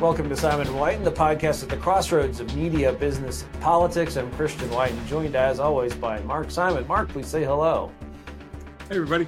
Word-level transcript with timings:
Welcome 0.00 0.28
to 0.28 0.36
Simon 0.36 0.68
Whiton, 0.68 0.98
and 0.98 1.06
the 1.06 1.10
podcast 1.10 1.64
at 1.64 1.70
the 1.70 1.76
crossroads 1.76 2.38
of 2.38 2.54
media, 2.54 2.92
business, 2.92 3.44
politics. 3.58 4.16
I'm 4.16 4.30
Christian 4.34 4.68
Whiton, 4.68 4.96
and 4.96 5.08
joined 5.08 5.34
as 5.34 5.58
always 5.58 5.92
by 5.92 6.20
Mark 6.20 6.52
Simon. 6.52 6.86
Mark, 6.86 7.08
please 7.08 7.26
say 7.26 7.42
hello. 7.42 7.90
Hey, 8.88 8.94
everybody. 8.94 9.26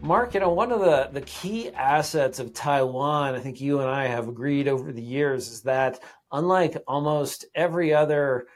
Mark, 0.00 0.32
you 0.32 0.40
know, 0.40 0.48
one 0.48 0.72
of 0.72 0.80
the, 0.80 1.10
the 1.12 1.20
key 1.20 1.68
assets 1.72 2.38
of 2.38 2.54
Taiwan, 2.54 3.34
I 3.34 3.40
think 3.40 3.60
you 3.60 3.80
and 3.80 3.90
I 3.90 4.06
have 4.06 4.26
agreed 4.26 4.68
over 4.68 4.90
the 4.90 5.02
years, 5.02 5.48
is 5.48 5.60
that 5.64 6.00
unlike 6.32 6.82
almost 6.88 7.44
every 7.54 7.92
other 7.92 8.46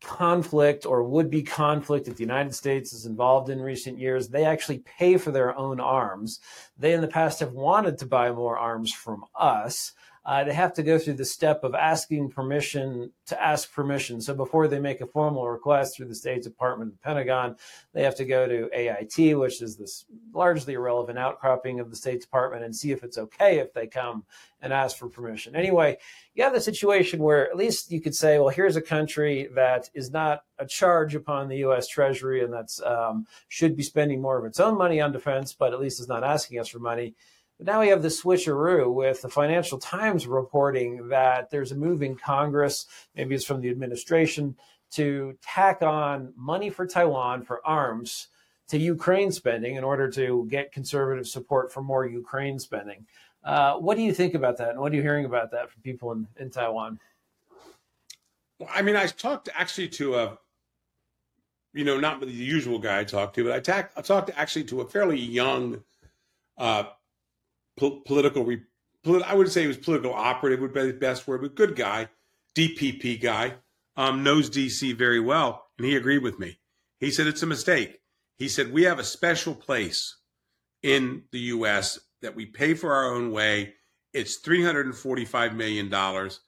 conflict 0.00 0.86
or 0.86 1.02
would 1.02 1.30
be 1.30 1.42
conflict 1.42 2.06
that 2.06 2.16
the 2.16 2.22
United 2.22 2.54
States 2.54 2.92
is 2.92 3.06
involved 3.06 3.50
in 3.50 3.60
recent 3.60 3.98
years, 3.98 4.28
they 4.28 4.44
actually 4.44 4.78
pay 4.78 5.16
for 5.16 5.30
their 5.30 5.56
own 5.56 5.80
arms. 5.80 6.40
They 6.78 6.92
in 6.92 7.00
the 7.00 7.08
past 7.08 7.40
have 7.40 7.52
wanted 7.52 7.98
to 7.98 8.06
buy 8.06 8.32
more 8.32 8.58
arms 8.58 8.92
from 8.92 9.24
us 9.34 9.92
uh, 10.24 10.44
they 10.44 10.52
have 10.52 10.74
to 10.74 10.82
go 10.82 10.98
through 10.98 11.14
the 11.14 11.24
step 11.24 11.64
of 11.64 11.74
asking 11.74 12.30
permission 12.30 13.10
to 13.26 13.42
ask 13.42 13.72
permission. 13.72 14.20
So 14.20 14.34
before 14.34 14.68
they 14.68 14.78
make 14.78 15.00
a 15.00 15.06
formal 15.06 15.48
request 15.48 15.96
through 15.96 16.08
the 16.08 16.14
State 16.14 16.42
Department 16.42 16.90
and 16.90 17.00
Pentagon, 17.00 17.56
they 17.94 18.02
have 18.02 18.16
to 18.16 18.26
go 18.26 18.46
to 18.46 18.68
AIT, 18.72 19.38
which 19.38 19.62
is 19.62 19.76
this 19.76 20.04
largely 20.34 20.74
irrelevant 20.74 21.18
outcropping 21.18 21.80
of 21.80 21.88
the 21.88 21.96
State 21.96 22.20
Department, 22.20 22.64
and 22.64 22.76
see 22.76 22.92
if 22.92 23.02
it's 23.02 23.16
okay 23.16 23.58
if 23.58 23.72
they 23.72 23.86
come 23.86 24.24
and 24.60 24.74
ask 24.74 24.98
for 24.98 25.08
permission. 25.08 25.56
Anyway, 25.56 25.96
you 26.34 26.44
have 26.44 26.52
the 26.52 26.60
situation 26.60 27.20
where 27.20 27.48
at 27.48 27.56
least 27.56 27.90
you 27.90 28.00
could 28.00 28.14
say, 28.14 28.38
well, 28.38 28.50
here's 28.50 28.76
a 28.76 28.82
country 28.82 29.48
that 29.54 29.88
is 29.94 30.10
not 30.10 30.42
a 30.58 30.66
charge 30.66 31.14
upon 31.14 31.48
the 31.48 31.58
U.S. 31.58 31.88
Treasury 31.88 32.44
and 32.44 32.52
that's 32.52 32.82
um, 32.82 33.26
should 33.48 33.74
be 33.74 33.82
spending 33.82 34.20
more 34.20 34.38
of 34.38 34.44
its 34.44 34.60
own 34.60 34.76
money 34.76 35.00
on 35.00 35.12
defense, 35.12 35.54
but 35.54 35.72
at 35.72 35.80
least 35.80 35.98
is 35.98 36.08
not 36.08 36.22
asking 36.22 36.58
us 36.60 36.68
for 36.68 36.78
money. 36.78 37.14
But 37.60 37.66
now 37.66 37.80
we 37.80 37.88
have 37.88 38.00
the 38.00 38.08
switcheroo 38.08 38.90
with 38.90 39.20
the 39.20 39.28
Financial 39.28 39.76
Times 39.76 40.26
reporting 40.26 41.08
that 41.08 41.50
there's 41.50 41.72
a 41.72 41.76
move 41.76 42.02
in 42.02 42.16
Congress, 42.16 42.86
maybe 43.14 43.34
it's 43.34 43.44
from 43.44 43.60
the 43.60 43.68
administration, 43.68 44.56
to 44.92 45.36
tack 45.42 45.82
on 45.82 46.32
money 46.38 46.70
for 46.70 46.86
Taiwan 46.86 47.42
for 47.42 47.60
arms 47.66 48.28
to 48.68 48.78
Ukraine 48.78 49.30
spending 49.30 49.74
in 49.74 49.84
order 49.84 50.10
to 50.10 50.46
get 50.48 50.72
conservative 50.72 51.28
support 51.28 51.70
for 51.70 51.82
more 51.82 52.06
Ukraine 52.06 52.58
spending. 52.58 53.04
Uh, 53.44 53.74
what 53.74 53.98
do 53.98 54.02
you 54.04 54.14
think 54.14 54.32
about 54.32 54.56
that? 54.56 54.70
And 54.70 54.80
what 54.80 54.92
are 54.92 54.96
you 54.96 55.02
hearing 55.02 55.26
about 55.26 55.50
that 55.50 55.70
from 55.70 55.82
people 55.82 56.12
in, 56.12 56.26
in 56.38 56.48
Taiwan? 56.48 56.98
Well, 58.58 58.70
I 58.72 58.80
mean, 58.80 58.96
I 58.96 59.06
talked 59.06 59.50
actually 59.54 59.88
to 59.88 60.14
a, 60.14 60.38
you 61.74 61.84
know, 61.84 62.00
not 62.00 62.20
the 62.20 62.26
usual 62.30 62.78
guy 62.78 63.00
I 63.00 63.04
talked 63.04 63.34
to, 63.34 63.44
but 63.44 63.52
I, 63.52 63.60
ta- 63.60 63.88
I 63.98 64.00
talked 64.00 64.30
actually 64.34 64.64
to 64.64 64.80
a 64.80 64.86
fairly 64.86 65.18
young 65.18 65.82
uh, 66.56 66.84
po- 67.78 68.00
political, 68.06 68.44
re- 68.44 68.62
polit- 69.04 69.22
I 69.22 69.34
would 69.34 69.50
say 69.50 69.62
he 69.62 69.68
was 69.68 69.76
political 69.76 70.12
operative 70.12 70.60
would 70.60 70.74
be 70.74 70.86
the 70.86 70.92
best 70.92 71.26
word, 71.26 71.42
but 71.42 71.54
good 71.54 71.76
guy, 71.76 72.08
DPP 72.54 73.20
guy, 73.20 73.54
um, 73.96 74.22
knows 74.22 74.50
DC 74.50 74.96
very 74.96 75.20
well, 75.20 75.66
and 75.78 75.86
he 75.86 75.96
agreed 75.96 76.22
with 76.22 76.38
me. 76.38 76.58
He 76.98 77.10
said 77.10 77.26
it's 77.26 77.42
a 77.42 77.46
mistake. 77.46 78.00
He 78.36 78.48
said 78.48 78.72
we 78.72 78.84
have 78.84 78.98
a 78.98 79.04
special 79.04 79.54
place 79.54 80.16
in 80.82 81.24
the 81.32 81.40
U.S. 81.40 81.98
that 82.22 82.34
we 82.34 82.46
pay 82.46 82.74
for 82.74 82.94
our 82.94 83.14
own 83.14 83.30
way. 83.32 83.74
It's 84.12 84.36
three 84.36 84.64
hundred 84.64 84.86
and 84.86 84.94
forty-five 84.94 85.54
million 85.54 85.88
dollars. 85.88 86.40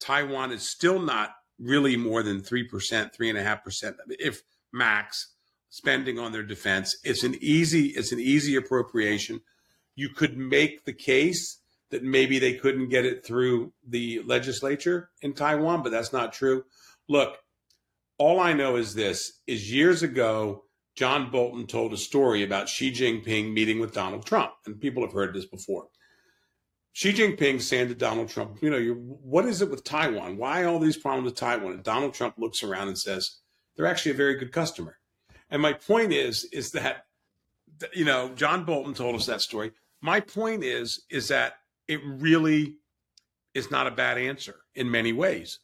Taiwan 0.00 0.52
is 0.52 0.68
still 0.68 1.00
not 1.00 1.30
really 1.58 1.96
more 1.96 2.22
than 2.22 2.40
three 2.40 2.64
percent, 2.64 3.14
three 3.14 3.28
and 3.28 3.38
a 3.38 3.42
half 3.42 3.64
percent, 3.64 3.96
if 4.08 4.42
max, 4.72 5.34
spending 5.70 6.18
on 6.18 6.32
their 6.32 6.42
defense. 6.42 6.96
It's 7.04 7.24
an 7.24 7.36
easy, 7.40 7.88
it's 7.88 8.12
an 8.12 8.20
easy 8.20 8.56
appropriation 8.56 9.40
you 9.98 10.08
could 10.08 10.38
make 10.38 10.84
the 10.84 10.92
case 10.92 11.60
that 11.90 12.04
maybe 12.04 12.38
they 12.38 12.52
couldn't 12.52 12.88
get 12.88 13.04
it 13.04 13.26
through 13.26 13.72
the 13.88 14.22
legislature 14.24 15.10
in 15.22 15.32
Taiwan, 15.32 15.82
but 15.82 15.90
that's 15.90 16.12
not 16.12 16.32
true. 16.32 16.62
Look, 17.08 17.36
all 18.16 18.38
I 18.38 18.52
know 18.52 18.76
is 18.76 18.94
this 18.94 19.40
is 19.48 19.72
years 19.72 20.04
ago 20.04 20.62
John 20.94 21.32
Bolton 21.32 21.66
told 21.66 21.92
a 21.92 21.96
story 21.96 22.44
about 22.44 22.68
Xi 22.68 22.92
Jinping 22.92 23.52
meeting 23.52 23.80
with 23.80 23.92
Donald 23.92 24.24
Trump, 24.24 24.52
and 24.66 24.80
people 24.80 25.02
have 25.02 25.12
heard 25.12 25.34
this 25.34 25.46
before. 25.46 25.88
Xi 26.92 27.12
Jinping 27.12 27.60
saying 27.60 27.88
to 27.88 27.94
Donald 27.96 28.28
Trump, 28.28 28.62
you 28.62 28.70
know, 28.70 28.94
what 28.94 29.46
is 29.46 29.62
it 29.62 29.70
with 29.70 29.82
Taiwan? 29.82 30.36
Why 30.36 30.62
all 30.62 30.78
these 30.78 30.96
problems 30.96 31.24
with 31.24 31.34
Taiwan? 31.34 31.72
And 31.72 31.82
Donald 31.82 32.14
Trump 32.14 32.34
looks 32.38 32.62
around 32.62 32.86
and 32.86 32.98
says, 32.98 33.38
they're 33.76 33.86
actually 33.86 34.12
a 34.12 34.22
very 34.22 34.36
good 34.36 34.52
customer. 34.52 34.98
And 35.50 35.60
my 35.60 35.72
point 35.72 36.12
is, 36.12 36.44
is 36.52 36.70
that, 36.72 37.06
you 37.92 38.04
know, 38.04 38.28
John 38.36 38.64
Bolton 38.64 38.94
told 38.94 39.16
us 39.16 39.26
that 39.26 39.40
story 39.40 39.72
my 40.00 40.20
point 40.20 40.64
is 40.64 41.04
is 41.10 41.28
that 41.28 41.54
it 41.86 42.00
really 42.04 42.76
is 43.54 43.70
not 43.70 43.86
a 43.86 43.90
bad 43.90 44.18
answer 44.18 44.56
in 44.74 44.90
many 44.90 45.12
ways 45.12 45.58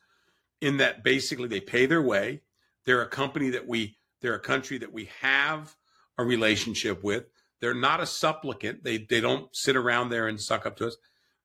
in 0.61 0.79
that 0.79 1.05
basically 1.05 1.49
they 1.49 1.61
pay 1.61 1.87
their 1.87 2.03
way. 2.03 2.41
They're 2.87 3.03
a 3.03 3.09
company 3.09 3.51
that 3.51 3.67
we 3.67 3.97
they're 4.21 4.35
a 4.35 4.41
country 4.41 4.79
that 4.79 4.93
we 4.93 5.11
have 5.21 5.77
a 6.17 6.25
relationship 6.25 7.05
with. 7.05 7.25
They're 7.61 7.75
not 7.75 8.01
a 8.01 8.07
supplicant. 8.07 8.83
They 8.83 8.99
they 8.99 9.21
don't 9.21 9.55
sit 9.55 9.77
around 9.77 10.09
there 10.09 10.27
and 10.29 10.41
suck 10.41 10.67
up 10.67 10.77
to 10.77 10.89
us. 10.89 10.97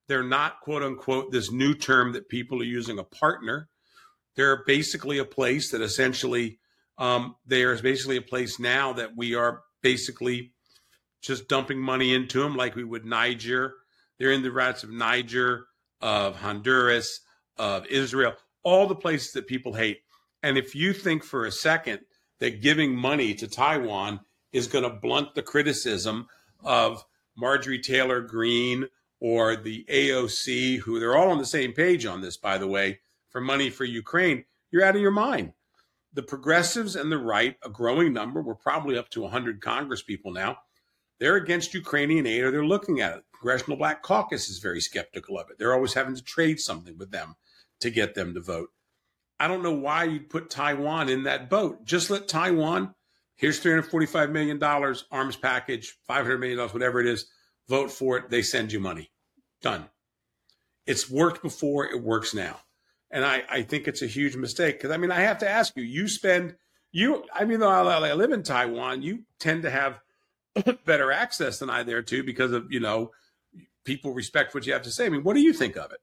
They're 0.07 0.23
not 0.23 0.61
quote 0.61 0.83
unquote 0.83 1.31
this 1.31 1.51
new 1.51 1.73
term 1.73 2.13
that 2.13 2.29
people 2.29 2.61
are 2.61 2.65
using 2.65 2.97
a 2.97 3.03
partner. 3.03 3.69
They're 4.35 4.63
basically 4.65 5.17
a 5.17 5.25
place 5.25 5.71
that 5.71 5.81
essentially 5.81 6.59
um, 6.97 7.35
there's 7.45 7.81
basically 7.81 8.17
a 8.17 8.21
place 8.21 8.59
now 8.59 8.93
that 8.93 9.15
we 9.15 9.35
are 9.35 9.61
basically 9.81 10.53
just 11.21 11.47
dumping 11.47 11.79
money 11.79 12.13
into 12.13 12.41
them 12.41 12.55
like 12.55 12.75
we 12.75 12.83
would 12.83 13.05
Niger. 13.05 13.75
They're 14.17 14.31
in 14.31 14.43
the 14.43 14.51
routes 14.51 14.83
of 14.83 14.91
Niger, 14.91 15.67
of 16.01 16.35
Honduras, 16.37 17.21
of 17.57 17.85
Israel, 17.87 18.33
all 18.63 18.87
the 18.87 18.95
places 18.95 19.33
that 19.33 19.47
people 19.47 19.73
hate. 19.73 19.99
And 20.43 20.57
if 20.57 20.75
you 20.75 20.93
think 20.93 21.23
for 21.23 21.45
a 21.45 21.51
second 21.51 21.99
that 22.39 22.61
giving 22.61 22.95
money 22.95 23.33
to 23.35 23.47
Taiwan 23.47 24.21
is 24.53 24.67
going 24.67 24.83
to 24.83 24.89
blunt 24.89 25.35
the 25.35 25.41
criticism 25.41 26.27
of 26.63 27.03
Marjorie 27.37 27.79
Taylor 27.79 28.21
Greene 28.21 28.87
or 29.19 29.55
the 29.55 29.85
AOC, 29.89 30.79
who 30.79 30.99
they're 30.99 31.17
all 31.17 31.31
on 31.31 31.37
the 31.37 31.45
same 31.45 31.73
page 31.73 32.05
on 32.05 32.21
this, 32.21 32.37
by 32.37 32.57
the 32.57 32.67
way, 32.67 32.99
for 33.29 33.41
money 33.41 33.69
for 33.69 33.83
Ukraine, 33.83 34.45
you're 34.71 34.85
out 34.85 34.95
of 34.95 35.01
your 35.01 35.11
mind. 35.11 35.53
The 36.13 36.23
progressives 36.23 36.95
and 36.95 37.11
the 37.11 37.17
right, 37.17 37.57
a 37.63 37.69
growing 37.69 38.13
number, 38.13 38.41
we're 38.41 38.55
probably 38.55 38.97
up 38.97 39.09
to 39.09 39.21
100 39.21 39.61
Congress 39.61 40.01
people 40.01 40.31
now, 40.31 40.57
they're 41.19 41.35
against 41.35 41.73
Ukrainian 41.73 42.25
aid 42.25 42.43
or 42.43 42.51
they're 42.51 42.65
looking 42.65 43.01
at 43.01 43.17
it. 43.17 43.23
Congressional 43.39 43.77
Black 43.77 44.01
Caucus 44.03 44.49
is 44.49 44.59
very 44.59 44.81
skeptical 44.81 45.37
of 45.37 45.49
it. 45.49 45.57
They're 45.57 45.73
always 45.73 45.93
having 45.93 46.15
to 46.15 46.23
trade 46.23 46.59
something 46.59 46.97
with 46.97 47.11
them 47.11 47.35
to 47.81 47.89
get 47.89 48.15
them 48.15 48.33
to 48.33 48.41
vote. 48.41 48.69
I 49.39 49.47
don't 49.47 49.63
know 49.63 49.73
why 49.73 50.03
you'd 50.03 50.29
put 50.29 50.49
Taiwan 50.49 51.07
in 51.07 51.23
that 51.23 51.49
boat. 51.49 51.85
Just 51.85 52.09
let 52.09 52.27
Taiwan, 52.27 52.93
here's 53.35 53.61
$345 53.61 54.31
million 54.31 54.61
arms 54.61 55.35
package, 55.37 55.95
$500 56.09 56.39
million, 56.39 56.59
whatever 56.69 56.99
it 56.99 57.07
is, 57.07 57.27
vote 57.69 57.91
for 57.91 58.17
it. 58.17 58.29
They 58.29 58.41
send 58.41 58.73
you 58.73 58.81
money. 58.81 59.11
Done. 59.61 59.85
It's 60.85 61.09
worked 61.09 61.41
before, 61.41 61.85
it 61.85 62.03
works 62.03 62.33
now. 62.33 62.59
And 63.11 63.23
I, 63.23 63.43
I 63.49 63.61
think 63.61 63.87
it's 63.87 64.01
a 64.01 64.07
huge 64.07 64.35
mistake 64.35 64.77
because 64.77 64.91
I 64.91 64.97
mean, 64.97 65.11
I 65.11 65.21
have 65.21 65.39
to 65.39 65.49
ask 65.49 65.75
you, 65.75 65.83
you 65.83 66.07
spend, 66.07 66.55
you, 66.91 67.23
I 67.33 67.45
mean, 67.45 67.59
though 67.59 67.69
I 67.69 68.13
live 68.13 68.31
in 68.31 68.43
Taiwan, 68.43 69.01
you 69.01 69.23
tend 69.39 69.63
to 69.63 69.69
have 69.69 69.99
better 70.85 71.11
access 71.11 71.59
than 71.59 71.69
I 71.69 71.83
there 71.83 72.01
too 72.01 72.23
because 72.23 72.51
of 72.51 72.71
you 72.71 72.79
know 72.79 73.11
people 73.83 74.13
respect 74.13 74.53
what 74.53 74.65
you 74.65 74.73
have 74.73 74.83
to 74.83 74.91
say. 74.91 75.05
I 75.05 75.09
mean, 75.09 75.23
what 75.23 75.33
do 75.33 75.41
you 75.41 75.53
think 75.53 75.77
of 75.77 75.91
it? 75.91 75.99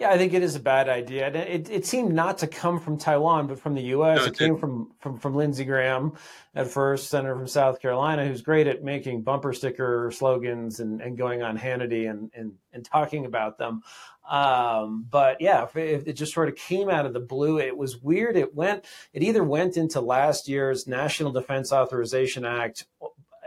Yeah, 0.00 0.08
I 0.08 0.16
think 0.16 0.32
it 0.32 0.42
is 0.42 0.56
a 0.56 0.60
bad 0.60 0.88
idea. 0.88 1.28
It, 1.28 1.68
it 1.68 1.84
seemed 1.84 2.14
not 2.14 2.38
to 2.38 2.46
come 2.46 2.80
from 2.80 2.96
Taiwan, 2.96 3.48
but 3.48 3.60
from 3.60 3.74
the 3.74 3.82
U.S. 3.82 4.16
No, 4.16 4.24
it, 4.24 4.28
it 4.28 4.38
came 4.38 4.56
from, 4.56 4.92
from 4.98 5.18
from 5.18 5.34
Lindsey 5.34 5.66
Graham 5.66 6.14
at 6.54 6.68
first, 6.68 7.10
senator 7.10 7.36
from 7.36 7.46
South 7.46 7.82
Carolina, 7.82 8.26
who's 8.26 8.40
great 8.40 8.66
at 8.66 8.82
making 8.82 9.20
bumper 9.20 9.52
sticker 9.52 10.10
slogans 10.10 10.80
and, 10.80 11.02
and 11.02 11.18
going 11.18 11.42
on 11.42 11.58
Hannity 11.58 12.08
and, 12.10 12.30
and, 12.34 12.54
and 12.72 12.82
talking 12.82 13.26
about 13.26 13.58
them. 13.58 13.82
Um, 14.28 15.06
but 15.10 15.42
yeah, 15.42 15.66
it, 15.74 16.04
it 16.06 16.12
just 16.14 16.32
sort 16.32 16.48
of 16.48 16.56
came 16.56 16.88
out 16.88 17.04
of 17.04 17.12
the 17.12 17.20
blue. 17.20 17.58
It 17.58 17.76
was 17.76 17.98
weird. 17.98 18.36
It 18.36 18.54
went. 18.54 18.86
It 19.12 19.22
either 19.22 19.44
went 19.44 19.76
into 19.76 20.00
last 20.00 20.48
year's 20.48 20.86
National 20.86 21.30
Defense 21.30 21.72
Authorization 21.72 22.46
Act 22.46 22.86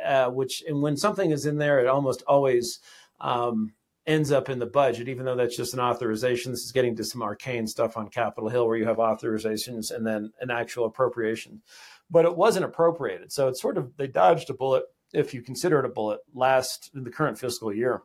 uh, 0.04 0.30
which 0.30 0.64
and 0.68 0.82
when 0.82 0.98
something 0.98 1.32
is 1.32 1.46
in 1.46 1.58
there, 1.58 1.80
it 1.80 1.88
almost 1.88 2.24
always 2.28 2.80
um, 3.22 3.74
ends 4.06 4.32
up 4.32 4.50
in 4.50 4.60
the 4.60 4.66
budget, 4.66 5.08
even 5.08 5.26
though 5.26 5.36
that's 5.36 5.56
just 5.56 5.74
an 5.74 5.80
authorization. 5.80 6.52
This 6.52 6.66
is 6.66 6.72
getting 6.72 6.96
to 6.98 7.04
some 7.04 7.22
arcane 7.22 7.68
stuff 7.68 7.96
on 7.96 8.10
Capitol 8.10 8.50
Hill 8.50 8.68
where 8.68 8.78
you 8.78 8.86
have 8.86 8.98
authorizations 8.98 9.92
and 9.96 10.06
then 10.06 10.32
an 10.42 10.52
actual 10.52 10.86
appropriation. 10.86 11.62
But 12.10 12.26
it 12.26 12.36
wasn't 12.36 12.66
appropriated. 12.66 13.32
So 13.32 13.48
it's 13.48 13.62
sort 13.62 13.78
of, 13.78 13.96
they 13.96 14.08
dodged 14.08 14.50
a 14.50 14.54
bullet, 14.54 14.84
if 15.14 15.34
you 15.34 15.42
consider 15.42 15.80
it 15.80 15.86
a 15.86 15.90
bullet, 15.90 16.20
last 16.34 16.92
the 16.94 17.10
current 17.10 17.40
fiscal 17.40 17.74
year. 17.74 18.04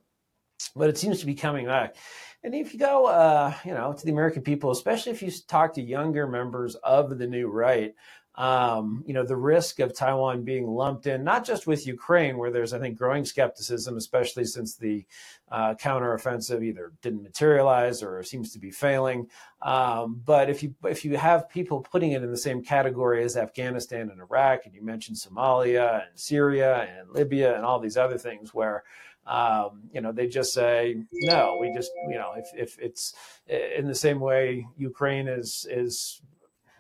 but 0.77 0.89
it 0.89 0.99
seems 0.99 1.21
to 1.21 1.27
be 1.27 1.35
coming 1.35 1.67
back. 1.67 1.97
And 2.43 2.55
if 2.55 2.73
you 2.73 2.79
go, 2.79 3.07
uh, 3.07 3.53
you 3.65 3.73
know, 3.73 3.93
to 3.93 4.05
the 4.05 4.13
American 4.13 4.43
people, 4.43 4.71
especially 4.71 5.13
if 5.13 5.23
you 5.23 5.31
talk 5.49 5.75
to 5.75 5.83
younger 5.83 6.27
members 6.27 6.75
of 6.77 7.19
the 7.19 7.27
new 7.27 7.49
right, 7.49 7.95
um, 8.39 9.03
you 9.05 9.15
know, 9.15 9.25
the 9.25 9.37
risk 9.37 9.81
of 9.81 9.93
Taiwan 9.93 10.45
being 10.45 10.69
lumped 10.69 11.09
in, 11.09 11.25
not 11.25 11.45
just 11.45 11.67
with 11.67 11.89
Ukraine, 11.89 12.39
where 12.39 12.53
there's, 12.53 12.73
I 12.73 12.79
think, 12.79 12.97
growing 12.97 13.25
skepticism, 13.25 13.97
especially 13.97 14.45
since 14.45 14.77
the 14.77 15.05
uh, 15.51 15.75
counteroffensive 15.75 16.63
either 16.63 16.93
didn't 17.03 17.25
materialize 17.25 18.01
or 18.01 18.23
seems 18.23 18.53
to 18.53 18.61
be 18.61 18.71
failing. 18.71 19.29
Um, 19.61 20.23
but 20.25 20.49
if 20.49 20.63
you 20.63 20.73
if 20.85 21.05
you 21.05 21.17
have 21.17 21.49
people 21.49 21.81
putting 21.81 22.13
it 22.13 22.23
in 22.23 22.31
the 22.31 22.37
same 22.37 22.63
category 22.63 23.25
as 23.25 23.37
Afghanistan 23.37 24.09
and 24.09 24.21
Iraq, 24.21 24.67
and 24.67 24.75
you 24.75 24.83
mentioned 24.83 25.17
Somalia 25.17 26.07
and 26.09 26.17
Syria 26.17 26.89
and 26.97 27.11
Libya 27.11 27.57
and 27.57 27.65
all 27.65 27.81
these 27.81 27.97
other 27.97 28.19
things, 28.19 28.55
where 28.55 28.85
um, 29.27 29.83
you 29.93 30.01
know, 30.01 30.13
they 30.13 30.29
just 30.29 30.55
say 30.55 31.03
no. 31.13 31.59
We 31.61 31.75
just, 31.75 31.91
you 32.09 32.15
know, 32.15 32.35
if, 32.37 32.47
if 32.55 32.79
it's 32.79 33.15
in 33.49 33.89
the 33.89 33.97
same 33.97 34.21
way 34.21 34.67
Ukraine 34.77 35.27
is 35.27 35.67
is 35.69 36.23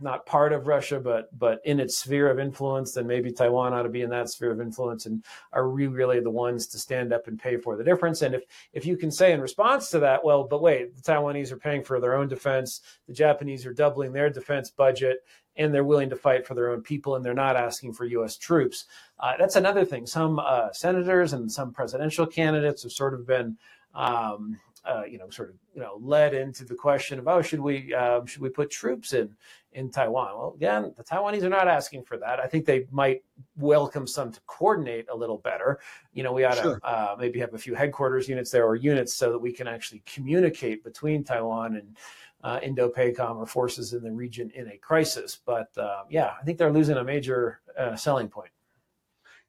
not 0.00 0.26
part 0.26 0.52
of 0.52 0.66
Russia, 0.66 1.00
but 1.00 1.36
but 1.38 1.60
in 1.64 1.80
its 1.80 1.98
sphere 1.98 2.30
of 2.30 2.38
influence, 2.38 2.92
then 2.92 3.06
maybe 3.06 3.32
Taiwan 3.32 3.72
ought 3.72 3.82
to 3.82 3.88
be 3.88 4.02
in 4.02 4.10
that 4.10 4.30
sphere 4.30 4.50
of 4.50 4.60
influence. 4.60 5.06
And 5.06 5.24
are 5.52 5.68
we 5.68 5.86
really 5.86 6.20
the 6.20 6.30
ones 6.30 6.66
to 6.68 6.78
stand 6.78 7.12
up 7.12 7.26
and 7.26 7.38
pay 7.38 7.56
for 7.56 7.76
the 7.76 7.84
difference? 7.84 8.22
And 8.22 8.34
if 8.34 8.44
if 8.72 8.86
you 8.86 8.96
can 8.96 9.10
say 9.10 9.32
in 9.32 9.40
response 9.40 9.90
to 9.90 9.98
that, 10.00 10.24
well, 10.24 10.44
but 10.44 10.62
wait, 10.62 10.96
the 10.96 11.02
Taiwanese 11.02 11.52
are 11.52 11.58
paying 11.58 11.82
for 11.82 12.00
their 12.00 12.14
own 12.14 12.28
defense, 12.28 12.80
the 13.06 13.14
Japanese 13.14 13.66
are 13.66 13.72
doubling 13.72 14.12
their 14.12 14.30
defense 14.30 14.70
budget, 14.70 15.24
and 15.56 15.74
they're 15.74 15.84
willing 15.84 16.10
to 16.10 16.16
fight 16.16 16.46
for 16.46 16.54
their 16.54 16.70
own 16.70 16.82
people, 16.82 17.16
and 17.16 17.24
they're 17.24 17.34
not 17.34 17.56
asking 17.56 17.92
for 17.92 18.04
U.S. 18.04 18.36
troops. 18.36 18.86
Uh, 19.18 19.32
that's 19.38 19.56
another 19.56 19.84
thing. 19.84 20.06
Some 20.06 20.38
uh, 20.38 20.72
senators 20.72 21.32
and 21.32 21.50
some 21.50 21.72
presidential 21.72 22.26
candidates 22.26 22.82
have 22.84 22.92
sort 22.92 23.14
of 23.14 23.26
been. 23.26 23.58
Um, 23.94 24.60
uh, 24.88 25.04
you 25.04 25.18
know, 25.18 25.28
sort 25.28 25.50
of, 25.50 25.56
you 25.74 25.82
know, 25.82 25.98
led 26.00 26.32
into 26.32 26.64
the 26.64 26.74
question 26.74 27.18
of, 27.18 27.28
oh, 27.28 27.42
should 27.42 27.60
we 27.60 27.94
um, 27.94 28.26
should 28.26 28.40
we 28.40 28.48
put 28.48 28.70
troops 28.70 29.12
in 29.12 29.36
in 29.72 29.90
Taiwan? 29.90 30.30
Well, 30.36 30.54
again, 30.56 30.94
the 30.96 31.04
Taiwanese 31.04 31.42
are 31.42 31.50
not 31.50 31.68
asking 31.68 32.04
for 32.04 32.16
that. 32.16 32.40
I 32.40 32.46
think 32.46 32.64
they 32.64 32.86
might 32.90 33.22
welcome 33.56 34.06
some 34.06 34.32
to 34.32 34.40
coordinate 34.46 35.06
a 35.10 35.16
little 35.16 35.38
better. 35.38 35.78
You 36.14 36.22
know, 36.22 36.32
we 36.32 36.44
ought 36.44 36.56
sure. 36.56 36.80
to 36.80 36.86
uh, 36.86 37.16
maybe 37.18 37.38
have 37.40 37.52
a 37.52 37.58
few 37.58 37.74
headquarters 37.74 38.28
units 38.28 38.50
there 38.50 38.66
or 38.66 38.76
units 38.76 39.12
so 39.14 39.30
that 39.30 39.38
we 39.38 39.52
can 39.52 39.68
actually 39.68 40.02
communicate 40.06 40.82
between 40.82 41.22
Taiwan 41.22 41.76
and 41.76 41.96
uh, 42.42 42.60
Indo-PACOM 42.62 43.36
or 43.36 43.46
forces 43.46 43.92
in 43.92 44.02
the 44.02 44.10
region 44.10 44.50
in 44.54 44.68
a 44.68 44.78
crisis. 44.78 45.38
But 45.44 45.76
uh, 45.76 46.04
yeah, 46.08 46.32
I 46.40 46.44
think 46.44 46.56
they're 46.56 46.72
losing 46.72 46.96
a 46.96 47.04
major 47.04 47.60
uh, 47.78 47.94
selling 47.96 48.28
point. 48.28 48.50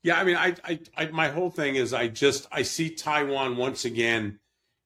Yeah, 0.02 0.18
I 0.18 0.24
mean, 0.24 0.38
I, 0.38 0.56
I, 0.64 0.80
I, 0.96 1.06
my 1.08 1.28
whole 1.28 1.50
thing 1.50 1.76
is 1.76 1.94
I 1.94 2.08
just 2.08 2.48
I 2.52 2.62
see 2.62 2.90
Taiwan 2.90 3.58
once 3.58 3.86
again 3.86 4.40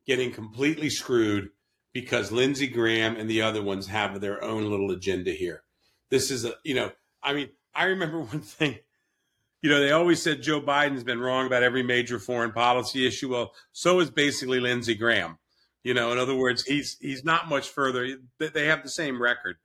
getting 0.06 0.32
completely 0.32 0.90
screwed 0.90 1.50
because 1.94 2.32
Lindsey 2.32 2.68
Graham 2.68 3.16
and 3.16 3.30
the 3.30 3.42
other 3.42 3.62
ones 3.62 3.88
have 3.88 4.20
their 4.20 4.44
own 4.44 4.70
little 4.70 4.92
agenda 4.92 5.32
here. 5.32 5.64
This 6.10 6.32
is 6.32 6.46
a, 6.46 6.54
you 6.64 6.76
know, 6.76 6.92
I 7.22 7.34
mean, 7.34 7.50
I 7.74 7.86
remember 7.86 8.20
one 8.22 8.42
thing, 8.42 8.80
you 9.62 9.70
know, 9.70 9.80
they 9.80 9.92
always 9.92 10.22
said 10.22 10.42
Joe 10.42 10.60
Biden's 10.60 11.04
been 11.04 11.22
wrong 11.22 11.48
about 11.48 11.64
every 11.64 11.84
major 11.84 12.20
foreign 12.20 12.52
policy 12.52 13.08
issue. 13.08 13.32
Well, 13.32 13.54
so 13.72 14.00
is 14.00 14.12
basically 14.12 14.60
Lindsey 14.60 14.96
Graham. 14.96 15.38
You 15.84 15.94
know, 15.94 16.12
in 16.12 16.18
other 16.18 16.36
words, 16.36 16.64
he's 16.64 16.98
he's 17.02 17.26
not 17.26 17.50
much 17.50 17.70
further. 17.70 18.18
They 18.40 18.66
have 18.68 18.84
the 18.84 18.90
same 18.90 19.22
record. 19.22 19.58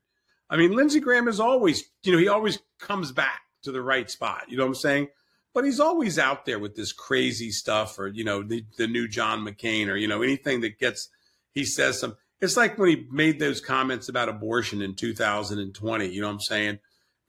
I 0.50 0.56
mean, 0.56 0.72
Lindsey 0.72 1.00
Graham 1.00 1.28
is 1.28 1.38
always, 1.38 1.84
you 2.02 2.12
know, 2.12 2.18
he 2.18 2.28
always 2.28 2.58
comes 2.80 3.12
back 3.12 3.42
to 3.62 3.72
the 3.72 3.82
right 3.82 4.10
spot. 4.10 4.44
You 4.48 4.56
know 4.56 4.64
what 4.64 4.70
I'm 4.70 4.74
saying? 4.76 5.08
But 5.54 5.64
he's 5.64 5.80
always 5.80 6.18
out 6.18 6.46
there 6.46 6.58
with 6.58 6.76
this 6.76 6.92
crazy 6.92 7.50
stuff 7.50 7.98
or 7.98 8.08
you 8.08 8.24
know 8.24 8.42
the, 8.42 8.64
the 8.76 8.86
new 8.86 9.08
john 9.08 9.44
mccain 9.44 9.88
or 9.88 9.96
you 9.96 10.08
know 10.08 10.22
anything 10.22 10.60
that 10.60 10.78
gets 10.78 11.08
he 11.52 11.64
says 11.64 11.98
some 11.98 12.16
it's 12.40 12.56
like 12.56 12.78
when 12.78 12.88
he 12.88 13.06
made 13.10 13.38
those 13.38 13.60
comments 13.60 14.08
about 14.08 14.28
abortion 14.28 14.82
in 14.82 14.94
2020 14.94 16.06
you 16.06 16.20
know 16.20 16.26
what 16.26 16.32
i'm 16.34 16.40
saying? 16.40 16.78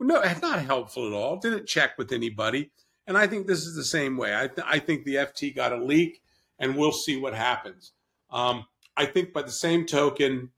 No 0.01 0.21
not 0.41 0.61
helpful 0.61 1.07
at 1.07 1.13
all. 1.13 1.37
Didn't 1.37 1.67
check 1.67 1.97
with 1.97 2.13
anybody. 2.13 2.71
And 3.07 3.17
i 3.17 3.27
think 3.27 3.47
this 3.47 3.65
is 3.65 3.75
the 3.75 3.83
same 3.83 4.17
way. 4.17 4.35
I, 4.35 4.47
th- 4.47 4.65
I 4.65 4.79
think 4.79 5.03
the 5.03 5.15
ft 5.15 5.55
got 5.55 5.73
a 5.73 5.83
leak 5.83 6.21
and 6.57 6.75
we'll 6.75 6.91
see 6.91 7.17
what 7.17 7.33
happens. 7.33 7.93
Um, 8.29 8.65
i 8.95 9.05
think 9.05 9.33
by 9.33 9.41
the 9.41 9.51
same 9.51 9.85
token 9.85 10.51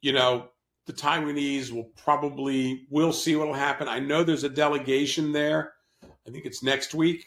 you 0.00 0.12
know 0.12 0.48
the 0.86 0.92
taiwanese 0.92 1.70
will 1.70 1.90
probably 1.96 2.86
we'll 2.90 3.12
see 3.12 3.36
what 3.36 3.46
will 3.46 3.54
happen. 3.54 3.88
I 3.88 4.00
know 4.00 4.24
there's 4.24 4.44
a 4.44 4.48
delegation 4.48 5.32
there 5.32 5.72
I 6.26 6.30
think 6.30 6.44
it's 6.44 6.62
next 6.62 6.94
week. 6.94 7.26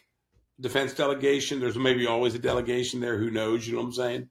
Defense 0.59 0.93
delegation. 0.93 1.59
There's 1.59 1.77
maybe 1.77 2.05
always 2.05 2.35
a 2.35 2.39
delegation 2.39 2.99
there. 2.99 3.17
Who 3.17 3.31
knows? 3.31 3.67
You 3.67 3.73
know 3.73 3.79
what 3.79 3.85
I'm 3.87 3.93
saying? 3.93 4.29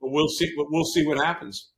But 0.00 0.10
we'll 0.10 0.28
see. 0.28 0.52
We'll 0.56 0.84
see 0.84 1.06
what 1.06 1.18
happens. 1.18 1.72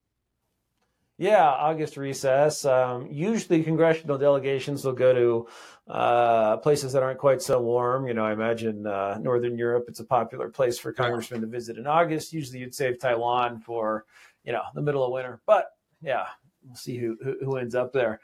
Yeah, 1.17 1.47
August 1.47 1.97
recess. 1.97 2.65
Um, 2.65 3.07
usually, 3.09 3.63
congressional 3.63 4.19
delegations 4.19 4.85
will 4.85 4.95
go 4.95 5.13
to 5.15 5.93
uh, 5.93 6.57
places 6.57 6.93
that 6.93 7.05
aren't 7.05 7.21
quite 7.21 7.41
so 7.41 7.61
warm. 7.61 8.09
You 8.09 8.15
know, 8.15 8.25
I 8.25 8.33
imagine 8.33 8.85
uh, 8.85 9.19
Northern 9.21 9.57
Europe. 9.57 9.85
It's 9.87 10.01
a 10.01 10.05
popular 10.05 10.49
place 10.49 10.77
for 10.77 10.93
congressmen 10.93 11.43
to 11.43 11.47
visit 11.47 11.79
in 11.79 11.87
August. 11.87 12.33
Usually, 12.33 12.59
you'd 12.59 12.75
save 12.75 12.99
Taiwan 12.99 13.61
for 13.61 14.07
you 14.43 14.53
know 14.53 14.63
the 14.75 14.83
middle 14.83 15.05
of 15.05 15.13
winter. 15.13 15.41
But 15.47 15.67
yeah, 16.03 16.27
we'll 16.65 16.75
see 16.75 16.97
who 16.97 17.17
who, 17.23 17.37
who 17.45 17.57
ends 17.59 17.77
up 17.77 17.93
there. 17.93 18.21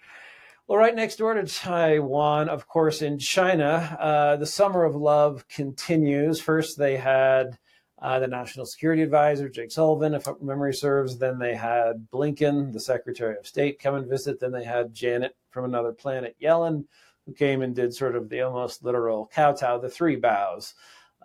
Well, 0.70 0.78
right 0.78 0.94
next 0.94 1.16
door 1.16 1.34
to 1.34 1.42
Taiwan, 1.42 2.48
of 2.48 2.68
course, 2.68 3.02
in 3.02 3.18
China, 3.18 3.98
uh, 3.98 4.36
the 4.36 4.46
summer 4.46 4.84
of 4.84 4.94
love 4.94 5.48
continues. 5.48 6.40
First, 6.40 6.78
they 6.78 6.96
had 6.96 7.58
uh, 8.00 8.20
the 8.20 8.28
National 8.28 8.64
Security 8.64 9.02
Advisor, 9.02 9.48
Jake 9.48 9.72
Sullivan, 9.72 10.14
if 10.14 10.28
memory 10.40 10.72
serves. 10.72 11.18
Then 11.18 11.40
they 11.40 11.56
had 11.56 12.06
Blinken, 12.12 12.72
the 12.72 12.78
Secretary 12.78 13.36
of 13.36 13.48
State, 13.48 13.80
come 13.80 13.96
and 13.96 14.08
visit. 14.08 14.38
Then 14.38 14.52
they 14.52 14.62
had 14.62 14.94
Janet 14.94 15.34
from 15.50 15.64
another 15.64 15.90
planet, 15.90 16.36
Yellen, 16.40 16.84
who 17.26 17.32
came 17.32 17.62
and 17.62 17.74
did 17.74 17.92
sort 17.92 18.14
of 18.14 18.28
the 18.28 18.42
almost 18.42 18.84
literal 18.84 19.28
kowtow, 19.34 19.80
the 19.80 19.90
three 19.90 20.14
bows. 20.14 20.74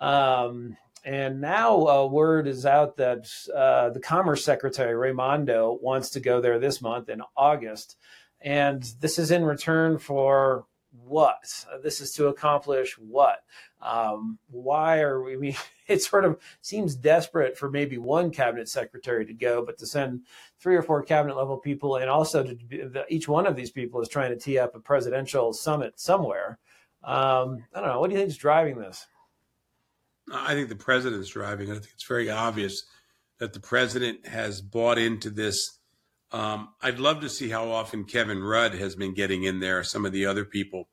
Um, 0.02 0.76
and 1.04 1.40
now 1.40 1.86
uh, 1.86 2.08
word 2.08 2.48
is 2.48 2.66
out 2.66 2.98
that 2.98 3.28
uh, 3.56 3.92
the 3.92 4.00
Commerce 4.00 4.44
Secretary, 4.44 4.96
Raimondo, 4.96 5.78
wants 5.84 6.10
to 6.10 6.20
go 6.20 6.42
there 6.42 6.58
this 6.58 6.82
month 6.82 7.10
in 7.10 7.22
August. 7.38 7.96
And 8.42 8.84
this 9.00 9.18
is 9.18 9.32
in 9.32 9.44
return 9.44 9.98
for 9.98 10.66
what? 11.04 11.66
This 11.84 12.02
is 12.02 12.14
to 12.14 12.28
accomplish 12.28 12.98
what? 12.98 13.40
Um, 13.82 14.40
why 14.50 15.00
are 15.00 15.22
we? 15.22 15.34
I 15.36 15.38
mean, 15.38 15.56
it 15.88 16.02
sort 16.02 16.26
of 16.26 16.40
seems 16.62 16.96
desperate 16.96 17.58
for 17.58 17.70
maybe 17.70 17.98
one 17.98 18.32
cabinet 18.32 18.70
secretary 18.70 19.26
to 19.26 19.34
go, 19.34 19.64
but 19.64 19.78
to 19.80 19.86
send 19.86 20.22
three 20.60 20.76
or 20.76 20.82
four 20.82 21.04
cabinet 21.04 21.38
level 21.38 21.58
people, 21.58 21.98
and 21.98 22.10
also 22.10 22.44
to 22.44 23.06
each 23.10 23.28
one 23.28 23.46
of 23.46 23.56
these 23.56 23.72
people 23.72 24.02
is 24.02 24.10
trying 24.10 24.32
to 24.32 24.38
tee 24.38 24.58
up 24.58 24.76
a 24.76 24.80
presidential 24.80 25.54
summit 25.54 26.00
somewhere. 26.00 26.60
Um, 27.04 27.64
I 27.74 27.82
don't 27.82 27.90
know. 27.90 28.00
What 28.00 28.10
do 28.10 28.14
you 28.14 28.20
think 28.20 28.30
is 28.30 28.38
driving 28.38 28.80
this? 28.80 29.06
I 30.34 30.56
think 30.56 30.70
the 30.70 30.76
president 30.76 31.22
is 31.22 31.30
driving 31.30 31.70
it. 31.70 31.74
I 31.74 31.76
think 31.76 31.92
it's 31.94 32.08
very 32.08 32.32
obvious 32.32 32.84
that 33.38 33.54
the 33.54 33.60
president 33.60 34.26
has 34.26 34.62
bought 34.62 34.98
into 34.98 35.30
this 35.30 35.78
um, 36.32 36.70
I'd 36.82 37.00
love 37.00 37.22
to 37.22 37.30
see 37.30 37.50
how 37.50 37.70
often 37.72 38.04
Kevin 38.06 38.44
Rudd 38.44 38.74
has 38.76 38.96
been 38.96 39.14
getting 39.14 39.44
in 39.44 39.60
there. 39.60 39.84
Some 39.84 40.06
of 40.06 40.12
the 40.12 40.26
other 40.26 40.46
people. 40.46 40.90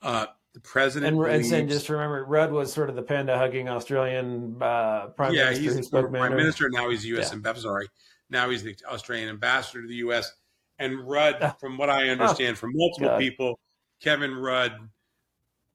Uh, 0.00 0.26
the 0.54 0.60
president 0.60 1.14
and, 1.14 1.22
believes, 1.22 1.50
and 1.52 1.68
just 1.68 1.88
remember, 1.88 2.24
Rudd 2.24 2.52
was 2.52 2.72
sort 2.72 2.90
of 2.90 2.96
the 2.96 3.02
panda 3.02 3.38
hugging 3.38 3.68
Australian 3.68 4.56
uh, 4.60 5.06
prime 5.16 5.32
yeah, 5.32 5.44
minister. 5.44 5.76
he's 5.76 5.88
the 5.88 6.02
prime 6.02 6.36
minister. 6.36 6.68
Now 6.70 6.90
he's 6.90 7.02
the 7.02 7.08
U.S. 7.08 7.30
Yeah. 7.30 7.36
ambassador. 7.36 7.62
Sorry, 7.62 7.88
now 8.28 8.50
he's 8.50 8.62
the 8.62 8.76
Australian 8.86 9.30
ambassador 9.30 9.82
to 9.82 9.88
the 9.88 9.94
U.S. 9.96 10.30
And 10.78 11.08
Rudd, 11.08 11.36
ah. 11.40 11.56
from 11.58 11.78
what 11.78 11.88
I 11.88 12.08
understand 12.10 12.54
oh, 12.54 12.56
from 12.56 12.72
multiple 12.74 13.08
God. 13.08 13.18
people, 13.20 13.60
Kevin 14.02 14.34
Rudd 14.34 14.72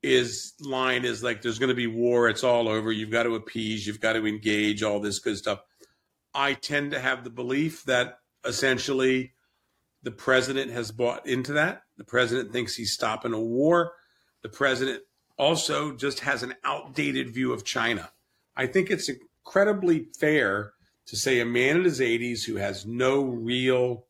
his 0.01 0.53
line 0.61 1.05
is 1.05 1.23
like, 1.23 1.41
"There's 1.41 1.59
going 1.59 1.69
to 1.69 1.75
be 1.75 1.87
war. 1.87 2.29
It's 2.29 2.43
all 2.43 2.67
over. 2.67 2.91
You've 2.91 3.11
got 3.11 3.23
to 3.23 3.35
appease. 3.35 3.85
You've 3.87 3.99
got 3.99 4.13
to 4.13 4.25
engage. 4.25 4.83
All 4.83 4.99
this 4.99 5.19
good 5.19 5.37
stuff." 5.37 5.59
I 6.33 6.53
tend 6.53 6.91
to 6.91 6.99
have 6.99 7.23
the 7.23 7.29
belief 7.29 7.83
that 7.85 8.19
essentially 8.47 9.33
the 10.03 10.11
president 10.11 10.71
has 10.71 10.91
bought 10.91 11.27
into 11.27 11.53
that. 11.53 11.81
The 11.97 12.03
president 12.03 12.51
thinks 12.51 12.75
he's 12.75 12.93
stopping 12.93 13.33
a 13.33 13.39
war. 13.39 13.93
The 14.41 14.49
president 14.49 15.03
also 15.37 15.95
just 15.95 16.21
has 16.21 16.43
an 16.43 16.55
outdated 16.63 17.33
view 17.33 17.53
of 17.53 17.65
China. 17.65 18.11
I 18.55 18.67
think 18.67 18.89
it's 18.89 19.09
incredibly 19.09 20.07
fair 20.19 20.73
to 21.07 21.15
say 21.15 21.39
a 21.39 21.45
man 21.45 21.77
in 21.77 21.83
his 21.83 21.99
80s 21.99 22.43
who 22.45 22.55
has 22.55 22.85
no 22.85 23.23
real 23.23 24.05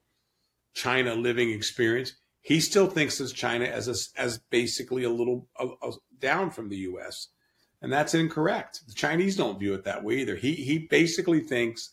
China 0.74 1.16
living 1.16 1.52
experience, 1.52 2.14
he 2.42 2.60
still 2.60 2.88
thinks 2.88 3.20
of 3.20 3.34
China 3.34 3.66
as 3.66 3.88
a, 3.88 4.20
as 4.20 4.40
basically 4.50 5.04
a 5.04 5.10
little 5.10 5.48
a, 5.60 5.68
a, 5.82 5.92
down 6.20 6.52
from 6.52 6.70
the 6.70 6.78
U.S. 6.78 7.28
And 7.82 7.92
that's 7.92 8.14
incorrect. 8.14 8.82
The 8.88 8.94
Chinese 8.94 9.36
don't 9.36 9.60
view 9.60 9.74
it 9.74 9.84
that 9.84 10.04
way 10.04 10.20
either. 10.20 10.36
He 10.36 10.54
he 10.54 10.80
basically 10.80 11.42
thinks 11.42 11.92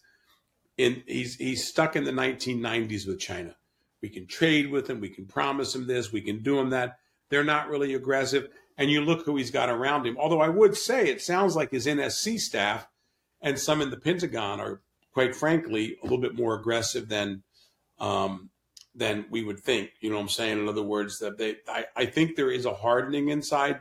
in 0.77 1.03
he's 1.07 1.37
he's 1.37 1.67
stuck 1.67 1.97
in 1.97 2.05
the 2.05 2.13
1990s 2.13 3.07
with 3.07 3.21
China. 3.21 3.57
We 4.03 4.09
can 4.09 4.27
trade 4.27 4.71
with 4.71 4.89
him, 4.89 5.01
we 5.01 5.09
can 5.09 5.27
promise 5.27 5.75
him 5.75 5.87
this, 5.87 6.13
we 6.13 6.21
can 6.21 6.43
do 6.43 6.59
him 6.59 6.71
that. 6.71 6.99
They're 7.31 7.45
not 7.45 7.69
really 7.69 7.95
aggressive, 7.95 8.49
and 8.77 8.91
you 8.91 9.01
look 9.01 9.25
who 9.25 9.37
he's 9.37 9.51
got 9.51 9.71
around 9.71 10.07
him. 10.07 10.17
Although 10.19 10.41
I 10.41 10.49
would 10.49 10.77
say 10.77 11.09
it 11.09 11.23
sounds 11.23 11.57
like 11.57 11.71
his 11.71 11.87
NSC 11.87 12.39
staff 12.39 12.87
and 13.41 13.59
some 13.59 13.81
in 13.81 13.91
the 13.91 13.97
Pentagon 13.97 14.61
are, 14.61 14.81
quite 15.13 15.35
frankly, 15.35 15.97
a 16.01 16.05
little 16.05 16.19
bit 16.19 16.35
more 16.35 16.55
aggressive 16.55 17.09
than 17.09 17.43
um, 17.99 18.51
than 18.95 19.27
we 19.31 19.43
would 19.43 19.61
think. 19.61 19.91
You 20.01 20.11
know 20.11 20.17
what 20.17 20.23
I'm 20.23 20.29
saying? 20.29 20.59
In 20.59 20.69
other 20.69 20.83
words, 20.83 21.19
that 21.19 21.39
they, 21.39 21.57
I, 21.69 21.87
I 21.97 22.07
think 22.07 22.37
there 22.37 22.51
is 22.51 22.65
a 22.65 22.75
hardening 22.75 23.29
inside 23.29 23.81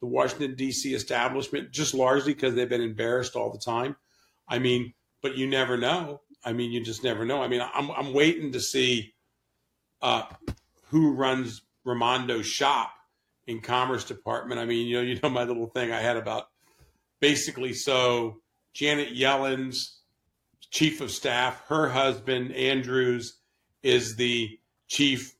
the 0.00 0.06
Washington 0.06 0.54
D.C. 0.54 0.94
establishment, 0.94 1.70
just 1.70 1.94
largely 1.94 2.34
because 2.34 2.54
they've 2.54 2.68
been 2.68 2.80
embarrassed 2.80 3.36
all 3.36 3.50
the 3.50 3.58
time. 3.58 3.96
I 4.48 4.58
mean, 4.58 4.94
but 5.22 5.36
you 5.36 5.46
never 5.46 5.76
know. 5.76 6.20
I 6.44 6.52
mean, 6.52 6.72
you 6.72 6.82
just 6.82 7.04
never 7.04 7.24
know. 7.24 7.42
I 7.42 7.48
mean, 7.48 7.62
I'm 7.74 7.90
I'm 7.90 8.12
waiting 8.12 8.52
to 8.52 8.60
see 8.60 9.14
uh, 10.02 10.24
who 10.88 11.12
runs 11.12 11.62
Raimondo's 11.86 12.46
shop 12.46 12.92
in 13.46 13.60
Commerce 13.60 14.04
Department. 14.04 14.60
I 14.60 14.64
mean, 14.64 14.86
you 14.86 14.96
know, 14.96 15.02
you 15.02 15.18
know 15.22 15.30
my 15.30 15.44
little 15.44 15.66
thing 15.66 15.92
I 15.92 16.00
had 16.00 16.16
about 16.16 16.48
basically 17.20 17.72
so 17.72 18.40
Janet 18.74 19.14
Yellen's 19.14 20.00
chief 20.70 21.00
of 21.00 21.10
staff, 21.10 21.62
her 21.68 21.88
husband 21.88 22.52
Andrews 22.52 23.38
is 23.82 24.16
the 24.16 24.58
chief 24.88 25.34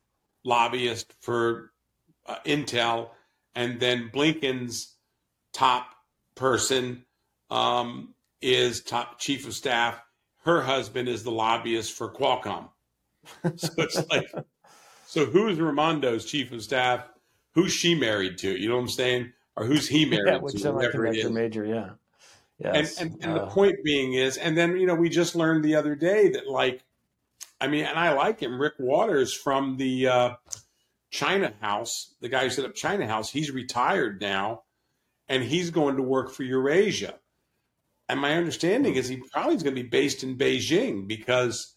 lobbyist 0.45 1.13
for 1.21 1.73
uh, 2.27 2.37
Intel, 2.47 3.11
and 3.55 3.81
then 3.81 4.11
Blinken's 4.15 4.95
top 5.53 5.95
person 6.35 7.05
um, 7.51 8.15
is 8.41 8.83
top 8.83 9.19
chief 9.19 9.47
of 9.47 9.55
staff. 9.55 10.01
Her 10.45 10.63
husband 10.63 11.09
is 11.09 11.25
the 11.25 11.31
lobbyist 11.31 11.93
for 11.93 12.13
Qualcomm. 12.13 12.69
So 13.57 13.73
it's 13.79 14.07
like, 14.11 14.31
so 15.07 15.25
who's 15.25 15.59
Raimondo's 15.59 16.27
chief 16.27 16.53
of 16.53 16.63
staff? 16.63 17.09
Who's 17.53 17.73
she 17.73 17.95
married 17.95 18.39
to? 18.39 18.51
You 18.51 18.69
know 18.69 18.77
what 18.77 18.83
I'm 18.83 18.89
saying? 18.89 19.33
Or 19.57 19.65
who's 19.65 19.89
he 19.89 20.05
married 20.11 20.33
yeah, 20.33 20.39
which 20.39 20.61
to? 20.63 20.73
Whatever 20.73 21.07
it 21.07 21.17
is. 21.17 21.31
major, 21.31 21.65
yeah. 21.65 21.91
Yes. 22.59 22.99
And, 22.99 23.13
and, 23.13 23.25
and 23.25 23.39
uh, 23.39 23.45
the 23.45 23.51
point 23.51 23.77
being 23.83 24.13
is, 24.13 24.37
and 24.37 24.57
then, 24.57 24.77
you 24.77 24.87
know, 24.87 24.95
we 24.95 25.09
just 25.09 25.35
learned 25.35 25.65
the 25.65 25.77
other 25.77 25.95
day 25.95 26.29
that, 26.31 26.47
like, 26.47 26.83
I 27.61 27.69
mean, 27.69 27.87
and 27.87 27.99
I 27.99 28.13
like 28.13 28.41
him, 28.41 28.61
Rick 28.61 28.75
Waters 28.79 29.33
from 29.33 29.79
the 29.79 30.09
uh, 30.09 30.35
China 31.11 31.55
House, 31.61 32.15
the 32.21 32.29
guy 32.29 32.45
who 32.45 32.51
set 32.51 32.65
up 32.65 32.75
China 32.75 33.07
House, 33.07 33.31
he's 33.31 33.51
retired 33.51 34.21
now 34.21 34.65
and 35.29 35.43
he's 35.43 35.71
going 35.71 35.97
to 35.97 36.03
work 36.03 36.31
for 36.31 36.43
Eurasia. 36.43 37.15
And 38.09 38.21
my 38.21 38.35
understanding 38.35 38.95
is 38.95 39.09
hmm. 39.09 39.15
he 39.15 39.23
probably 39.33 39.57
is 39.57 39.63
going 39.63 39.77
to 39.77 39.83
be 39.83 39.89
based 39.89 40.23
in 40.23 40.37
Beijing 40.37 41.07
because 41.09 41.77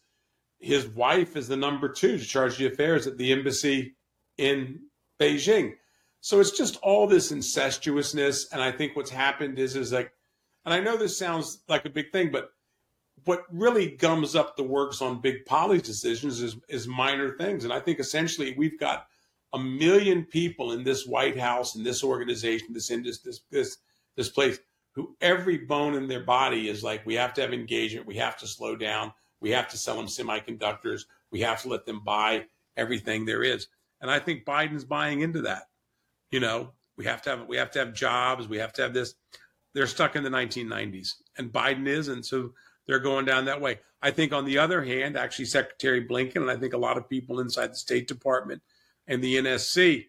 his 0.59 0.87
wife 0.87 1.35
is 1.35 1.47
the 1.47 1.57
number 1.57 1.89
two 1.89 2.17
to 2.17 2.23
chargé 2.23 2.69
d'affaires 2.69 3.07
at 3.07 3.17
the 3.17 3.31
embassy 3.31 3.95
in 4.37 4.79
Beijing. 5.19 5.73
So 6.21 6.39
it's 6.39 6.57
just 6.57 6.77
all 6.77 7.07
this 7.07 7.31
incestuousness. 7.31 8.47
And 8.51 8.61
I 8.61 8.71
think 8.71 8.95
what's 8.95 9.11
happened 9.11 9.59
is, 9.59 9.75
is 9.75 9.93
like, 9.93 10.11
and 10.65 10.73
I 10.73 10.79
know 10.79 10.97
this 10.97 11.17
sounds 11.17 11.63
like 11.69 11.85
a 11.85 11.89
big 11.89 12.11
thing, 12.11 12.31
but 12.31 12.49
what 13.25 13.43
really 13.51 13.91
gums 13.91 14.35
up 14.35 14.55
the 14.55 14.63
works 14.63 15.01
on 15.01 15.21
big 15.21 15.45
policy 15.45 15.81
decisions 15.81 16.41
is, 16.41 16.55
is 16.69 16.87
minor 16.87 17.37
things. 17.37 17.63
And 17.63 17.71
I 17.71 17.79
think 17.79 17.99
essentially 17.99 18.55
we've 18.57 18.79
got 18.79 19.05
a 19.53 19.59
million 19.59 20.25
people 20.25 20.71
in 20.73 20.83
this 20.83 21.05
White 21.05 21.39
House, 21.39 21.75
in 21.75 21.83
this 21.83 22.03
organization, 22.03 22.73
this 22.73 22.87
this 22.89 23.41
this 23.49 23.77
this 24.15 24.29
place, 24.29 24.59
who 24.97 25.15
every 25.21 25.59
bone 25.59 25.93
in 25.93 26.07
their 26.07 26.23
body 26.23 26.69
is 26.69 26.83
like, 26.83 27.05
we 27.05 27.13
have 27.13 27.33
to 27.35 27.41
have 27.41 27.53
engagement, 27.53 28.07
we 28.07 28.15
have 28.15 28.35
to 28.39 28.47
slow 28.47 28.75
down, 28.75 29.13
we 29.39 29.51
have 29.51 29.67
to 29.69 29.77
sell 29.77 29.95
them 29.95 30.07
semiconductors, 30.07 31.03
we 31.31 31.39
have 31.41 31.61
to 31.61 31.69
let 31.69 31.85
them 31.85 32.01
buy 32.03 32.45
everything 32.75 33.23
there 33.23 33.43
is. 33.43 33.67
And 34.01 34.09
I 34.09 34.17
think 34.17 34.43
Biden's 34.43 34.83
buying 34.83 35.21
into 35.21 35.43
that. 35.43 35.67
You 36.31 36.39
know, 36.39 36.71
we 36.97 37.05
have 37.05 37.21
to 37.21 37.29
have 37.29 37.47
we 37.47 37.57
have 37.57 37.69
to 37.71 37.79
have 37.79 37.93
jobs, 37.93 38.47
we 38.47 38.57
have 38.57 38.73
to 38.73 38.81
have 38.81 38.93
this 38.93 39.13
they're 39.75 39.85
stuck 39.85 40.15
in 40.15 40.23
the 40.23 40.29
1990s, 40.31 41.13
and 41.37 41.51
Biden 41.51 41.87
is, 41.87 42.07
and 42.07 42.25
so 42.25 42.51
they're 42.87 42.97
going 42.97 43.25
down 43.25 43.45
that 43.45 43.61
way. 43.61 43.79
I 44.01 44.09
think, 44.09 44.33
on 44.33 44.45
the 44.45 44.57
other 44.57 44.83
hand, 44.83 45.15
actually, 45.15 45.45
Secretary 45.45 46.03
Blinken, 46.03 46.37
and 46.37 46.49
I 46.49 46.55
think 46.55 46.73
a 46.73 46.79
lot 46.79 46.97
of 46.97 47.07
people 47.07 47.39
inside 47.39 47.73
the 47.73 47.75
State 47.75 48.07
Department 48.07 48.63
and 49.05 49.23
the 49.23 49.35
NSC, 49.35 50.05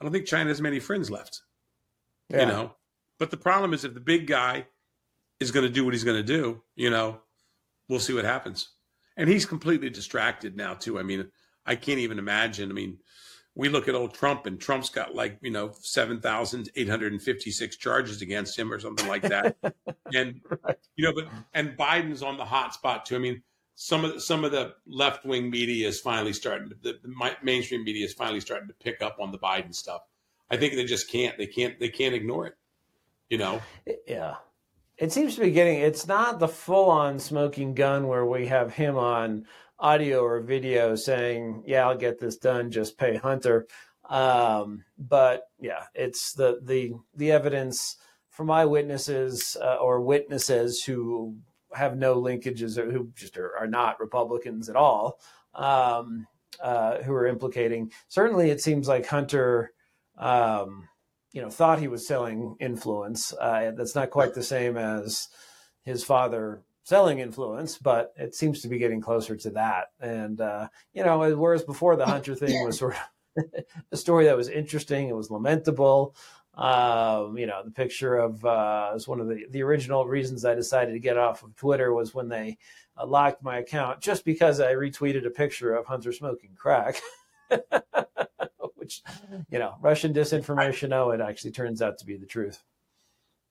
I 0.00 0.04
don't 0.04 0.10
think 0.10 0.26
China 0.26 0.48
has 0.48 0.60
many 0.60 0.80
friends 0.80 1.12
left. 1.12 1.42
Yeah. 2.28 2.40
You 2.40 2.46
know, 2.46 2.76
but 3.24 3.30
the 3.30 3.38
problem 3.38 3.72
is 3.72 3.86
if 3.86 3.94
the 3.94 4.00
big 4.00 4.26
guy 4.26 4.66
is 5.40 5.50
going 5.50 5.64
to 5.64 5.72
do 5.72 5.82
what 5.82 5.94
he's 5.94 6.04
going 6.04 6.18
to 6.18 6.22
do, 6.22 6.60
you 6.76 6.90
know, 6.90 7.22
we'll 7.88 7.98
see 7.98 8.12
what 8.12 8.26
happens. 8.26 8.68
And 9.16 9.30
he's 9.30 9.46
completely 9.46 9.88
distracted 9.88 10.58
now 10.58 10.74
too. 10.74 10.98
I 10.98 11.04
mean, 11.04 11.30
I 11.64 11.74
can't 11.74 12.00
even 12.00 12.18
imagine. 12.18 12.68
I 12.68 12.74
mean, 12.74 12.98
we 13.54 13.70
look 13.70 13.88
at 13.88 13.94
old 13.94 14.12
Trump, 14.12 14.44
and 14.44 14.60
Trump's 14.60 14.90
got 14.90 15.14
like 15.14 15.38
you 15.40 15.50
know 15.50 15.72
seven 15.80 16.20
thousand 16.20 16.68
eight 16.76 16.86
hundred 16.86 17.12
and 17.12 17.22
fifty 17.22 17.50
six 17.50 17.78
charges 17.78 18.20
against 18.20 18.58
him, 18.58 18.70
or 18.70 18.78
something 18.78 19.08
like 19.08 19.22
that. 19.22 19.56
and 20.12 20.42
right. 20.62 20.76
you 20.96 21.06
know, 21.06 21.14
but 21.14 21.26
and 21.54 21.78
Biden's 21.78 22.22
on 22.22 22.36
the 22.36 22.44
hot 22.44 22.74
spot 22.74 23.06
too. 23.06 23.16
I 23.16 23.20
mean, 23.20 23.42
some 23.74 24.04
of 24.04 24.12
the, 24.12 24.20
some 24.20 24.44
of 24.44 24.52
the 24.52 24.74
left 24.86 25.24
wing 25.24 25.48
media 25.48 25.88
is 25.88 25.98
finally 25.98 26.34
starting. 26.34 26.68
To, 26.68 26.76
the, 26.82 26.98
the 27.02 27.36
mainstream 27.42 27.84
media 27.84 28.04
is 28.04 28.12
finally 28.12 28.40
starting 28.40 28.68
to 28.68 28.74
pick 28.74 29.00
up 29.00 29.16
on 29.18 29.32
the 29.32 29.38
Biden 29.38 29.74
stuff. 29.74 30.02
I 30.50 30.58
think 30.58 30.74
they 30.74 30.84
just 30.84 31.10
can't. 31.10 31.38
They 31.38 31.46
can't. 31.46 31.80
They 31.80 31.88
can't 31.88 32.14
ignore 32.14 32.48
it. 32.48 32.56
You 33.28 33.38
know. 33.38 33.62
Yeah. 34.06 34.36
It 34.96 35.12
seems 35.12 35.34
to 35.34 35.40
be 35.40 35.50
getting. 35.50 35.80
It's 35.80 36.06
not 36.06 36.38
the 36.38 36.48
full 36.48 36.88
on 36.88 37.18
smoking 37.18 37.74
gun 37.74 38.06
where 38.06 38.24
we 38.24 38.46
have 38.46 38.72
him 38.72 38.96
on 38.96 39.46
audio 39.78 40.20
or 40.20 40.40
video 40.40 40.94
saying, 40.94 41.64
"Yeah, 41.66 41.88
I'll 41.88 41.96
get 41.96 42.20
this 42.20 42.36
done. 42.36 42.70
Just 42.70 42.96
pay 42.96 43.16
Hunter." 43.16 43.66
Um, 44.08 44.84
but 44.96 45.48
yeah, 45.60 45.84
it's 45.94 46.32
the 46.34 46.60
the 46.62 46.92
the 47.16 47.32
evidence 47.32 47.96
from 48.30 48.50
eyewitnesses 48.50 49.56
uh, 49.60 49.76
or 49.76 50.00
witnesses 50.00 50.82
who 50.82 51.36
have 51.72 51.96
no 51.96 52.20
linkages 52.20 52.78
or 52.78 52.90
who 52.90 53.10
just 53.16 53.36
are, 53.36 53.56
are 53.58 53.66
not 53.66 54.00
Republicans 54.00 54.68
at 54.68 54.76
all, 54.76 55.18
um, 55.54 56.26
uh, 56.62 57.02
who 57.02 57.12
are 57.12 57.26
implicating. 57.26 57.90
Certainly, 58.08 58.50
it 58.50 58.60
seems 58.60 58.86
like 58.86 59.06
Hunter. 59.06 59.72
Um, 60.16 60.88
you 61.34 61.42
know, 61.42 61.50
thought 61.50 61.80
he 61.80 61.88
was 61.88 62.06
selling 62.06 62.56
influence. 62.60 63.34
Uh, 63.38 63.72
that's 63.76 63.96
not 63.96 64.10
quite 64.10 64.34
the 64.34 64.42
same 64.42 64.76
as 64.76 65.28
his 65.82 66.04
father 66.04 66.62
selling 66.84 67.18
influence, 67.18 67.76
but 67.76 68.14
it 68.16 68.36
seems 68.36 68.62
to 68.62 68.68
be 68.68 68.78
getting 68.78 69.00
closer 69.00 69.34
to 69.36 69.50
that. 69.50 69.88
And 70.00 70.40
uh, 70.40 70.68
you 70.94 71.04
know, 71.04 71.36
whereas 71.36 71.64
before 71.64 71.96
the 71.96 72.06
Hunter 72.06 72.36
thing 72.36 72.64
was 72.64 72.78
sort 72.78 72.94
of 73.36 73.44
a 73.92 73.96
story 73.96 74.26
that 74.26 74.36
was 74.36 74.48
interesting, 74.48 75.08
it 75.08 75.16
was 75.16 75.28
lamentable. 75.28 76.14
Um, 76.54 77.36
you 77.36 77.46
know, 77.46 77.62
the 77.64 77.72
picture 77.72 78.14
of 78.14 78.44
uh, 78.44 78.90
was 78.94 79.08
one 79.08 79.18
of 79.18 79.26
the 79.26 79.44
the 79.50 79.64
original 79.64 80.06
reasons 80.06 80.44
I 80.44 80.54
decided 80.54 80.92
to 80.92 81.00
get 81.00 81.18
off 81.18 81.42
of 81.42 81.56
Twitter 81.56 81.92
was 81.92 82.14
when 82.14 82.28
they 82.28 82.58
uh, 82.96 83.06
locked 83.06 83.42
my 83.42 83.58
account 83.58 84.00
just 84.00 84.24
because 84.24 84.60
I 84.60 84.74
retweeted 84.74 85.26
a 85.26 85.30
picture 85.30 85.74
of 85.74 85.86
Hunter 85.86 86.12
smoking 86.12 86.54
crack. 86.54 87.00
Which, 88.84 89.02
you 89.50 89.58
know, 89.58 89.76
Russian 89.80 90.12
disinformation. 90.12 90.92
Oh, 90.92 91.10
it 91.10 91.20
actually 91.20 91.52
turns 91.52 91.82
out 91.82 91.98
to 91.98 92.06
be 92.06 92.16
the 92.16 92.26
truth. 92.26 92.62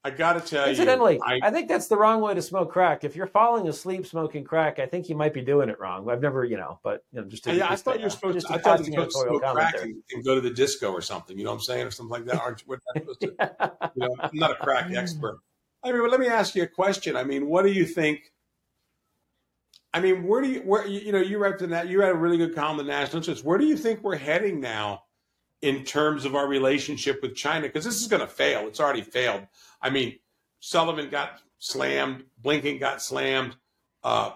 I 0.05 0.09
got 0.09 0.33
to 0.33 0.41
tell 0.41 0.67
Incidentally, 0.67 1.13
you. 1.13 1.19
Incidentally, 1.19 1.43
I 1.43 1.51
think 1.51 1.69
that's 1.69 1.87
the 1.87 1.95
wrong 1.95 2.19
way 2.19 2.33
to 2.33 2.41
smoke 2.41 2.71
crack. 2.71 3.05
If 3.05 3.15
you're 3.15 3.27
falling 3.27 3.69
asleep 3.69 4.05
smoking 4.05 4.43
crack, 4.43 4.77
I 4.77 4.85
think 4.85 5.07
you 5.07 5.15
might 5.15 5.33
be 5.33 5.41
doing 5.41 5.69
it 5.69 5.79
wrong. 5.79 6.09
I've 6.09 6.21
never, 6.21 6.43
you 6.43 6.57
know, 6.57 6.79
but 6.83 7.05
you 7.13 7.21
know, 7.21 7.27
just 7.27 7.45
to, 7.45 7.53
yeah, 7.53 7.69
just 7.69 7.87
I 7.87 7.91
thought 7.91 8.01
you're 8.01 8.09
supposed 8.09 8.45
to. 8.45 8.53
I 8.53 8.57
thought 8.57 8.79
you're 8.79 8.93
supposed 8.93 9.15
to 9.15 9.37
smoke 9.39 9.43
crack 9.53 9.75
and, 9.81 9.95
and, 10.11 10.25
go 10.25 10.35
to 10.35 10.41
the 10.41 10.49
disco 10.49 10.91
or 10.91 11.01
something. 11.01 11.37
You 11.37 11.45
know 11.45 11.51
what 11.51 11.57
I'm 11.57 11.61
saying, 11.61 11.87
or 11.87 11.91
something 11.91 12.11
like 12.11 12.25
that. 12.25 12.41
Aren't 12.41 12.63
you? 12.67 12.77
To, 12.97 13.15
you 13.95 14.07
know, 14.07 14.15
I'm 14.19 14.29
not 14.33 14.51
a 14.51 14.55
crack 14.55 14.91
expert. 14.91 15.39
I 15.83 15.93
mean, 15.93 16.05
let 16.09 16.19
me 16.19 16.27
ask 16.27 16.53
you 16.53 16.63
a 16.63 16.67
question. 16.67 17.15
I 17.15 17.23
mean, 17.23 17.47
what 17.47 17.63
do 17.63 17.71
you 17.71 17.85
think? 17.85 18.19
I 19.93 20.01
mean, 20.01 20.23
where 20.23 20.41
do 20.41 20.49
you 20.49 20.59
where 20.61 20.85
you 20.85 21.13
know 21.13 21.21
you 21.21 21.37
read 21.37 21.59
that 21.59 21.87
you 21.87 22.01
had 22.01 22.11
a 22.11 22.15
really 22.15 22.37
good 22.37 22.53
column 22.53 22.81
in 22.81 22.87
the 22.87 22.91
National 22.91 23.17
Interest. 23.17 23.45
Where 23.45 23.57
do 23.57 23.65
you 23.65 23.77
think 23.77 24.03
we're 24.03 24.17
heading 24.17 24.59
now 24.59 25.03
in 25.63 25.85
terms 25.85 26.25
of 26.25 26.35
our 26.35 26.47
relationship 26.47 27.21
with 27.21 27.35
China? 27.35 27.67
Because 27.67 27.85
this 27.85 28.01
is 28.01 28.07
going 28.07 28.19
to 28.19 28.27
fail. 28.27 28.67
It's 28.67 28.79
already 28.79 29.01
failed. 29.01 29.47
I 29.81 29.89
mean 29.89 30.19
Sullivan 30.59 31.09
got 31.09 31.41
slammed, 31.57 32.23
Blinken 32.43 32.79
got 32.79 33.01
slammed, 33.01 33.55
uh, 34.03 34.31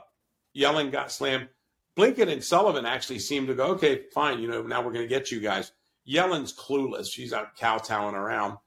Yellen 0.56 0.92
got 0.92 1.12
slammed. 1.12 1.50
Blinken 1.98 2.32
and 2.32 2.44
Sullivan 2.44 2.86
actually 2.86 3.20
seemed 3.20 3.48
to 3.48 3.56
go, 3.56 3.68
okay, 3.68 4.04
fine, 4.14 4.40
you 4.40 4.48
know, 4.48 4.62
now 4.62 4.82
we're 4.82 4.92
going 4.92 5.08
to 5.08 5.14
get 5.14 5.32
you 5.32 5.40
guys. 5.40 5.72
Yellen's 6.08 6.54
clueless; 6.54 7.08
she's 7.12 7.34
out 7.34 7.58
kowtowing 7.58 8.16
around. 8.16 8.58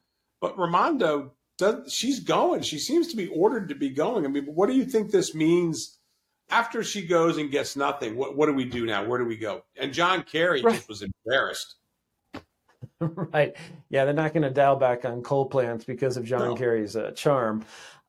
But 0.41 0.59
Raimondo, 0.59 1.33
does, 1.59 1.93
she's 1.93 2.21
going. 2.21 2.63
She 2.63 2.79
seems 2.79 3.09
to 3.09 3.17
be 3.17 3.29
ordered 3.29 3.69
to 3.69 3.75
be 3.75 3.91
going. 3.91 4.25
I 4.25 4.29
mean, 4.29 4.45
what 4.47 4.69
do 4.69 4.75
you 4.75 4.85
think 4.85 5.11
this 5.11 5.35
means? 5.35 5.99
After 6.53 6.83
she 6.83 7.07
goes 7.07 7.37
and 7.39 7.51
gets 7.51 7.77
nothing, 7.77 8.17
what, 8.17 8.37
what 8.37 8.47
do 8.47 8.53
we 8.53 8.65
do 8.65 8.85
now? 8.85 9.05
Where 9.05 9.21
do 9.21 9.25
we 9.25 9.37
go? 9.37 9.63
And 9.77 9.95
John 9.95 10.25
Kerry 10.25 10.63
right. 10.63 10.75
just 10.75 10.89
was 10.89 11.03
embarrassed. 11.03 11.77
right. 13.01 13.57
Yeah, 13.89 14.05
they're 14.05 14.15
not 14.15 14.33
going 14.33 14.43
to 14.43 14.51
dial 14.51 14.77
back 14.77 15.05
on 15.05 15.23
coal 15.23 15.47
plants 15.47 15.85
because 15.85 16.17
of 16.17 16.25
John 16.25 16.51
no. 16.51 16.55
Kerry's 16.55 16.97
uh, 16.97 17.13
charm. 17.13 17.65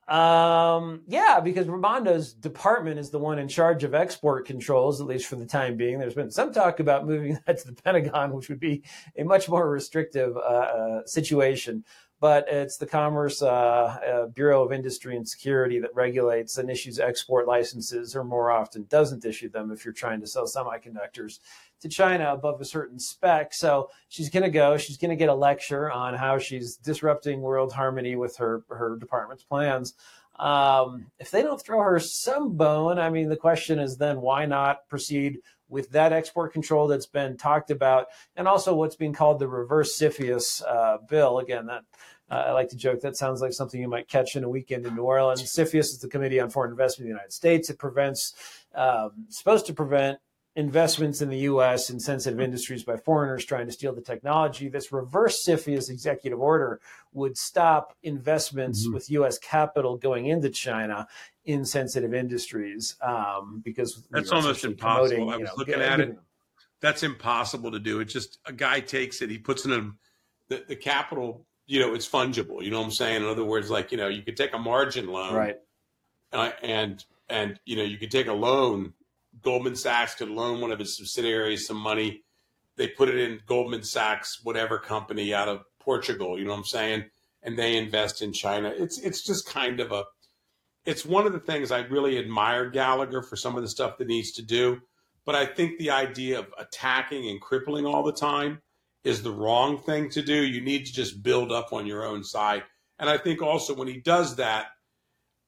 Um, 0.08 1.04
yeah, 1.08 1.40
because 1.40 1.68
Raimondo's 1.68 2.34
department 2.34 3.00
is 3.00 3.12
the 3.12 3.20
one 3.20 3.40
in 3.40 3.48
charge 3.48 3.86
of 3.86 3.94
export 3.94 4.46
controls, 4.46 5.00
at 5.00 5.08
least 5.08 5.28
for 5.28 5.38
the 5.38 5.46
time 5.46 5.78
being. 5.78 6.00
There's 6.00 6.16
been 6.16 6.32
some 6.32 6.52
talk 6.52 6.82
about 6.82 7.08
moving 7.08 7.40
that 7.48 7.60
to 7.60 7.68
the 7.68 7.82
Pentagon, 7.82 8.34
which 8.34 8.50
would 8.50 8.60
be 8.60 8.84
a 9.18 9.24
much 9.24 9.48
more 9.48 9.70
restrictive 9.70 10.36
uh, 10.36 10.40
uh, 10.40 11.06
situation. 11.06 11.86
But 12.22 12.48
it's 12.48 12.78
the 12.78 12.86
Commerce 12.86 13.42
uh, 13.42 13.48
uh, 13.48 14.26
Bureau 14.28 14.64
of 14.64 14.72
Industry 14.72 15.18
and 15.18 15.28
Security 15.28 15.80
that 15.80 15.90
regulates 15.96 16.60
and 16.60 16.70
issues 16.70 17.00
export 17.00 17.48
licenses, 17.48 18.16
or 18.16 18.24
more 18.24 18.52
often 18.52 18.86
doesn't 18.90 19.26
issue 19.26 19.50
them 19.50 19.72
if 19.72 19.84
you're 19.84 19.94
trying 19.94 20.22
to 20.22 20.28
sell 20.28 20.46
semiconductors 20.46 21.40
to 21.82 21.90
China 21.90 22.32
above 22.32 22.62
a 22.62 22.66
certain 22.66 23.00
spec. 23.00 23.56
So 23.56 23.90
she's 24.08 24.30
going 24.30 24.44
to 24.44 24.52
go. 24.52 24.78
She's 24.78 24.98
going 24.98 25.10
to 25.10 25.16
get 25.16 25.30
a 25.30 25.34
lecture 25.34 25.92
on 25.92 26.14
how 26.14 26.38
she's 26.38 26.78
disrupting 26.78 27.42
world 27.42 27.74
harmony 27.74 28.16
with 28.16 28.38
her 28.38 28.64
her 28.70 28.98
department's 28.98 29.44
plans. 29.44 29.96
Um, 30.38 31.08
if 31.20 31.32
they 31.32 31.42
don't 31.42 31.62
throw 31.62 31.82
her 31.82 32.00
some 32.00 32.56
bone, 32.56 33.00
I 33.00 33.10
mean, 33.10 33.30
the 33.30 33.36
question 33.36 33.80
is 33.80 33.98
then 33.98 34.22
why 34.22 34.46
not 34.46 34.88
proceed 34.90 35.40
with 35.72 35.90
that 35.92 36.14
export 36.14 36.54
control 36.54 36.88
that's 36.88 37.08
been 37.08 37.38
talked 37.38 37.72
about, 37.72 38.08
and 38.36 38.48
also 38.48 38.76
what's 38.76 38.96
being 38.96 39.14
called 39.14 39.40
the 39.40 39.48
reverse 39.48 39.98
CFIUS 39.98 40.62
uh, 40.68 40.98
bill. 41.10 41.40
Again, 41.40 41.66
that 41.66 41.84
uh, 42.30 42.46
I 42.48 42.52
like 42.52 42.70
to 42.70 42.78
joke 42.78 43.02
that 43.02 43.18
sounds 43.18 43.42
like 43.42 43.54
something 43.54 43.82
you 43.82 43.88
might 43.88 44.08
catch 44.08 44.36
in 44.36 44.44
a 44.44 44.50
weekend 44.50 44.86
in 44.86 44.96
New 44.96 45.04
Orleans. 45.04 45.42
CFIUS 45.42 45.80
is 45.80 46.00
the 46.00 46.08
Committee 46.08 46.40
on 46.40 46.50
Foreign 46.50 46.72
Investment 46.72 47.08
in 47.08 47.14
the 47.14 47.18
United 47.18 47.34
States. 47.34 47.70
It 47.70 47.80
prevents, 47.80 48.34
um, 48.76 49.26
supposed 49.30 49.66
to 49.66 49.74
prevent 49.74 50.20
investments 50.56 51.22
in 51.22 51.30
the 51.30 51.40
U.S. 51.40 51.90
in 51.90 52.00
sensitive 52.00 52.40
industries 52.40 52.84
by 52.84 52.98
foreigners 52.98 53.46
trying 53.46 53.68
to 53.68 53.72
steal 53.72 53.94
the 53.94 54.02
technology. 54.02 54.68
This 54.68 54.92
reverse 54.92 55.46
CFIUS 55.46 55.90
executive 55.90 56.40
order 56.40 56.82
would 57.14 57.38
stop 57.38 57.96
investments 58.04 58.84
mm-hmm. 58.84 58.94
with 58.94 59.10
U.S. 59.12 59.38
capital 59.38 59.98
going 59.98 60.28
into 60.28 60.50
China 60.50 61.08
in 61.46 61.66
sensitive 61.66 62.14
industries 62.14 62.96
um, 63.02 63.62
because 63.64 64.04
that's 64.12 64.32
almost 64.32 64.66
impossible. 64.66 65.30
I 65.30 65.38
was 65.38 65.50
know, 65.50 65.54
looking 65.58 65.76
at 65.76 66.00
it. 66.00 66.18
That's 66.82 67.04
impossible 67.04 67.72
to 67.72 67.80
do. 67.80 68.00
It's 68.00 68.12
just 68.12 68.40
a 68.46 68.54
guy 68.54 68.80
takes 68.80 69.22
it, 69.22 69.30
he 69.30 69.38
puts 69.38 69.66
it 69.66 69.72
in 69.72 69.94
the, 70.50 70.64
the 70.68 70.76
capital 70.76 71.46
you 71.72 71.80
know, 71.80 71.94
it's 71.94 72.08
fungible. 72.08 72.62
You 72.62 72.70
know 72.70 72.80
what 72.80 72.86
I'm 72.88 72.92
saying? 72.92 73.24
In 73.24 73.30
other 73.30 73.46
words, 73.46 73.70
like, 73.70 73.94
you 73.94 73.98
know, 73.98 74.10
you 74.10 74.24
could 74.24 74.36
take 74.36 74.54
a 74.54 74.60
margin 74.60 75.08
loan. 75.08 75.34
Right. 75.34 75.58
Uh, 76.34 76.52
and, 76.62 77.02
and, 77.30 77.58
you 77.66 77.78
know, 77.78 77.84
you 77.84 77.98
could 77.98 78.12
take 78.12 78.28
a 78.28 78.34
loan. 78.34 78.94
Goldman 79.42 79.76
Sachs 79.76 80.16
could 80.16 80.30
loan 80.30 80.62
one 80.62 80.72
of 80.72 80.82
its 80.82 80.98
subsidiaries 80.98 81.66
some 81.68 81.78
money. 81.78 82.24
They 82.78 82.88
put 82.88 83.10
it 83.10 83.18
in 83.18 83.42
Goldman 83.46 83.84
Sachs, 83.84 84.40
whatever 84.44 84.80
company 84.80 85.34
out 85.34 85.48
of 85.48 85.62
Portugal. 85.80 86.38
You 86.38 86.46
know 86.46 86.52
what 86.52 86.60
I'm 86.60 86.64
saying? 86.66 87.06
And 87.44 87.58
they 87.58 87.78
invest 87.78 88.22
in 88.22 88.34
China. 88.34 88.72
It's, 88.76 89.00
it's 89.00 89.26
just 89.26 89.48
kind 89.48 89.80
of 89.80 89.92
a, 89.92 90.04
it's 90.86 91.06
one 91.06 91.26
of 91.26 91.34
the 91.34 91.40
things 91.40 91.72
I 91.72 91.82
really 91.82 92.18
admire 92.18 92.70
Gallagher 92.70 93.22
for 93.22 93.36
some 93.36 93.56
of 93.56 93.62
the 93.62 93.70
stuff 93.70 93.98
that 93.98 94.08
needs 94.08 94.32
to 94.34 94.42
do. 94.42 94.80
But 95.26 95.36
I 95.36 95.46
think 95.46 95.78
the 95.78 95.92
idea 95.92 96.40
of 96.40 96.48
attacking 96.58 97.30
and 97.30 97.40
crippling 97.40 97.86
all 97.86 98.04
the 98.04 98.14
time 98.14 98.62
is 99.04 99.22
the 99.22 99.32
wrong 99.32 99.80
thing 99.80 100.10
to 100.12 100.22
do. 100.22 100.44
You 100.44 100.62
need 100.62 100.86
to 100.86 100.94
just 100.94 101.24
build 101.24 101.52
up 101.52 101.74
on 101.74 101.86
your 101.86 102.06
own 102.06 102.24
side. 102.24 102.64
And 103.00 103.10
I 103.10 103.18
think 103.18 103.42
also 103.42 103.74
when 103.76 103.88
he 103.88 104.00
does 104.00 104.36
that, 104.38 104.68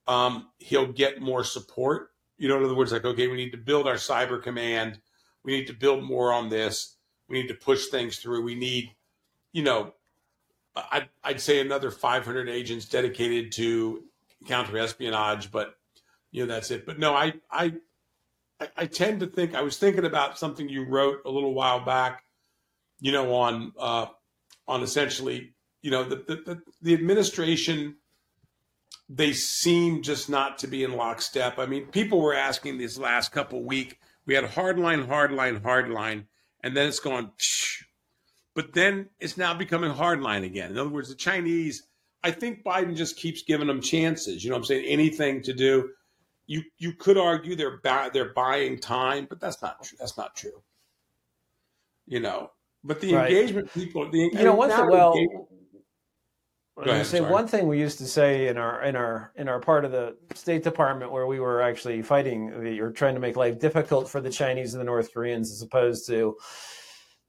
um, 0.07 0.49
he'll 0.57 0.91
get 0.91 1.21
more 1.21 1.43
support. 1.43 2.09
You 2.43 2.49
know, 2.49 2.57
in 2.57 2.65
other 2.65 2.75
words, 2.75 2.91
like, 2.91 3.05
okay, 3.05 3.27
we 3.27 3.37
need 3.37 3.51
to 3.51 3.57
build 3.57 3.87
our 3.87 3.95
cyber 3.95 4.41
command. 4.41 4.99
We 5.43 5.53
need 5.53 5.67
to 5.67 5.73
build 5.73 6.03
more 6.03 6.33
on 6.33 6.49
this. 6.49 6.97
We 7.29 7.41
need 7.41 7.47
to 7.47 7.53
push 7.53 7.87
things 7.87 8.17
through. 8.17 8.43
We 8.43 8.55
need, 8.55 8.91
you 9.53 9.63
know, 9.63 9.93
I'd, 10.75 11.09
I'd 11.23 11.39
say 11.41 11.61
another 11.61 11.89
500 11.89 12.49
agents 12.49 12.85
dedicated 12.85 13.53
to 13.53 14.03
counter 14.45 14.77
espionage, 14.77 15.51
but 15.51 15.75
you 16.31 16.45
know 16.45 16.53
that's 16.53 16.69
it. 16.71 16.85
But 16.85 16.99
no, 16.99 17.15
I, 17.15 17.33
I 17.49 17.73
I 18.75 18.87
tend 18.87 19.21
to 19.21 19.27
think 19.27 19.55
I 19.55 19.61
was 19.61 19.77
thinking 19.77 20.03
about 20.03 20.37
something 20.37 20.67
you 20.67 20.85
wrote 20.85 21.19
a 21.25 21.29
little 21.29 21.53
while 21.53 21.85
back 21.85 22.23
you 23.03 23.11
know, 23.11 23.33
on 23.35 23.73
uh, 23.77 24.05
on 24.65 24.81
essentially, 24.81 25.53
you 25.81 25.91
know, 25.91 26.05
the, 26.05 26.15
the 26.15 26.61
the 26.81 26.93
administration 26.93 27.97
they 29.09 29.33
seem 29.33 30.01
just 30.01 30.29
not 30.29 30.57
to 30.59 30.67
be 30.67 30.83
in 30.83 30.95
lockstep. 30.95 31.59
I 31.59 31.65
mean, 31.65 31.87
people 31.87 32.21
were 32.21 32.33
asking 32.33 32.77
this 32.77 32.97
last 32.97 33.31
couple 33.31 33.63
week. 33.63 33.99
We 34.25 34.33
had 34.33 34.45
hardline, 34.45 35.07
hardline, 35.07 35.61
hardline, 35.61 36.25
and 36.61 36.75
then 36.75 36.87
it's 36.87 36.99
gone. 36.99 37.31
Psh, 37.37 37.83
but 38.55 38.73
then 38.73 39.09
it's 39.19 39.37
now 39.37 39.53
becoming 39.53 39.91
hardline 39.91 40.45
again. 40.45 40.71
In 40.71 40.77
other 40.77 40.89
words, 40.89 41.09
the 41.09 41.15
Chinese. 41.15 41.87
I 42.23 42.31
think 42.31 42.63
Biden 42.63 42.95
just 42.95 43.17
keeps 43.17 43.43
giving 43.43 43.67
them 43.67 43.81
chances. 43.81 44.43
You 44.43 44.49
know, 44.49 44.55
what 44.55 44.61
I'm 44.61 44.65
saying 44.65 44.85
anything 44.85 45.41
to 45.43 45.53
do. 45.53 45.89
You 46.45 46.63
you 46.77 46.93
could 46.93 47.17
argue 47.17 47.55
they're 47.55 47.79
they're 48.13 48.33
buying 48.33 48.79
time, 48.79 49.27
but 49.29 49.39
that's 49.39 49.61
not 49.61 49.83
true. 49.83 49.97
That's 49.99 50.17
not 50.17 50.35
true. 50.35 50.61
You 52.05 52.19
know, 52.19 52.51
but 52.83 52.99
the 53.01 53.13
right. 53.13 53.31
engagement 53.31 53.73
people, 53.73 54.09
the 54.11 54.29
you 54.33 54.43
know, 54.43 54.55
one 54.55 54.69
thing. 54.69 55.45
I 56.77 56.89
ahead, 56.89 57.05
say 57.05 57.17
sorry. 57.19 57.31
one 57.31 57.47
thing 57.47 57.67
we 57.67 57.79
used 57.79 57.99
to 57.99 58.05
say 58.05 58.47
in 58.47 58.57
our 58.57 58.83
in 58.83 58.95
our 58.95 59.31
in 59.35 59.47
our 59.47 59.59
part 59.59 59.85
of 59.85 59.91
the 59.91 60.17
State 60.33 60.63
Department 60.63 61.11
where 61.11 61.27
we 61.27 61.39
were 61.39 61.61
actually 61.61 62.01
fighting 62.01 62.49
or 62.49 62.91
trying 62.91 63.13
to 63.13 63.19
make 63.19 63.35
life 63.35 63.59
difficult 63.59 64.09
for 64.09 64.21
the 64.21 64.29
Chinese 64.31 64.73
and 64.73 64.81
the 64.81 64.85
North 64.85 65.13
Koreans 65.13 65.51
as 65.51 65.61
opposed 65.61 66.07
to 66.07 66.35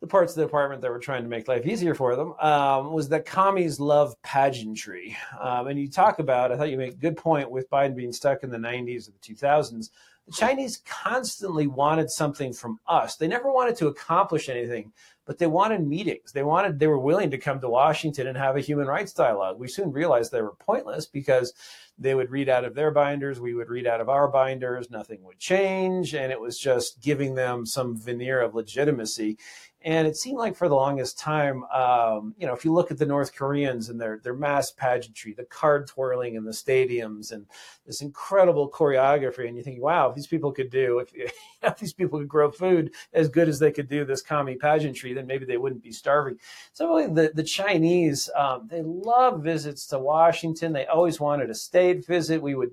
the 0.01 0.07
parts 0.07 0.33
of 0.33 0.37
the 0.37 0.45
department 0.45 0.83
that 0.83 0.91
were 0.91 0.99
trying 0.99 1.23
to 1.23 1.29
make 1.29 1.49
life 1.49 1.67
easier 1.67 1.95
for 1.95 2.15
them 2.15 2.35
um, 2.41 2.93
was 2.93 3.09
that 3.09 3.25
commies 3.25 3.81
love 3.81 4.15
pageantry. 4.23 5.17
Um, 5.41 5.69
and 5.69 5.79
you 5.79 5.89
talk 5.89 6.19
about, 6.19 6.53
I 6.53 6.59
thought 6.59 6.69
you 6.69 6.77
make 6.77 6.93
a 6.93 6.97
good 6.97 7.17
point 7.17 7.51
with 7.51 7.71
Biden 7.71 7.97
being 7.97 8.13
stuck 8.13 8.43
in 8.43 8.51
the 8.51 8.59
90s 8.59 9.07
and 9.07 9.15
the 9.19 9.35
2000s. 9.35 9.89
The 10.27 10.33
Chinese 10.33 10.83
constantly 10.87 11.67
wanted 11.67 12.11
something 12.11 12.53
from 12.53 12.79
us. 12.87 13.17
They 13.17 13.29
never 13.29 13.51
wanted 13.51 13.77
to 13.77 13.89
accomplish 13.89 14.51
anything 14.51 14.93
but 15.27 15.39
they 15.39 15.47
wanted 15.47 15.87
meetings. 15.87 16.33
They 16.33 16.43
wanted, 16.43 16.79
they 16.79 16.87
were 16.87 16.99
willing 16.99 17.31
to 17.31 17.39
come 17.39 17.61
to 17.61 17.69
Washington 17.69 18.27
and 18.27 18.37
have 18.37 18.57
a 18.57 18.61
human 18.61 18.87
rights 18.87 19.13
dialogue. 19.13 19.59
We 19.59 19.69
soon 19.69 19.93
realized 19.93 20.33
they 20.33 20.43
were 20.43 20.55
pointless 20.55 21.07
because 21.07 21.53
they 21.99 22.15
would 22.15 22.31
read 22.31 22.49
out 22.49 22.65
of 22.65 22.75
their 22.75 22.91
binders, 22.91 23.41
we 23.41 23.55
would 23.55 23.69
read 23.69 23.87
out 23.87 24.01
of 24.01 24.09
our 24.09 24.29
binders, 24.29 24.91
nothing 24.91 25.23
would 25.23 25.39
change. 25.39 26.15
And 26.15 26.33
it 26.33 26.41
was 26.41 26.59
just 26.59 27.01
giving 27.01 27.35
them 27.35 27.67
some 27.67 27.97
veneer 27.97 28.41
of 28.41 28.55
legitimacy. 28.55 29.39
And 29.85 30.09
it 30.09 30.17
seemed 30.17 30.39
like 30.39 30.57
for 30.57 30.67
the 30.67 30.75
longest 30.75 31.19
time, 31.19 31.63
um, 31.65 32.35
you 32.39 32.47
know, 32.47 32.55
if 32.55 32.65
you 32.65 32.73
look 32.73 32.91
at 32.91 32.97
the 32.97 33.05
North 33.05 33.37
Koreans 33.37 33.91
and 33.91 34.01
their 34.01 34.19
their 34.19 34.35
mass 34.35 34.71
pageantry, 34.71 35.35
the 35.35 35.45
card 35.45 35.87
twirling 35.87 36.37
in 36.37 36.45
the 36.45 36.53
stadiums, 36.53 37.33
and 37.33 37.45
this 37.87 38.01
incredible 38.01 38.71
choreography, 38.71 39.47
and 39.47 39.59
you 39.59 39.63
think, 39.63 39.83
wow, 39.83 40.09
if 40.09 40.17
these 40.17 40.27
people 40.27 40.53
could 40.53 40.71
do, 40.71 41.01
if, 41.01 41.13
if 41.63 41.79
these 41.79 41.93
people 41.93 42.19
could 42.19 42.29
grow 42.29 42.51
food 42.51 42.95
as 43.13 43.29
good 43.29 43.47
as 43.47 43.59
they 43.59 43.71
could 43.71 43.89
do 43.89 44.07
this 44.07 44.23
commie 44.23 44.57
pageantry, 44.57 45.13
then 45.13 45.27
maybe 45.27 45.45
they 45.45 45.59
wouldn't 45.59 45.83
be 45.83 45.93
starving. 45.93 46.39
So 46.73 47.07
the 47.07 47.33
the 47.35 47.43
Chinese, 47.43 48.31
um, 48.35 48.67
they 48.71 48.81
love 48.81 49.43
visits 49.43 49.87
to 49.89 49.99
Washington. 49.99 50.73
They 50.73 50.87
always 50.87 51.21
wanted 51.21 51.51
a 51.51 51.55
state 51.55 52.07
visit. 52.07 52.41
We 52.41 52.55
would 52.55 52.71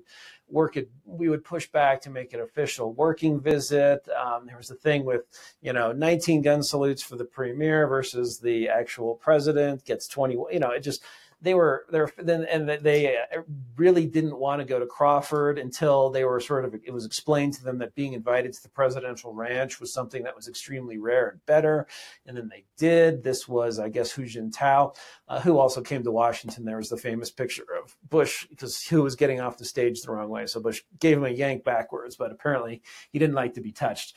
work 0.52 0.76
it 0.76 0.90
we 1.04 1.28
would 1.28 1.44
push 1.44 1.66
back 1.66 2.00
to 2.02 2.10
make 2.10 2.32
it 2.32 2.40
official 2.40 2.92
working 2.92 3.40
visit. 3.40 4.06
Um, 4.08 4.46
there 4.46 4.56
was 4.56 4.70
a 4.70 4.74
thing 4.74 5.04
with 5.04 5.22
you 5.60 5.72
know 5.72 5.92
19 5.92 6.42
gun 6.42 6.62
salutes 6.62 7.02
for 7.02 7.16
the 7.16 7.24
premier 7.24 7.86
versus 7.86 8.38
the 8.38 8.68
actual 8.68 9.14
president 9.14 9.84
gets 9.84 10.06
20 10.06 10.34
you 10.52 10.60
know 10.60 10.70
it 10.70 10.80
just 10.80 11.02
they 11.42 11.54
were 11.54 11.86
there 11.90 12.08
then 12.18 12.44
and 12.44 12.68
they 12.68 13.16
uh, 13.16 13.42
really 13.76 14.06
didn't 14.06 14.38
want 14.38 14.60
to 14.60 14.64
go 14.64 14.78
to 14.78 14.86
Crawford 14.86 15.58
until 15.58 16.08
they 16.08 16.24
were 16.24 16.40
sort 16.40 16.64
of 16.64 16.74
it 16.74 16.92
was 16.92 17.04
explained 17.04 17.54
to 17.54 17.64
them 17.64 17.78
that 17.78 17.94
being 17.94 18.12
invited 18.12 18.52
to 18.52 18.62
the 18.62 18.68
presidential 18.68 19.34
ranch 19.34 19.80
was 19.80 19.92
something 19.92 20.22
that 20.22 20.36
was 20.36 20.48
extremely 20.48 20.98
rare 20.98 21.30
and 21.30 21.46
better 21.46 21.86
and 22.26 22.36
then 22.36 22.48
they 22.48 22.64
did. 22.78 23.22
This 23.22 23.48
was 23.48 23.78
I 23.78 23.88
guess 23.88 24.12
Hu 24.12 24.22
Jintao 24.22 24.96
uh, 25.28 25.40
who 25.40 25.58
also 25.58 25.82
came 25.82 26.02
to 26.04 26.12
Washington. 26.12 26.64
There 26.64 26.76
was 26.76 26.88
the 26.88 26.96
famous 26.96 27.30
picture 27.30 27.66
of 27.82 27.96
Bush 28.08 28.46
because 28.48 28.82
Hu 28.84 29.02
was 29.02 29.16
getting 29.16 29.40
off 29.40 29.58
the 29.58 29.64
stage 29.64 30.00
the 30.00 30.12
wrong 30.12 30.30
way 30.30 30.46
so 30.46 30.60
Bush 30.60 30.82
gave 31.00 31.18
him 31.18 31.24
a 31.24 31.30
yank 31.30 31.64
backwards 31.64 32.16
but 32.16 32.30
apparently 32.30 32.82
he 33.10 33.18
didn't 33.18 33.34
like 33.34 33.54
to 33.54 33.60
be 33.60 33.72
touched 33.72 34.14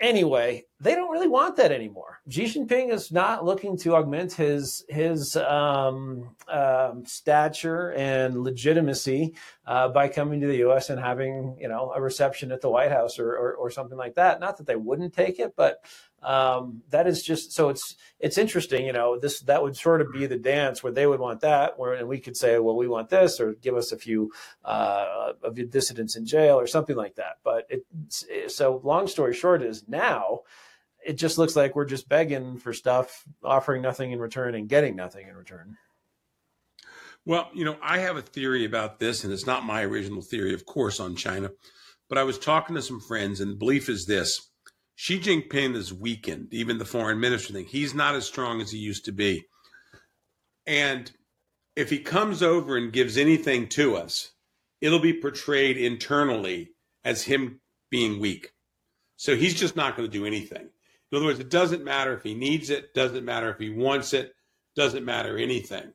anyway, 0.00 0.64
they 0.80 0.94
don't 0.94 1.10
really 1.10 1.28
want 1.28 1.56
that 1.56 1.72
anymore. 1.72 2.20
Xi 2.28 2.44
Jinping 2.44 2.92
is 2.92 3.10
not 3.10 3.44
looking 3.44 3.76
to 3.78 3.96
augment 3.96 4.32
his 4.32 4.84
his 4.88 5.36
um, 5.36 6.34
um, 6.48 7.04
stature 7.04 7.92
and 7.92 8.42
legitimacy 8.42 9.34
uh, 9.66 9.88
by 9.88 10.08
coming 10.08 10.40
to 10.40 10.46
the 10.46 10.58
U.S. 10.58 10.90
and 10.90 11.00
having 11.00 11.56
you 11.60 11.68
know 11.68 11.92
a 11.94 12.00
reception 12.00 12.52
at 12.52 12.60
the 12.60 12.70
White 12.70 12.92
House 12.92 13.18
or, 13.18 13.30
or, 13.30 13.54
or 13.54 13.70
something 13.70 13.98
like 13.98 14.14
that. 14.14 14.40
Not 14.40 14.56
that 14.58 14.66
they 14.66 14.76
wouldn't 14.76 15.14
take 15.14 15.38
it, 15.38 15.54
but 15.56 15.84
um, 16.22 16.82
that 16.90 17.06
is 17.06 17.22
just 17.22 17.52
so 17.52 17.68
it's 17.68 17.94
it's 18.18 18.38
interesting 18.38 18.84
you 18.84 18.92
know 18.92 19.18
this 19.18 19.40
that 19.40 19.62
would 19.62 19.76
sort 19.76 20.00
of 20.00 20.12
be 20.12 20.26
the 20.26 20.36
dance 20.36 20.82
where 20.82 20.92
they 20.92 21.06
would 21.06 21.20
want 21.20 21.40
that 21.40 21.78
where 21.78 21.92
and 21.92 22.08
we 22.08 22.18
could 22.18 22.36
say 22.36 22.58
well 22.58 22.76
we 22.76 22.88
want 22.88 23.08
this 23.08 23.38
or 23.38 23.54
give 23.54 23.76
us 23.76 23.92
a 23.92 23.98
few 23.98 24.32
uh, 24.64 25.32
of 25.42 25.56
your 25.56 25.66
dissidents 25.68 26.16
in 26.16 26.26
jail 26.26 26.58
or 26.58 26.66
something 26.66 26.96
like 26.96 27.14
that. 27.16 27.38
But 27.44 27.68
it 27.70 28.50
so 28.50 28.80
long 28.82 29.06
story 29.06 29.34
short 29.34 29.62
is 29.62 29.86
now 29.88 30.40
it 31.06 31.14
just 31.14 31.38
looks 31.38 31.54
like 31.54 31.76
we're 31.76 31.84
just 31.84 32.08
begging 32.08 32.58
for 32.58 32.72
stuff 32.72 33.24
offering 33.44 33.80
nothing 33.80 34.10
in 34.10 34.18
return 34.18 34.54
and 34.54 34.68
getting 34.68 34.96
nothing 34.96 35.28
in 35.28 35.36
return. 35.36 35.76
Well 37.24 37.48
you 37.54 37.64
know 37.64 37.76
i 37.80 37.98
have 37.98 38.16
a 38.16 38.22
theory 38.22 38.64
about 38.64 38.98
this 38.98 39.22
and 39.22 39.32
it's 39.32 39.46
not 39.46 39.64
my 39.64 39.82
original 39.82 40.22
theory 40.22 40.54
of 40.54 40.64
course 40.66 40.98
on 40.98 41.14
china 41.14 41.50
but 42.08 42.16
i 42.16 42.22
was 42.22 42.38
talking 42.38 42.74
to 42.74 42.80
some 42.80 43.00
friends 43.00 43.40
and 43.40 43.50
the 43.50 43.56
belief 43.56 43.88
is 43.88 44.06
this 44.06 44.47
Xi 45.00 45.20
Jinping 45.20 45.76
is 45.76 45.94
weakened, 45.94 46.52
even 46.52 46.78
the 46.78 46.84
foreign 46.84 47.20
minister 47.20 47.52
thing. 47.52 47.66
He's 47.66 47.94
not 47.94 48.16
as 48.16 48.26
strong 48.26 48.60
as 48.60 48.72
he 48.72 48.78
used 48.78 49.04
to 49.04 49.12
be. 49.12 49.44
And 50.66 51.08
if 51.76 51.88
he 51.88 52.00
comes 52.00 52.42
over 52.42 52.76
and 52.76 52.92
gives 52.92 53.16
anything 53.16 53.68
to 53.68 53.94
us, 53.94 54.32
it'll 54.80 54.98
be 54.98 55.12
portrayed 55.12 55.76
internally 55.76 56.72
as 57.04 57.22
him 57.22 57.60
being 57.92 58.18
weak. 58.18 58.50
So 59.16 59.36
he's 59.36 59.54
just 59.54 59.76
not 59.76 59.96
going 59.96 60.10
to 60.10 60.18
do 60.18 60.26
anything. 60.26 60.68
In 61.12 61.16
other 61.16 61.26
words, 61.26 61.38
it 61.38 61.48
doesn't 61.48 61.84
matter 61.84 62.12
if 62.12 62.24
he 62.24 62.34
needs 62.34 62.68
it, 62.68 62.92
doesn't 62.92 63.24
matter 63.24 63.50
if 63.50 63.58
he 63.58 63.70
wants 63.70 64.12
it, 64.12 64.34
doesn't 64.74 65.04
matter 65.04 65.38
anything. 65.38 65.92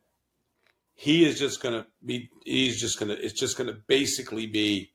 He 0.94 1.26
is 1.26 1.38
just 1.38 1.62
going 1.62 1.74
to 1.74 1.86
be, 2.06 2.30
he's 2.46 2.80
just 2.80 3.00
going 3.00 3.10
to, 3.10 3.22
it's 3.22 3.38
just 3.38 3.58
going 3.58 3.68
to 3.68 3.82
basically 3.86 4.46
be, 4.46 4.94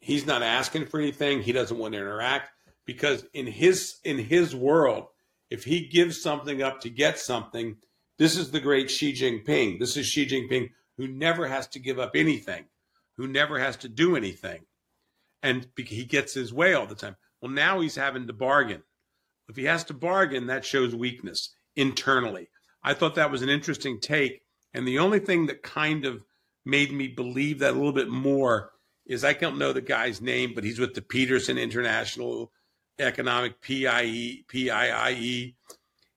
he's 0.00 0.26
not 0.26 0.42
asking 0.42 0.84
for 0.84 1.00
anything. 1.00 1.40
He 1.40 1.52
doesn't 1.52 1.78
want 1.78 1.94
to 1.94 1.98
interact 2.00 2.50
because 2.86 3.24
in 3.32 3.46
his, 3.46 3.96
in 4.04 4.18
his 4.18 4.54
world, 4.54 5.06
if 5.50 5.64
he 5.64 5.88
gives 5.88 6.20
something 6.20 6.62
up 6.62 6.80
to 6.80 6.90
get 6.90 7.18
something, 7.18 7.76
this 8.18 8.36
is 8.36 8.50
the 8.50 8.60
great 8.60 8.90
Xi 8.90 9.12
Jinping. 9.12 9.78
This 9.78 9.96
is 9.96 10.06
Xi 10.06 10.26
Jinping 10.26 10.70
who 10.96 11.08
never 11.08 11.48
has 11.48 11.66
to 11.68 11.78
give 11.78 11.98
up 11.98 12.12
anything, 12.14 12.64
who 13.16 13.26
never 13.26 13.58
has 13.58 13.76
to 13.78 13.88
do 13.88 14.16
anything. 14.16 14.64
And 15.42 15.66
he 15.76 16.04
gets 16.04 16.34
his 16.34 16.52
way 16.52 16.74
all 16.74 16.86
the 16.86 16.94
time. 16.94 17.16
Well, 17.40 17.50
now 17.50 17.80
he's 17.80 17.96
having 17.96 18.26
to 18.26 18.32
bargain. 18.32 18.82
If 19.48 19.56
he 19.56 19.64
has 19.64 19.84
to 19.84 19.94
bargain, 19.94 20.46
that 20.46 20.64
shows 20.64 20.94
weakness 20.94 21.56
internally. 21.74 22.48
I 22.82 22.94
thought 22.94 23.16
that 23.16 23.30
was 23.30 23.42
an 23.42 23.48
interesting 23.48 24.00
take. 24.00 24.42
And 24.72 24.86
the 24.86 24.98
only 24.98 25.18
thing 25.18 25.46
that 25.46 25.62
kind 25.62 26.04
of 26.04 26.24
made 26.64 26.92
me 26.92 27.08
believe 27.08 27.58
that 27.58 27.72
a 27.72 27.76
little 27.76 27.92
bit 27.92 28.08
more 28.08 28.70
is 29.04 29.24
I 29.24 29.32
don't 29.32 29.58
know 29.58 29.72
the 29.72 29.80
guy's 29.80 30.20
name, 30.20 30.52
but 30.54 30.64
he's 30.64 30.78
with 30.78 30.94
the 30.94 31.02
Peterson 31.02 31.58
International 31.58 32.52
Economic 32.98 33.60
PIE, 33.60 34.44
PIIE. 34.48 35.54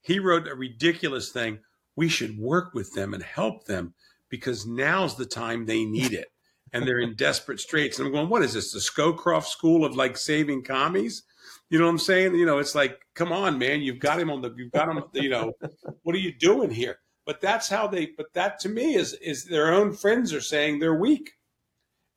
He 0.02 0.20
wrote 0.20 0.48
a 0.48 0.56
ridiculous 0.56 1.32
thing 1.32 1.60
we 1.96 2.10
should 2.10 2.38
work 2.38 2.74
with 2.74 2.94
them 2.94 3.14
and 3.14 3.24
help 3.24 3.66
them 3.66 3.94
because 4.30 4.66
now's 4.66 5.16
the 5.16 5.26
time 5.26 5.66
they 5.66 5.86
need 5.86 6.14
it. 6.14 6.28
And 6.74 6.86
they're 6.86 7.00
in 7.00 7.16
desperate 7.16 7.62
straits. 7.62 8.00
And 8.00 8.08
I'm 8.08 8.14
going, 8.14 8.28
what 8.28 8.42
is 8.42 8.54
this? 8.54 8.74
The 8.74 8.80
Scowcroft 8.80 9.46
School 9.46 9.86
of 9.86 9.96
like 9.96 10.18
saving 10.18 10.64
commies? 10.64 11.24
You 11.70 11.80
know 11.80 11.86
what 11.86 11.92
I'm 11.92 12.00
saying? 12.00 12.36
You 12.36 12.46
know, 12.46 12.58
it's 12.58 12.76
like, 12.76 13.00
come 13.14 13.32
on, 13.32 13.58
man, 13.58 13.82
you've 13.82 14.00
got 14.00 14.20
him 14.20 14.30
on 14.30 14.42
the, 14.42 14.54
you've 14.58 14.72
got 14.72 14.90
him, 14.90 15.02
you 15.14 15.30
know, 15.30 15.54
what 16.04 16.16
are 16.16 16.20
you 16.20 16.34
doing 16.38 16.70
here? 16.70 16.98
But 17.26 17.40
that's 17.40 17.70
how 17.70 17.88
they, 17.88 18.10
but 18.18 18.34
that 18.34 18.60
to 18.60 18.70
me 18.70 18.96
is, 18.96 19.14
is 19.14 19.46
their 19.46 19.74
own 19.74 19.94
friends 19.94 20.34
are 20.34 20.42
saying 20.42 20.80
they're 20.80 21.00
weak. 21.00 21.32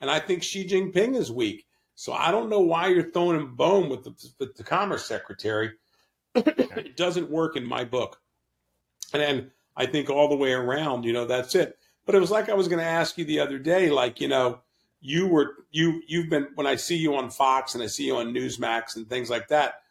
And 0.01 0.11
I 0.11 0.19
think 0.19 0.43
Xi 0.43 0.67
Jinping 0.67 1.17
is 1.17 1.31
weak. 1.31 1.65
So 1.99 2.13
I 2.13 2.31
don't 2.31 2.49
know 2.49 2.61
why 2.61 2.87
you're 2.87 3.11
throwing 3.11 3.41
him 3.41 3.57
bone 3.57 3.89
with 3.89 4.05
the, 4.05 4.15
with 4.39 4.55
the 4.55 4.63
commerce 4.63 5.05
secretary. 5.05 5.73
it 6.37 6.97
doesn't 6.97 7.29
work 7.29 7.57
in 7.57 7.67
my 7.67 7.83
book. 7.83 8.21
And 9.13 9.21
then 9.21 9.51
I 9.77 9.87
think 9.87 10.09
all 10.09 10.29
the 10.29 10.37
way 10.37 10.53
around, 10.53 11.03
you 11.03 11.13
know, 11.13 11.25
that's 11.25 11.57
it. 11.57 11.77
But 12.07 12.15
it 12.15 12.21
was 12.21 12.31
like 12.31 12.49
I 12.49 12.55
was 12.55 12.69
going 12.69 12.79
to 12.79 12.85
ask 12.85 13.19
you 13.19 13.25
the 13.25 13.41
other 13.41 13.59
day, 13.59 13.91
like, 13.91 14.21
you 14.21 14.29
know, 14.29 14.61
you 15.01 15.27
were, 15.27 15.55
you, 15.73 16.01
you've 16.07 16.31
been, 16.31 16.47
when 16.55 16.69
I 16.69 16.77
see 16.77 16.97
you 16.97 17.17
on 17.17 17.31
Fox 17.31 17.75
and 17.75 17.83
I 17.83 17.89
see 17.89 18.05
you 18.05 18.19
on 18.19 18.33
Newsmax 18.33 18.95
and 18.95 19.09
things 19.09 19.29
like 19.29 19.49
that, 19.49 19.83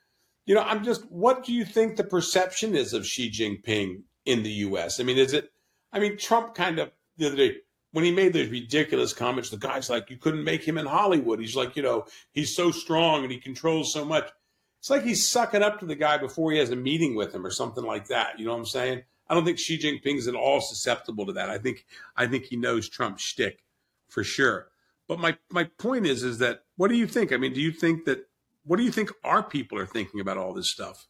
you 0.45 0.55
know, 0.55 0.61
I'm 0.61 0.85
just, 0.85 1.11
what 1.11 1.43
do 1.43 1.51
you 1.51 1.65
think 1.65 1.97
the 1.97 2.05
perception 2.05 2.73
is 2.73 2.93
of 2.93 3.05
Xi 3.05 3.29
Jinping 3.29 4.03
in 4.23 4.43
the 4.43 4.51
US? 4.51 5.01
I 5.01 5.03
mean, 5.03 5.17
is 5.17 5.33
it, 5.33 5.51
I 5.91 5.99
mean, 5.99 6.17
Trump 6.17 6.55
kind 6.55 6.79
of 6.79 6.89
the 7.17 7.27
other 7.27 7.35
day, 7.35 7.57
when 7.97 8.05
he 8.05 8.11
made 8.11 8.31
those 8.31 8.49
ridiculous 8.49 9.11
comments, 9.11 9.49
the 9.49 9.57
guy's 9.57 9.89
like, 9.89 10.11
you 10.11 10.17
couldn't 10.17 10.43
make 10.43 10.63
him 10.63 10.77
in 10.77 10.85
Hollywood. 10.85 11.39
He's 11.39 11.55
like, 11.55 11.75
you 11.75 11.81
know, 11.81 12.05
he's 12.31 12.55
so 12.55 12.69
strong 12.69 13.23
and 13.23 13.31
he 13.31 13.39
controls 13.39 13.91
so 13.91 14.05
much. 14.05 14.29
It's 14.77 14.91
like 14.91 15.01
he's 15.01 15.27
sucking 15.27 15.63
up 15.63 15.79
to 15.79 15.87
the 15.87 15.95
guy 15.95 16.19
before 16.19 16.51
he 16.51 16.59
has 16.59 16.69
a 16.69 16.75
meeting 16.75 17.15
with 17.15 17.33
him 17.33 17.43
or 17.43 17.49
something 17.49 17.83
like 17.83 18.09
that. 18.09 18.37
You 18.37 18.45
know 18.45 18.51
what 18.51 18.59
I'm 18.59 18.65
saying? 18.67 19.01
I 19.27 19.33
don't 19.33 19.45
think 19.45 19.57
Xi 19.57 19.79
Jinping's 19.79 20.27
at 20.27 20.35
all 20.35 20.61
susceptible 20.61 21.25
to 21.25 21.33
that. 21.33 21.49
I 21.49 21.57
think 21.57 21.87
I 22.15 22.27
think 22.27 22.45
he 22.45 22.55
knows 22.55 22.87
Trump's 22.87 23.23
shtick 23.23 23.63
for 24.09 24.23
sure. 24.23 24.67
But 25.07 25.17
my 25.17 25.35
my 25.49 25.63
point 25.63 26.05
is 26.05 26.21
is 26.21 26.37
that 26.37 26.65
what 26.75 26.89
do 26.89 26.95
you 26.95 27.07
think? 27.07 27.33
I 27.33 27.37
mean, 27.37 27.53
do 27.53 27.61
you 27.61 27.71
think 27.71 28.05
that 28.05 28.29
what 28.63 28.77
do 28.77 28.83
you 28.83 28.91
think 28.91 29.09
our 29.23 29.41
people 29.41 29.79
are 29.79 29.87
thinking 29.87 30.19
about 30.19 30.37
all 30.37 30.53
this 30.53 30.69
stuff 30.69 31.07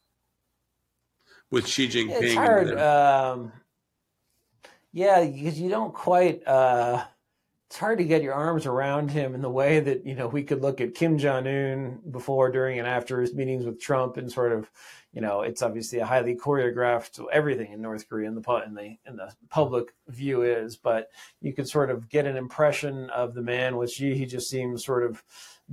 with 1.50 1.66
Xi 1.66 1.86
Jinping? 1.86 2.22
It's 2.22 2.34
hard. 2.34 2.78
Um, 2.78 3.52
yeah, 4.98 5.24
because 5.24 5.60
you 5.60 5.70
don't 5.70 5.94
quite. 5.94 6.46
Uh, 6.46 7.04
it's 7.68 7.78
hard 7.78 7.98
to 7.98 8.04
get 8.04 8.22
your 8.22 8.32
arms 8.32 8.64
around 8.64 9.10
him 9.10 9.34
in 9.34 9.42
the 9.42 9.50
way 9.50 9.78
that 9.80 10.06
you 10.06 10.14
know 10.14 10.26
we 10.26 10.42
could 10.42 10.62
look 10.62 10.80
at 10.80 10.94
Kim 10.94 11.18
Jong 11.18 11.46
Un 11.46 12.00
before, 12.10 12.50
during, 12.50 12.78
and 12.78 12.88
after 12.88 13.20
his 13.20 13.34
meetings 13.34 13.64
with 13.64 13.80
Trump, 13.80 14.16
and 14.16 14.30
sort 14.30 14.52
of 14.52 14.70
you 15.12 15.22
know, 15.22 15.40
it's 15.40 15.62
obviously 15.62 16.00
a 16.00 16.06
highly 16.06 16.34
choreographed 16.36 17.24
everything 17.32 17.72
in 17.72 17.80
North 17.80 18.08
Korea 18.08 18.28
in 18.28 18.34
the 18.34 18.62
in 18.66 18.74
the 18.74 18.96
in 19.06 19.16
the 19.16 19.32
public 19.48 19.94
view 20.08 20.42
is, 20.42 20.76
but 20.76 21.08
you 21.40 21.52
could 21.52 21.68
sort 21.68 21.90
of 21.90 22.08
get 22.08 22.26
an 22.26 22.36
impression 22.36 23.08
of 23.10 23.34
the 23.34 23.42
man 23.42 23.76
with 23.76 23.92
Xi. 23.92 24.14
He 24.14 24.26
just 24.26 24.50
seems 24.50 24.84
sort 24.84 25.04
of 25.04 25.22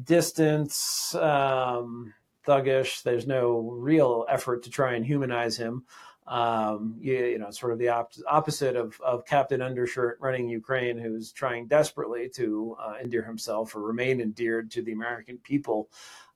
distant, 0.01 0.73
um, 1.15 2.13
thuggish. 2.47 3.03
There's 3.03 3.27
no 3.27 3.59
real 3.59 4.25
effort 4.29 4.63
to 4.63 4.69
try 4.69 4.93
and 4.93 5.05
humanize 5.05 5.57
him. 5.57 5.85
Um, 6.27 6.95
you, 6.99 7.13
you, 7.13 7.37
know, 7.37 7.51
sort 7.51 7.71
of 7.71 7.77
the 7.77 7.89
op- 7.89 8.13
opposite 8.27 8.75
of, 8.75 8.99
of 9.01 9.25
Captain 9.25 9.61
Undershirt 9.61 10.17
running 10.19 10.49
Ukraine, 10.49 10.97
who's 10.97 11.31
trying 11.31 11.67
desperately 11.67 12.29
to 12.29 12.75
uh, 12.79 12.93
endear 12.99 13.23
himself 13.23 13.75
or 13.75 13.81
remain 13.81 14.19
endeared 14.19 14.71
to 14.71 14.81
the 14.81 14.91
American 14.91 15.37
people. 15.37 15.89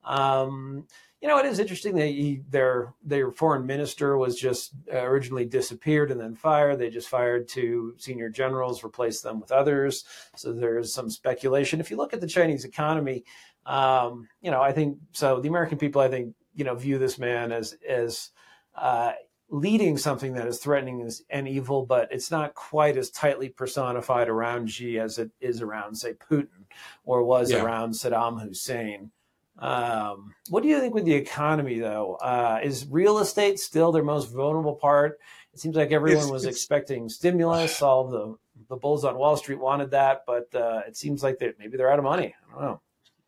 Um, 0.04 0.86
you 1.22 1.28
know, 1.28 1.38
it 1.38 1.46
is 1.46 1.60
interesting 1.60 1.96
that 1.96 2.08
he, 2.08 2.44
their 2.50 2.94
their 3.04 3.32
foreign 3.32 3.66
minister 3.66 4.18
was 4.18 4.40
just 4.40 4.72
uh, 4.94 5.04
originally 5.04 5.46
disappeared 5.46 6.12
and 6.12 6.20
then 6.20 6.34
fired. 6.34 6.80
They 6.80 6.90
just 6.90 7.10
fired 7.10 7.50
two 7.50 7.96
senior 7.98 8.30
generals, 8.30 8.84
replaced 8.84 9.24
them 9.24 9.42
with 9.42 9.52
others. 9.52 10.06
So 10.38 10.54
there's 10.54 10.94
some 10.94 11.10
speculation. 11.10 11.82
If 11.82 11.92
you 11.92 11.98
look 11.98 12.14
at 12.14 12.22
the 12.22 12.28
Chinese 12.28 12.64
economy, 12.64 13.26
um, 13.66 14.30
you 14.42 14.50
know, 14.50 14.62
I 14.62 14.72
think 14.72 14.98
so. 15.12 15.42
The 15.42 15.50
American 15.50 15.78
people, 15.78 16.02
I 16.02 16.08
think, 16.08 16.36
you 16.56 16.64
know, 16.64 16.76
view 16.76 16.98
this 16.98 17.20
man 17.20 17.52
as 17.52 17.76
as 17.88 18.30
uh, 18.76 19.12
leading 19.50 19.98
something 19.98 20.34
that 20.34 20.48
is 20.48 20.60
threatening 20.60 21.10
and 21.30 21.48
evil, 21.48 21.86
but 21.86 22.08
it's 22.12 22.32
not 22.32 22.54
quite 22.54 22.98
as 22.98 23.10
tightly 23.10 23.50
personified 23.50 24.30
around 24.30 24.70
Xi 24.70 25.00
as 25.00 25.18
it 25.18 25.32
is 25.42 25.62
around, 25.62 25.96
say, 25.96 26.14
Putin 26.14 26.66
or 27.06 27.24
was 27.24 27.52
yeah. 27.52 27.64
around 27.64 27.92
Saddam 27.92 28.42
Hussein. 28.42 29.12
Um, 29.58 30.34
what 30.50 30.64
do 30.64 30.70
you 30.70 30.80
think 30.80 30.94
with 30.94 31.06
the 31.06 31.14
economy, 31.14 31.80
though? 31.80 32.16
Uh, 32.16 32.60
is 32.64 32.88
real 32.90 33.20
estate 33.20 33.60
still 33.60 33.92
their 33.92 34.04
most 34.04 34.32
vulnerable 34.32 34.76
part? 34.76 35.20
It 35.54 35.60
seems 35.60 35.76
like 35.76 35.92
everyone 35.92 36.24
it's, 36.24 36.32
was 36.32 36.46
it's, 36.46 36.56
expecting 36.56 37.10
stimulus. 37.10 37.82
All 37.82 38.08
the 38.08 38.38
the 38.68 38.76
bulls 38.76 39.06
on 39.06 39.18
Wall 39.18 39.38
Street 39.38 39.60
wanted 39.60 39.92
that, 39.92 40.24
but 40.28 40.54
uh, 40.54 40.82
it 40.88 40.96
seems 40.96 41.24
like 41.24 41.40
they 41.40 41.54
maybe 41.60 41.78
they're 41.78 41.92
out 41.92 42.00
of 42.00 42.06
money. 42.06 42.36
I 42.50 42.54
don't 42.54 42.62
know. 42.62 42.82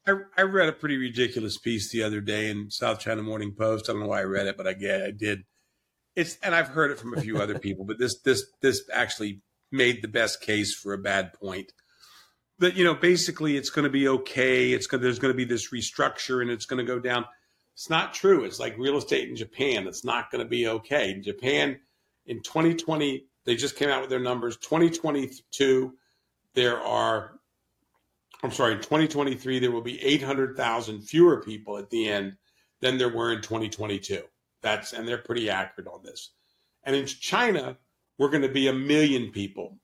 I, 0.07 0.41
I, 0.41 0.43
read 0.43 0.67
a 0.67 0.73
pretty 0.73 0.97
ridiculous 0.97 1.57
piece 1.57 1.91
the 1.91 2.01
other 2.01 2.21
day 2.21 2.49
in 2.49 2.71
South 2.71 2.99
China 2.99 3.21
Morning 3.21 3.53
Post. 3.53 3.88
I 3.88 3.93
don't 3.93 4.01
know 4.01 4.07
why 4.07 4.21
I 4.21 4.23
read 4.23 4.47
it, 4.47 4.57
but 4.57 4.67
I 4.67 4.73
get 4.73 5.03
I 5.03 5.12
did. 5.12 5.43
It's 6.15 6.38
and 6.43 6.54
I've 6.54 6.67
heard 6.67 6.91
it 6.91 7.00
from 7.00 7.17
a 7.17 7.21
few 7.21 7.38
other 7.38 7.58
people, 7.58 7.86
but 7.86 7.97
this 7.97 8.19
this 8.21 8.45
this 8.62 8.84
actually 8.91 9.41
made 9.71 10.02
the 10.02 10.08
best 10.08 10.41
case 10.41 10.76
for 10.76 10.93
a 10.93 10.97
bad 10.97 11.34
point 11.34 11.71
that 12.62 12.76
you 12.76 12.84
know 12.84 12.93
basically 12.93 13.58
it's 13.58 13.69
going 13.69 13.84
to 13.84 13.89
be 13.89 14.08
okay. 14.08 14.71
It's 14.71 14.88
going 14.88 15.02
there's 15.02 15.19
going 15.19 15.34
to 15.34 15.38
be 15.38 15.45
this 15.45 15.71
restructure 15.71 16.41
and 16.41 16.50
it's 16.50 16.65
going 16.65 16.86
to 16.86 16.89
go 16.89 17.00
down. 17.00 17.26
It's 17.74 17.89
not 17.89 18.13
true. 18.13 18.45
It's 18.45 18.60
like 18.60 18.78
real 18.78 18.97
estate 18.97 19.28
in 19.28 19.36
Japan. 19.36 19.88
It's 19.88 20.06
not 20.06 20.32
going 20.32 20.43
to 20.43 20.50
be 20.50 20.67
okay. 20.67 21.12
In 21.12 21.24
Japan, 21.24 21.80
in 22.28 22.43
2020, 22.43 23.26
they 23.45 23.56
just 23.56 23.76
came 23.76 23.89
out 23.89 24.02
with 24.02 24.10
their 24.10 24.19
numbers. 24.19 24.58
2022, 24.58 25.93
there 26.54 26.80
are. 26.80 27.39
I'm 28.43 28.52
sorry. 28.52 28.74
In 28.74 28.80
2023, 28.80 29.60
there 29.60 29.71
will 29.71 29.82
be 29.82 30.02
800,000 30.02 31.02
fewer 31.02 31.41
people 31.41 31.78
at 31.78 31.89
the 31.89 32.10
end 32.10 32.38
than 32.80 32.97
there 32.97 33.13
were 33.13 33.32
in 33.32 33.41
2022. 33.41 34.21
That's 34.62 34.93
and 34.93 35.08
they're 35.08 35.17
pretty 35.17 35.50
accurate 35.50 35.88
on 35.88 36.04
this. 36.04 36.32
And 36.84 36.95
in 36.95 37.06
China, 37.06 37.78
we're 38.17 38.30
going 38.30 38.41
to 38.41 38.50
be 38.50 38.67
a 38.67 38.74
million 38.74 39.32
people 39.32 39.78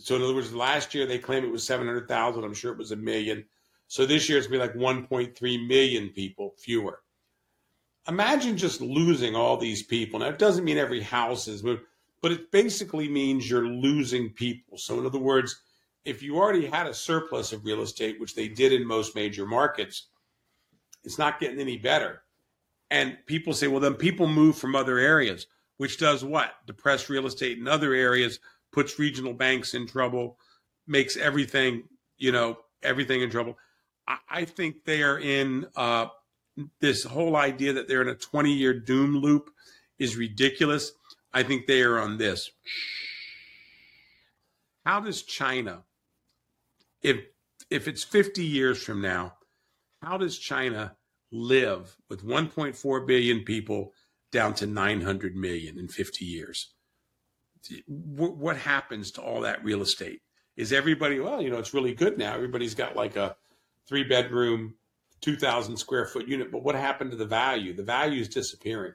so 0.00 0.16
in 0.16 0.22
other 0.22 0.34
words, 0.34 0.54
last 0.54 0.94
year 0.94 1.06
they 1.06 1.18
claimed 1.18 1.44
it 1.44 1.52
was 1.52 1.66
700,000. 1.66 2.42
I'm 2.42 2.54
sure 2.54 2.72
it 2.72 2.78
was 2.78 2.90
a 2.90 2.96
million. 2.96 3.44
So 3.86 4.06
this 4.06 4.28
year 4.28 4.38
it's 4.38 4.46
going 4.46 4.60
to 4.60 4.72
be 4.72 4.80
like 4.80 5.08
1.3 5.08 5.68
million 5.68 6.08
people 6.08 6.54
fewer. 6.56 7.02
Imagine 8.08 8.56
just 8.56 8.80
losing 8.80 9.36
all 9.36 9.58
these 9.58 9.82
people. 9.82 10.18
Now 10.18 10.28
it 10.28 10.38
doesn't 10.38 10.64
mean 10.64 10.78
every 10.78 11.02
house 11.02 11.48
is 11.48 11.62
moved, 11.62 11.82
but 12.22 12.32
it 12.32 12.50
basically 12.50 13.08
means 13.08 13.48
you're 13.48 13.66
losing 13.66 14.30
people. 14.30 14.78
So 14.78 14.98
in 14.98 15.04
other 15.04 15.18
words, 15.18 15.60
if 16.06 16.22
you 16.22 16.36
already 16.36 16.64
had 16.64 16.86
a 16.86 16.94
surplus 16.94 17.52
of 17.52 17.66
real 17.66 17.82
estate, 17.82 18.18
which 18.18 18.34
they 18.34 18.48
did 18.48 18.72
in 18.72 18.86
most 18.86 19.14
major 19.14 19.46
markets, 19.46 20.06
it's 21.04 21.18
not 21.18 21.40
getting 21.40 21.60
any 21.60 21.76
better. 21.76 22.22
And 22.90 23.18
people 23.26 23.52
say, 23.52 23.68
well, 23.68 23.80
then 23.80 23.94
people 23.94 24.26
move 24.26 24.56
from 24.58 24.74
other 24.74 24.98
areas, 24.98 25.46
which 25.76 25.98
does 25.98 26.24
what? 26.24 26.52
Depress 26.66 27.08
real 27.08 27.26
estate 27.26 27.58
in 27.58 27.68
other 27.68 27.94
areas, 27.94 28.40
puts 28.72 28.98
regional 28.98 29.32
banks 29.34 29.74
in 29.74 29.86
trouble, 29.86 30.38
makes 30.86 31.16
everything, 31.16 31.84
you 32.18 32.32
know, 32.32 32.58
everything 32.82 33.22
in 33.22 33.30
trouble. 33.30 33.56
I, 34.08 34.18
I 34.30 34.44
think 34.44 34.84
they 34.84 35.02
are 35.02 35.18
in 35.18 35.66
uh, 35.76 36.06
this 36.80 37.04
whole 37.04 37.36
idea 37.36 37.72
that 37.74 37.88
they're 37.88 38.02
in 38.02 38.08
a 38.08 38.14
20 38.14 38.52
year 38.52 38.74
doom 38.74 39.16
loop 39.16 39.50
is 39.98 40.16
ridiculous. 40.16 40.92
I 41.32 41.42
think 41.44 41.66
they 41.66 41.82
are 41.82 41.98
on 42.00 42.18
this. 42.18 42.50
how 44.84 45.00
does 45.00 45.22
China, 45.22 45.84
if 47.02 47.18
if 47.70 47.86
it's 47.86 48.02
50 48.02 48.44
years 48.44 48.82
from 48.82 49.00
now, 49.00 49.34
how 50.02 50.16
does 50.18 50.38
China 50.38 50.96
live 51.32 51.96
with 52.08 52.24
1.4 52.24 53.06
billion 53.06 53.40
people 53.40 53.92
down 54.32 54.54
to 54.54 54.66
900 54.66 55.36
million 55.36 55.78
in 55.78 55.88
50 55.88 56.24
years? 56.24 56.72
What 57.86 58.56
happens 58.56 59.10
to 59.12 59.22
all 59.22 59.42
that 59.42 59.64
real 59.64 59.82
estate? 59.82 60.20
Is 60.56 60.72
everybody, 60.72 61.20
well, 61.20 61.40
you 61.40 61.50
know, 61.50 61.58
it's 61.58 61.74
really 61.74 61.94
good 61.94 62.18
now. 62.18 62.34
Everybody's 62.34 62.74
got 62.74 62.96
like 62.96 63.16
a 63.16 63.36
three 63.86 64.04
bedroom, 64.04 64.74
2,000 65.20 65.76
square 65.76 66.06
foot 66.06 66.26
unit. 66.26 66.50
But 66.50 66.62
what 66.62 66.74
happened 66.74 67.10
to 67.10 67.16
the 67.16 67.26
value? 67.26 67.74
The 67.74 67.82
value 67.82 68.20
is 68.20 68.28
disappearing. 68.28 68.94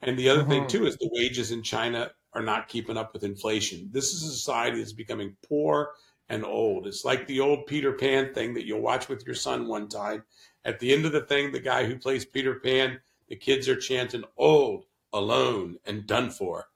And 0.00 0.18
the 0.18 0.28
other 0.28 0.42
mm-hmm. 0.42 0.50
thing, 0.50 0.66
too, 0.66 0.86
is 0.86 0.96
the 0.96 1.10
wages 1.12 1.50
in 1.50 1.62
China 1.62 2.10
are 2.32 2.42
not 2.42 2.68
keeping 2.68 2.96
up 2.96 3.12
with 3.12 3.24
inflation. 3.24 3.88
This 3.92 4.12
is 4.12 4.22
a 4.22 4.30
society 4.30 4.78
that's 4.78 4.92
becoming 4.92 5.36
poor 5.48 5.90
and 6.28 6.44
old. 6.44 6.86
It's 6.86 7.04
like 7.04 7.26
the 7.26 7.40
old 7.40 7.66
Peter 7.66 7.92
Pan 7.92 8.34
thing 8.34 8.54
that 8.54 8.66
you'll 8.66 8.80
watch 8.80 9.08
with 9.08 9.24
your 9.26 9.34
son 9.34 9.66
one 9.66 9.88
time. 9.88 10.24
At 10.64 10.78
the 10.78 10.92
end 10.92 11.06
of 11.06 11.12
the 11.12 11.22
thing, 11.22 11.52
the 11.52 11.60
guy 11.60 11.84
who 11.84 11.98
plays 11.98 12.24
Peter 12.24 12.56
Pan, 12.56 13.00
the 13.28 13.36
kids 13.36 13.68
are 13.68 13.76
chanting 13.76 14.24
old, 14.36 14.84
alone, 15.12 15.76
and 15.86 16.06
done 16.06 16.30
for. 16.30 16.66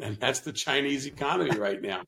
And 0.00 0.18
that's 0.18 0.40
the 0.40 0.52
Chinese 0.52 1.06
economy 1.06 1.50
right 1.58 1.82
now. 1.82 2.02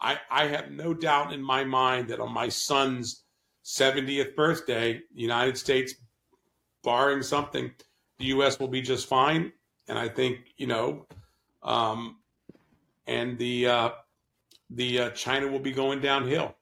I, 0.00 0.18
I 0.30 0.46
have 0.48 0.70
no 0.70 0.92
doubt 0.94 1.32
in 1.32 1.42
my 1.42 1.64
mind 1.64 2.08
that 2.08 2.20
on 2.20 2.32
my 2.32 2.48
son's 2.48 3.22
70th 3.64 4.34
birthday, 4.34 5.00
the 5.14 5.20
United 5.22 5.56
States, 5.56 5.94
barring 6.82 7.22
something, 7.22 7.70
the 8.18 8.26
U.S. 8.26 8.58
will 8.58 8.68
be 8.68 8.82
just 8.82 9.06
fine. 9.06 9.52
And 9.88 9.98
I 9.98 10.08
think, 10.08 10.38
you 10.56 10.66
know, 10.66 11.06
um, 11.62 12.16
and 13.06 13.38
the 13.38 13.66
uh, 13.68 13.90
the 14.74 14.98
uh, 15.00 15.10
China 15.10 15.48
will 15.48 15.58
be 15.58 15.72
going 15.72 16.00
downhill. 16.00 16.54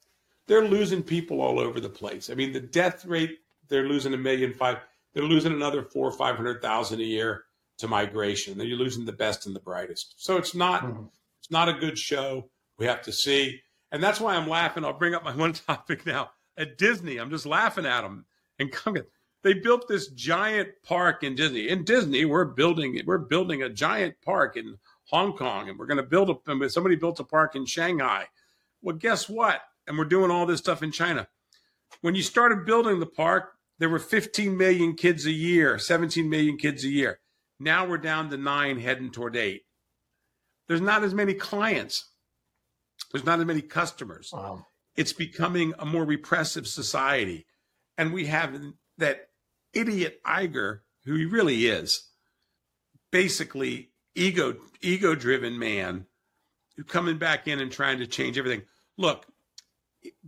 They're 0.47 0.67
losing 0.67 1.03
people 1.03 1.41
all 1.41 1.61
over 1.61 1.81
the 1.81 1.89
place. 1.89 2.29
I 2.29 2.35
mean, 2.35 2.53
the 2.53 2.61
death 2.61 3.05
rate 3.05 3.39
they're 3.71 3.89
losing 3.89 4.13
a 4.13 4.19
million 4.19 4.53
five. 4.53 4.79
They're 5.15 5.25
losing 5.25 5.53
another 5.53 5.83
four 5.83 6.07
or 6.07 6.13
five 6.13 6.37
hundred 6.37 6.61
thousand 6.61 7.01
a 7.01 7.05
year 7.05 7.45
to 7.79 7.89
migration. 7.89 8.59
Then 8.59 8.67
you're 8.67 8.77
losing 8.77 9.07
the 9.07 9.13
best 9.13 9.47
and 9.47 9.57
the 9.57 9.61
brightest. 9.61 10.15
So 10.19 10.37
it's 10.37 10.55
not 10.55 10.83
mm-hmm. 10.83 11.05
it's 11.39 11.51
not 11.51 11.71
a 11.71 11.75
good 11.75 11.97
show. 11.97 12.51
We 12.79 12.87
have 12.87 13.03
to 13.03 13.13
see, 13.13 13.61
and 13.91 14.03
that's 14.03 14.21
why 14.21 14.35
I'm 14.35 14.49
laughing. 14.49 14.85
I'll 14.85 14.93
bring 14.93 15.15
up 15.15 15.25
my 15.25 15.35
one 15.37 15.55
topic 15.55 16.05
now 16.05 16.31
at 16.59 16.77
Disney. 16.77 17.17
I'm 17.17 17.31
just 17.31 17.47
laughing 17.47 17.87
at 17.87 18.03
them 18.03 18.27
and 18.59 18.71
coming. 18.71 19.05
They 19.43 19.55
built 19.55 19.89
this 19.89 20.09
giant 20.09 20.69
park 20.83 21.23
in 21.23 21.35
Disney. 21.35 21.71
In 21.71 21.85
Disney, 21.85 22.27
we're 22.27 22.45
building 22.45 23.01
we're 23.07 23.19
building 23.19 23.63
a 23.63 23.71
giant 23.71 24.17
park 24.23 24.57
in 24.57 24.77
Hong 25.11 25.37
Kong, 25.37 25.69
and 25.69 25.79
we're 25.79 25.87
going 25.87 25.97
to 25.97 26.03
build 26.03 26.31
a. 26.31 26.71
Somebody 26.71 26.97
built 26.97 27.21
a 27.21 27.25
park 27.25 27.57
in 27.57 27.67
Shanghai. 27.67 28.27
Well, 28.83 28.97
guess 28.97 29.29
what? 29.29 29.61
And 29.87 29.99
we're 29.99 30.05
doing 30.05 30.31
all 30.31 30.47
this 30.47 30.61
stuff 30.61 30.83
in 30.83 30.93
China. 30.93 31.29
When 32.01 32.15
you 32.15 32.23
started 32.23 32.65
building 32.65 33.01
the 33.01 33.07
park, 33.07 33.53
there 33.79 33.89
were 33.89 33.99
15 33.99 34.57
million 34.57 34.95
kids 34.95 35.27
a 35.27 35.33
year, 35.33 35.79
17 35.79 36.29
million 36.29 36.57
kids 36.57 36.85
a 36.85 36.89
year. 36.89 37.19
Now 37.59 37.87
we're 37.87 37.99
down 37.99 38.31
to 38.31 38.37
nine, 38.37 38.79
heading 38.79 39.11
toward 39.11 39.37
eight. 39.37 39.63
There's 40.69 40.81
not 40.81 41.03
as 41.03 41.13
many 41.13 41.35
clients. 41.35 42.09
There's 43.11 43.25
not 43.25 43.41
as 43.41 43.47
many 43.47 43.63
customers. 43.63 44.31
Wow. 44.33 44.67
It's 44.97 45.13
becoming 45.13 45.75
a 45.79 45.85
more 45.85 46.05
repressive 46.05 46.67
society. 46.67 47.47
And 47.99 48.13
we 48.13 48.27
have 48.27 48.59
that 48.99 49.29
idiot 49.73 50.21
Iger, 50.25 50.81
who 51.05 51.17
he 51.17 51.25
really 51.25 51.67
is, 51.67 52.09
basically 53.11 53.90
ego 54.15 54.57
ego 54.81 55.15
driven 55.15 55.59
man 55.59 56.07
coming 56.87 57.19
back 57.19 57.47
in 57.49 57.61
and 57.61 57.71
trying 57.71 57.99
to 57.99 58.07
change 58.07 58.39
everything. 58.39 58.63
Look, 58.97 59.27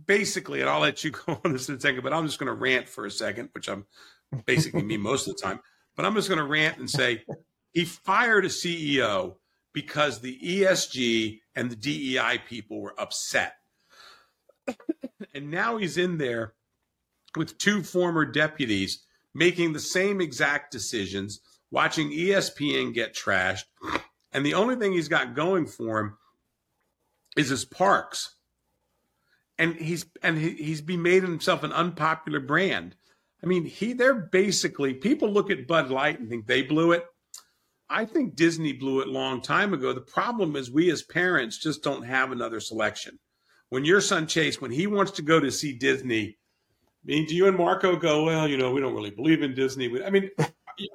basically, 0.05 0.61
and 0.61 0.69
I'll 0.69 0.79
let 0.79 1.03
you 1.03 1.11
go 1.25 1.39
on 1.43 1.53
this 1.53 1.69
in 1.69 1.75
a 1.75 1.79
second, 1.79 2.03
but 2.03 2.13
I'm 2.13 2.25
just 2.25 2.39
going 2.39 2.47
to 2.47 2.53
rant 2.53 2.87
for 2.87 3.05
a 3.05 3.11
second, 3.11 3.49
which 3.53 3.67
I'm 3.67 3.85
basically 4.45 4.83
me 4.83 4.97
most 4.97 5.27
of 5.27 5.35
the 5.35 5.41
time. 5.41 5.59
But 5.95 6.05
I'm 6.05 6.15
just 6.15 6.27
going 6.27 6.39
to 6.39 6.45
rant 6.45 6.77
and 6.77 6.89
say 6.89 7.23
he 7.71 7.85
fired 7.85 8.45
a 8.45 8.49
CEO 8.49 9.35
because 9.73 10.19
the 10.19 10.39
ESG 10.39 11.39
and 11.55 11.69
the 11.69 11.75
DEI 11.75 12.39
people 12.47 12.81
were 12.81 12.99
upset. 12.99 13.55
and 15.33 15.51
now 15.51 15.77
he's 15.77 15.97
in 15.97 16.17
there 16.17 16.53
with 17.35 17.57
two 17.57 17.83
former 17.83 18.25
deputies 18.25 19.03
making 19.33 19.73
the 19.73 19.79
same 19.79 20.21
exact 20.21 20.71
decisions 20.71 21.41
watching 21.73 22.11
ESPN 22.11 22.93
get 22.93 23.15
trashed. 23.15 23.63
And 24.31 24.45
the 24.45 24.53
only 24.53 24.75
thing 24.75 24.93
he's 24.93 25.07
got 25.07 25.35
going 25.35 25.65
for 25.65 25.99
him 25.99 26.17
is 27.35 27.49
his 27.49 27.65
parks. 27.65 28.35
And 29.57 29.75
he's 29.75 30.05
and 30.21 30.37
he, 30.37 30.51
he's 30.51 30.81
been 30.81 31.01
made 31.01 31.23
himself 31.23 31.63
an 31.63 31.73
unpopular 31.73 32.39
brand. 32.39 32.95
I 33.43 33.47
mean, 33.47 33.65
he 33.65 33.93
they're 33.93 34.13
basically 34.13 34.93
people 34.93 35.29
look 35.29 35.51
at 35.51 35.67
Bud 35.67 35.89
Light 35.89 36.19
and 36.19 36.29
think 36.29 36.47
they 36.47 36.61
blew 36.61 36.91
it. 36.91 37.05
I 37.89 38.05
think 38.05 38.35
Disney 38.35 38.73
blew 38.73 39.01
it 39.01 39.07
long 39.07 39.41
time 39.41 39.73
ago. 39.73 39.93
The 39.93 40.01
problem 40.01 40.55
is 40.55 40.71
we 40.71 40.89
as 40.91 41.03
parents 41.03 41.57
just 41.57 41.83
don't 41.83 42.03
have 42.03 42.31
another 42.31 42.59
selection. 42.59 43.19
When 43.69 43.85
your 43.85 44.01
son 44.01 44.27
Chase, 44.27 44.61
when 44.61 44.71
he 44.71 44.87
wants 44.87 45.11
to 45.13 45.21
go 45.21 45.39
to 45.39 45.51
see 45.51 45.73
Disney, 45.73 46.37
I 47.03 47.05
mean, 47.05 47.25
do 47.27 47.35
you 47.35 47.47
and 47.47 47.57
Marco 47.57 47.95
go, 47.95 48.25
well, 48.25 48.47
you 48.47 48.57
know, 48.57 48.71
we 48.71 48.81
don't 48.81 48.95
really 48.95 49.11
believe 49.11 49.43
in 49.43 49.53
Disney. 49.53 49.91
I 50.03 50.09
mean, 50.09 50.29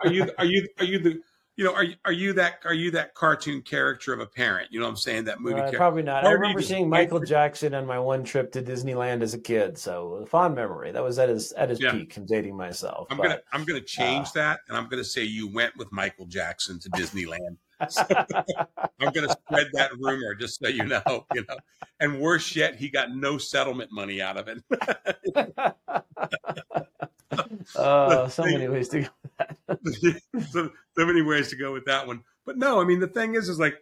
are 0.02 0.12
you 0.12 0.30
are 0.38 0.44
you 0.44 0.68
are 0.78 0.84
you 0.84 0.98
the 0.98 1.20
you 1.58 1.64
know, 1.64 1.74
are 1.74 1.84
are 2.04 2.12
you 2.12 2.32
that 2.34 2.60
are 2.64 2.72
you 2.72 2.92
that 2.92 3.14
cartoon 3.14 3.62
character 3.62 4.12
of 4.12 4.20
a 4.20 4.26
parent? 4.26 4.68
You 4.70 4.78
know 4.78 4.86
what 4.86 4.90
I'm 4.90 4.96
saying? 4.96 5.24
That 5.24 5.40
movie 5.40 5.60
uh, 5.60 5.72
Probably 5.72 6.04
not. 6.04 6.24
I 6.24 6.30
remember 6.30 6.62
seeing 6.62 6.88
Michael 6.88 7.18
Jackson 7.18 7.74
on 7.74 7.84
my 7.84 7.98
one 7.98 8.22
trip 8.22 8.52
to 8.52 8.62
Disneyland 8.62 9.22
as 9.22 9.34
a 9.34 9.40
kid, 9.40 9.76
so 9.76 10.20
a 10.22 10.26
fond 10.26 10.54
memory. 10.54 10.92
That 10.92 11.02
was 11.02 11.18
at 11.18 11.28
his 11.28 11.50
at 11.52 11.68
his 11.68 11.80
yeah. 11.80 11.90
peak. 11.90 12.16
I'm 12.16 12.26
dating 12.26 12.56
myself. 12.56 13.08
I'm 13.10 13.16
but, 13.16 13.24
gonna 13.24 13.40
I'm 13.52 13.64
gonna 13.64 13.80
change 13.80 14.28
uh, 14.28 14.32
that, 14.34 14.60
and 14.68 14.78
I'm 14.78 14.88
gonna 14.88 15.02
say 15.02 15.24
you 15.24 15.52
went 15.52 15.76
with 15.76 15.90
Michael 15.90 16.26
Jackson 16.26 16.78
to 16.78 16.90
Disneyland. 16.90 17.56
So, 17.90 18.04
I'm 18.10 19.12
gonna 19.12 19.30
spread 19.30 19.68
that 19.74 19.92
rumor 20.00 20.34
just 20.34 20.58
so 20.58 20.66
you 20.66 20.84
know, 20.84 21.00
you 21.32 21.44
know. 21.48 21.56
And 22.00 22.18
worse 22.18 22.56
yet, 22.56 22.74
he 22.74 22.88
got 22.88 23.14
no 23.14 23.38
settlement 23.38 23.92
money 23.92 24.20
out 24.20 24.36
of 24.36 24.48
it. 24.48 24.64
uh, 27.76 28.28
so 28.28 28.44
many 28.44 28.68
ways 28.68 28.88
to 28.88 29.00
go 29.02 29.08
with 29.22 29.32
that. 29.38 30.18
so, 30.50 30.70
so 30.96 31.06
many 31.06 31.22
ways 31.22 31.48
to 31.50 31.56
go 31.56 31.72
with 31.72 31.84
that 31.86 32.06
one. 32.06 32.22
But 32.46 32.56
no, 32.56 32.80
I 32.80 32.84
mean, 32.84 33.00
the 33.00 33.08
thing 33.08 33.34
is, 33.34 33.48
is 33.48 33.58
like, 33.58 33.76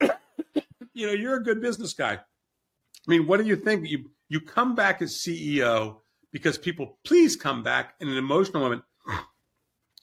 you 0.94 1.06
know, 1.06 1.12
you're 1.12 1.36
a 1.36 1.42
good 1.42 1.60
business 1.60 1.94
guy. 1.94 2.14
I 2.14 3.10
mean, 3.10 3.26
what 3.26 3.40
do 3.40 3.46
you 3.46 3.56
think? 3.56 3.88
You 3.88 4.10
you 4.28 4.40
come 4.40 4.74
back 4.74 5.02
as 5.02 5.14
CEO 5.14 5.98
because 6.32 6.58
people 6.58 6.98
please 7.04 7.36
come 7.36 7.62
back 7.62 7.94
in 8.00 8.08
an 8.08 8.16
emotional 8.16 8.62
moment. 8.62 8.82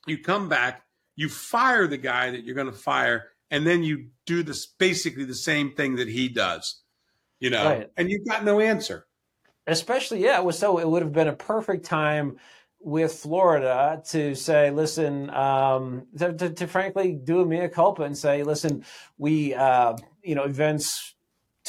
You 0.07 0.17
come 0.19 0.47
back, 0.47 0.83
you 1.15 1.29
fire 1.29 1.87
the 1.87 1.97
guy 1.97 2.31
that 2.31 2.43
you're 2.43 2.55
going 2.55 2.71
to 2.71 2.73
fire, 2.73 3.29
and 3.51 3.65
then 3.65 3.83
you 3.83 4.09
do 4.25 4.43
this 4.43 4.65
basically 4.65 5.25
the 5.25 5.35
same 5.35 5.73
thing 5.73 5.95
that 5.97 6.07
he 6.07 6.29
does, 6.29 6.81
you 7.39 7.49
know, 7.49 7.65
right. 7.65 7.89
and 7.97 8.09
you've 8.09 8.27
got 8.27 8.43
no 8.43 8.59
answer. 8.59 9.05
Especially, 9.67 10.23
yeah, 10.23 10.39
it 10.39 10.45
was 10.45 10.57
so 10.57 10.79
it 10.79 10.87
would 10.87 11.01
have 11.01 11.13
been 11.13 11.27
a 11.27 11.33
perfect 11.33 11.85
time 11.85 12.37
with 12.81 13.13
Florida 13.13 14.01
to 14.09 14.35
say, 14.35 14.71
listen, 14.71 15.29
um, 15.31 16.07
to, 16.17 16.33
to, 16.33 16.49
to, 16.49 16.67
frankly 16.67 17.13
do 17.13 17.41
a 17.41 17.45
mea 17.45 17.67
culpa 17.67 18.03
and 18.03 18.17
say, 18.17 18.43
listen, 18.43 18.85
we, 19.17 19.53
uh, 19.53 19.95
you 20.23 20.35
know, 20.35 20.43
events 20.43 21.15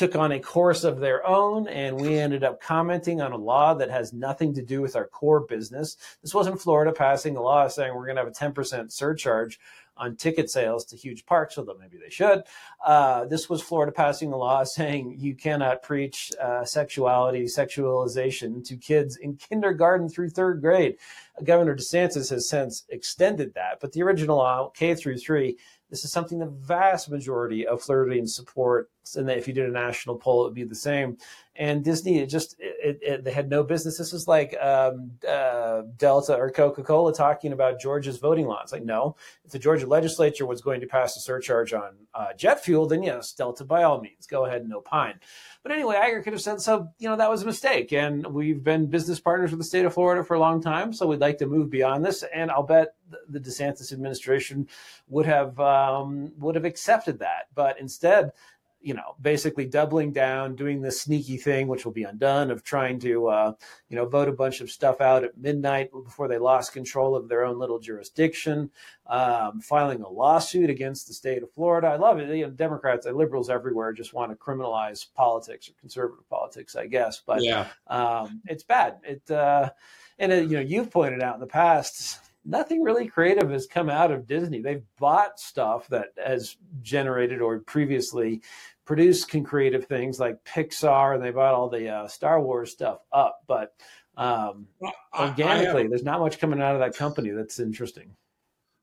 took 0.00 0.16
on 0.16 0.32
a 0.32 0.40
course 0.40 0.82
of 0.82 0.98
their 0.98 1.26
own, 1.26 1.68
and 1.68 2.00
we 2.00 2.18
ended 2.18 2.42
up 2.42 2.58
commenting 2.58 3.20
on 3.20 3.32
a 3.32 3.36
law 3.36 3.74
that 3.74 3.90
has 3.90 4.14
nothing 4.14 4.54
to 4.54 4.62
do 4.62 4.80
with 4.80 4.96
our 4.96 5.06
core 5.06 5.40
business. 5.40 5.98
This 6.22 6.32
wasn't 6.32 6.58
Florida 6.58 6.90
passing 6.90 7.36
a 7.36 7.42
law 7.42 7.68
saying 7.68 7.94
we're 7.94 8.06
going 8.06 8.16
to 8.16 8.22
have 8.22 8.50
a 8.50 8.52
10% 8.52 8.90
surcharge 8.90 9.60
on 9.98 10.16
ticket 10.16 10.48
sales 10.48 10.86
to 10.86 10.96
huge 10.96 11.26
parks, 11.26 11.58
although 11.58 11.76
maybe 11.78 11.98
they 12.02 12.08
should. 12.08 12.44
Uh, 12.82 13.26
this 13.26 13.50
was 13.50 13.60
Florida 13.60 13.92
passing 13.92 14.32
a 14.32 14.36
law 14.38 14.64
saying 14.64 15.16
you 15.18 15.34
cannot 15.34 15.82
preach 15.82 16.32
uh, 16.40 16.64
sexuality, 16.64 17.44
sexualization 17.44 18.66
to 18.66 18.78
kids 18.78 19.18
in 19.18 19.36
kindergarten 19.36 20.08
through 20.08 20.30
third 20.30 20.62
grade. 20.62 20.96
Governor 21.44 21.76
DeSantis 21.76 22.30
has 22.30 22.48
since 22.48 22.84
extended 22.88 23.52
that, 23.52 23.80
but 23.82 23.92
the 23.92 24.02
original 24.02 24.38
law, 24.38 24.70
K 24.70 24.94
through 24.94 25.18
three, 25.18 25.58
this 25.90 26.05
is 26.05 26.12
something 26.12 26.38
the 26.38 26.46
vast 26.46 27.11
majority 27.11 27.66
of 27.66 27.83
Floridians 27.83 28.35
support. 28.35 28.90
And 29.16 29.29
if 29.29 29.48
you 29.48 29.55
did 29.55 29.68
a 29.68 29.72
national 29.72 30.16
poll, 30.16 30.42
it 30.42 30.48
would 30.48 30.55
be 30.55 30.64
the 30.64 30.74
same. 30.74 31.18
And 31.57 31.85
Disney, 31.85 32.20
it 32.20 32.29
just, 32.29 32.55
it, 32.61 32.98
it, 33.03 33.24
they 33.24 33.33
had 33.33 33.50
no 33.50 33.64
business. 33.64 33.98
This 33.98 34.12
is 34.12 34.29
like 34.29 34.57
um, 34.61 35.11
uh, 35.29 35.83
Delta 35.96 36.37
or 36.37 36.50
Coca 36.50 36.83
Cola 36.83 37.12
talking 37.12 37.53
about 37.53 37.81
Georgia's 37.81 38.18
voting 38.18 38.46
laws. 38.46 38.72
Like, 38.72 38.85
no, 38.85 39.16
if 39.44 39.50
the 39.50 39.59
Georgia 39.59 39.87
legislature 39.87 40.46
was 40.46 40.61
going 40.61 40.81
to 40.81 40.87
pass 40.87 41.16
a 41.16 41.20
surcharge 41.20 41.72
on 41.72 41.90
uh, 42.14 42.33
jet 42.35 42.64
fuel, 42.64 42.87
then 42.87 43.03
yes, 43.03 43.33
Delta 43.33 43.64
by 43.64 43.83
all 43.83 44.00
means, 44.00 44.26
go 44.26 44.46
ahead 44.46 44.62
and 44.62 44.72
opine. 44.72 45.18
But 45.62 45.73
anyway, 45.73 45.96
Iger 45.96 46.25
could 46.25 46.33
have 46.33 46.40
said, 46.40 46.61
so, 46.61 46.88
you 46.99 47.09
know, 47.09 47.16
that 47.16 47.29
was 47.29 47.42
a 47.42 47.46
mistake. 47.46 47.92
And 47.92 48.27
we've 48.29 48.64
been 48.64 48.87
business 48.87 49.20
partners 49.20 49.51
with 49.51 49.61
the 49.61 49.64
state 49.64 49.85
of 49.85 49.92
Florida 49.92 50.25
for 50.25 50.35
a 50.35 50.40
long 50.40 50.62
time. 50.62 50.92
So 50.94 51.07
we'd 51.07 51.20
like 51.20 51.37
to 51.38 51.46
move 51.46 51.68
beyond 51.68 52.05
this. 52.05 52.25
And 52.35 52.51
I'll 52.51 52.62
bet 52.62 52.94
the 53.29 53.38
DeSantis 53.38 53.92
administration 53.92 54.68
would 55.09 55.27
have, 55.27 55.61
um, 55.61 56.33
would 56.38 56.55
have 56.55 56.64
accepted 56.64 57.18
that. 57.18 57.49
But 57.55 57.79
instead, 57.79 58.33
you 58.81 58.95
know, 58.95 59.14
basically 59.21 59.66
doubling 59.66 60.12
down, 60.12 60.57
doing 60.57 60.81
this 60.81 61.03
sneaky 61.03 61.37
thing, 61.37 61.69
which 61.69 61.85
will 61.85 61.93
be 61.93 62.05
undone, 62.05 62.51
of 62.51 62.62
trying 62.62 62.99
to, 63.01 63.29
uh, 63.29 63.53
you 63.88 63.97
know, 63.97 64.07
vote 64.07 64.29
a 64.29 64.33
bunch 64.33 64.61
of 64.61 64.71
stuff 64.71 65.01
out 65.01 65.23
at 65.23 65.37
midnight 65.37 65.90
before 65.93 66.29
they 66.29 66.38
lost 66.38 66.73
control 66.73 67.14
of 67.14 67.29
their 67.29 67.45
own 67.45 67.59
little 67.59 67.79
jurisdiction, 67.79 68.71
um, 69.07 69.61
filing 69.61 70.01
a 70.03 70.09
lawsuit 70.09 70.71
against 70.71 71.07
the 71.07 71.14
state 71.14 71.43
of 71.43 71.53
Florida. 71.53 71.88
I 71.88 71.97
love 71.97 72.19
it. 72.19 72.35
You 72.35 72.47
know, 72.47 72.51
Democrats 72.51 73.07
and 73.07 73.16
liberals 73.16 73.51
everywhere 73.51 73.93
just 73.93 74.14
want 74.14 74.33
to 74.33 74.37
criminalize 74.37 75.07
politics 75.14 75.69
or 75.69 75.73
conservative 75.79 76.29
politics, 76.31 76.75
I 76.77 76.87
guess. 76.87 77.21
But 77.25 77.43
yeah, 77.43 77.69
um, 77.87 78.40
it's 78.47 78.62
bad. 78.64 78.99
It 79.05 79.31
uh, 79.31 79.71
and 80.19 80.33
it, 80.33 80.45
you 80.45 80.57
know, 80.57 80.62
you've 80.62 80.90
pointed 80.90 81.23
out 81.23 81.35
in 81.35 81.40
the 81.40 81.47
past 81.47 82.30
nothing 82.44 82.83
really 82.83 83.07
creative 83.07 83.50
has 83.50 83.66
come 83.66 83.90
out 83.90 84.11
of 84.11 84.26
Disney. 84.26 84.61
They've 84.61 84.85
bought 84.98 85.38
stuff 85.38 85.88
that 85.88 86.09
has 86.24 86.57
generated 86.83 87.40
or 87.40 87.59
previously 87.61 88.42
produced 88.85 89.29
can 89.29 89.44
creative 89.44 89.87
things 89.87 90.18
like 90.18 90.44
Pixar, 90.44 91.14
and 91.14 91.22
they 91.22 91.31
bought 91.31 91.55
all 91.55 91.68
the 91.68 91.88
uh, 91.88 92.09
Star 92.09 92.40
Wars 92.40 92.72
stuff 92.72 92.98
up. 93.12 93.40
But 93.46 93.74
um, 94.16 94.66
well, 94.81 94.92
I, 95.12 95.29
organically, 95.29 95.81
I 95.81 95.83
have, 95.83 95.90
there's 95.90 96.03
not 96.03 96.20
much 96.20 96.38
coming 96.38 96.61
out 96.61 96.74
of 96.74 96.81
that 96.81 96.96
company 96.96 97.31
that's 97.31 97.61
interesting. 97.61 98.16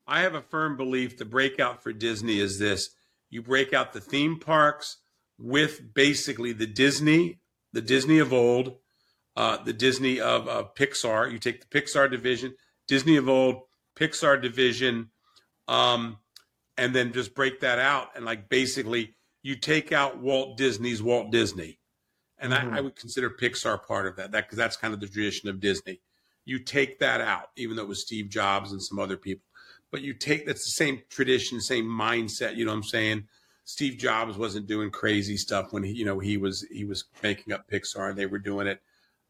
I 0.06 0.20
have 0.20 0.34
a 0.34 0.40
firm 0.42 0.76
belief 0.76 1.18
the 1.18 1.24
breakout 1.24 1.82
for 1.82 1.92
Disney 1.92 2.40
is 2.40 2.58
this: 2.58 2.90
you 3.28 3.42
break 3.42 3.74
out 3.74 3.92
the 3.92 4.00
theme 4.00 4.38
parks 4.38 4.98
with 5.38 5.94
basically 5.94 6.52
the 6.52 6.66
Disney, 6.66 7.40
the 7.72 7.82
Disney 7.82 8.18
of 8.18 8.32
old, 8.32 8.76
uh, 9.36 9.62
the 9.62 9.72
Disney 9.72 10.20
of 10.20 10.48
uh, 10.48 10.64
Pixar. 10.74 11.30
You 11.30 11.38
take 11.38 11.60
the 11.60 11.80
Pixar 11.80 12.10
division 12.10 12.54
Disney 12.88 13.16
of 13.16 13.28
old, 13.28 13.62
Pixar 13.94 14.40
division, 14.40 15.10
um, 15.68 16.18
and 16.76 16.94
then 16.94 17.12
just 17.12 17.34
break 17.34 17.60
that 17.60 17.78
out 17.78 18.10
and 18.16 18.24
like 18.24 18.48
basically 18.48 19.14
you 19.42 19.56
take 19.56 19.92
out 19.92 20.18
Walt 20.18 20.56
Disney's 20.56 21.02
Walt 21.02 21.30
Disney, 21.30 21.78
and 22.38 22.52
mm-hmm. 22.52 22.74
I, 22.74 22.78
I, 22.78 22.80
would 22.80 22.96
consider 22.96 23.30
Pixar 23.30 23.86
part 23.86 24.06
of 24.06 24.16
that. 24.16 24.32
That 24.32 24.44
because 24.44 24.58
that's 24.58 24.76
kind 24.76 24.92
of 24.92 25.00
the 25.00 25.06
tradition 25.06 25.48
of 25.48 25.60
Disney. 25.60 26.00
You 26.44 26.58
take 26.58 26.98
that 26.98 27.20
out, 27.20 27.50
even 27.56 27.76
though 27.76 27.82
it 27.82 27.88
was 27.88 28.02
Steve 28.02 28.28
Jobs 28.28 28.72
and 28.72 28.82
some 28.82 28.98
other 28.98 29.16
people, 29.16 29.44
but 29.90 30.02
you 30.02 30.14
take 30.14 30.46
that's 30.46 30.64
the 30.64 30.70
same 30.70 31.02
tradition, 31.08 31.60
same 31.60 31.86
mindset. 31.86 32.56
You 32.56 32.64
know 32.64 32.72
what 32.72 32.78
I'm 32.78 32.82
saying? 32.84 33.24
Steve 33.64 33.98
Jobs 33.98 34.36
wasn't 34.38 34.66
doing 34.66 34.90
crazy 34.90 35.36
stuff 35.36 35.72
when 35.72 35.82
he, 35.82 35.92
you 35.92 36.04
know, 36.04 36.18
he 36.18 36.36
was 36.36 36.66
he 36.70 36.84
was 36.84 37.04
making 37.22 37.52
up 37.52 37.68
Pixar 37.70 38.10
and 38.10 38.18
they 38.18 38.26
were 38.26 38.38
doing 38.38 38.66
it. 38.66 38.80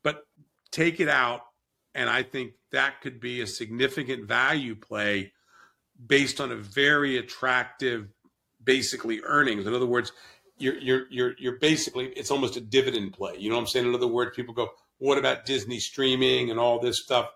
But 0.02 0.26
take 0.70 1.00
it 1.00 1.08
out 1.08 1.42
and 1.94 2.08
I 2.08 2.22
think 2.22 2.52
that 2.72 3.00
could 3.00 3.20
be 3.20 3.40
a 3.40 3.46
significant 3.46 4.26
value 4.26 4.74
play 4.74 5.32
based 6.06 6.40
on 6.40 6.52
a 6.52 6.56
very 6.56 7.18
attractive, 7.18 8.08
basically 8.62 9.20
earnings. 9.24 9.66
In 9.66 9.74
other 9.74 9.86
words, 9.86 10.12
you're 10.58 10.78
you're 10.78 11.02
you're 11.10 11.34
you're 11.38 11.58
basically 11.58 12.06
it's 12.08 12.30
almost 12.30 12.56
a 12.56 12.60
dividend 12.60 13.12
play. 13.12 13.36
You 13.38 13.48
know 13.48 13.56
what 13.56 13.62
I'm 13.62 13.66
saying? 13.68 13.86
In 13.86 13.94
other 13.94 14.06
words, 14.06 14.36
people 14.36 14.54
go, 14.54 14.70
what 14.98 15.18
about 15.18 15.46
Disney 15.46 15.78
streaming 15.78 16.50
and 16.50 16.58
all 16.58 16.78
this 16.78 17.02
stuff? 17.02 17.30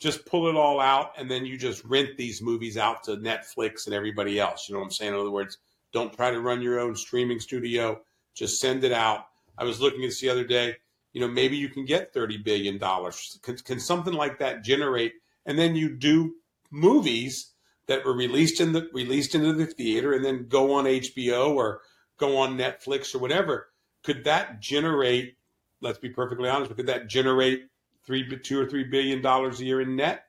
Just 0.00 0.26
pull 0.26 0.48
it 0.48 0.56
all 0.56 0.80
out 0.80 1.12
and 1.18 1.30
then 1.30 1.46
you 1.46 1.56
just 1.56 1.84
rent 1.84 2.16
these 2.16 2.42
movies 2.42 2.76
out 2.76 3.04
to 3.04 3.16
Netflix 3.16 3.86
and 3.86 3.94
everybody 3.94 4.40
else. 4.40 4.68
You 4.68 4.74
know 4.74 4.80
what 4.80 4.86
I'm 4.86 4.90
saying? 4.90 5.14
In 5.14 5.20
other 5.20 5.30
words, 5.30 5.58
don't 5.92 6.12
try 6.12 6.30
to 6.30 6.40
run 6.40 6.62
your 6.62 6.80
own 6.80 6.96
streaming 6.96 7.38
studio. 7.38 8.00
Just 8.34 8.60
send 8.60 8.84
it 8.84 8.92
out. 8.92 9.26
I 9.56 9.64
was 9.64 9.80
looking 9.80 10.02
at 10.02 10.08
this 10.08 10.20
the 10.20 10.30
other 10.30 10.44
day 10.44 10.76
you 11.14 11.20
know, 11.20 11.28
maybe 11.28 11.56
you 11.56 11.68
can 11.68 11.86
get 11.86 12.12
$30 12.12 12.44
billion. 12.44 12.78
Can, 12.78 13.56
can 13.58 13.80
something 13.80 14.12
like 14.12 14.40
that 14.40 14.64
generate? 14.64 15.14
And 15.46 15.58
then 15.58 15.76
you 15.76 15.88
do 15.88 16.34
movies 16.70 17.52
that 17.86 18.04
were 18.04 18.14
released 18.14 18.60
in 18.60 18.72
the 18.72 18.88
released 18.92 19.34
into 19.34 19.52
the 19.52 19.66
theater 19.66 20.12
and 20.12 20.24
then 20.24 20.48
go 20.48 20.72
on 20.72 20.84
HBO 20.84 21.54
or 21.54 21.82
go 22.18 22.36
on 22.38 22.58
Netflix 22.58 23.14
or 23.14 23.18
whatever. 23.18 23.68
Could 24.02 24.24
that 24.24 24.60
generate? 24.60 25.36
Let's 25.80 25.98
be 25.98 26.08
perfectly 26.08 26.48
honest. 26.48 26.74
Could 26.74 26.86
that 26.88 27.08
generate 27.08 27.68
three, 28.04 28.28
two 28.38 28.60
or 28.60 28.66
three 28.66 28.84
billion 28.84 29.22
dollars 29.22 29.60
a 29.60 29.64
year 29.64 29.80
in 29.80 29.96
net? 29.96 30.24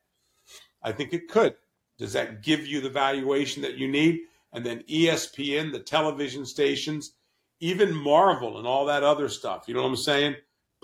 I 0.84 0.91
think 0.91 1.13
it 1.13 1.30
could. 1.30 1.56
Does 1.98 2.13
that 2.13 2.43
give 2.43 2.67
you 2.67 2.80
the 2.80 2.89
valuation 2.89 3.63
that 3.63 3.78
you 3.78 3.88
need? 3.88 4.19
And 4.54 4.65
then 4.65 4.84
ESPN, 4.89 5.71
the 5.71 5.80
television 5.80 6.45
stations, 6.45 7.13
even 7.60 7.95
Marvel 7.95 8.60
and 8.60 8.67
all 8.67 8.86
that 8.86 9.04
other 9.04 9.30
stuff. 9.30 9.63
You 9.67 9.74
know 9.74 9.82
what 9.82 9.89
I'm 9.89 9.95
saying? 9.95 10.36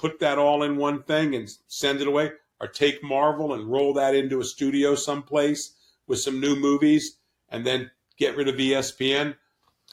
Put 0.01 0.19
that 0.19 0.39
all 0.39 0.63
in 0.63 0.77
one 0.77 1.03
thing 1.03 1.35
and 1.35 1.47
send 1.67 2.01
it 2.01 2.07
away, 2.07 2.31
or 2.59 2.67
take 2.67 3.03
Marvel 3.03 3.53
and 3.53 3.71
roll 3.71 3.93
that 3.93 4.15
into 4.15 4.41
a 4.41 4.43
studio 4.43 4.95
someplace 4.95 5.75
with 6.07 6.19
some 6.19 6.41
new 6.41 6.55
movies 6.55 7.17
and 7.49 7.65
then 7.65 7.91
get 8.17 8.35
rid 8.35 8.47
of 8.47 8.55
ESPN. 8.55 9.35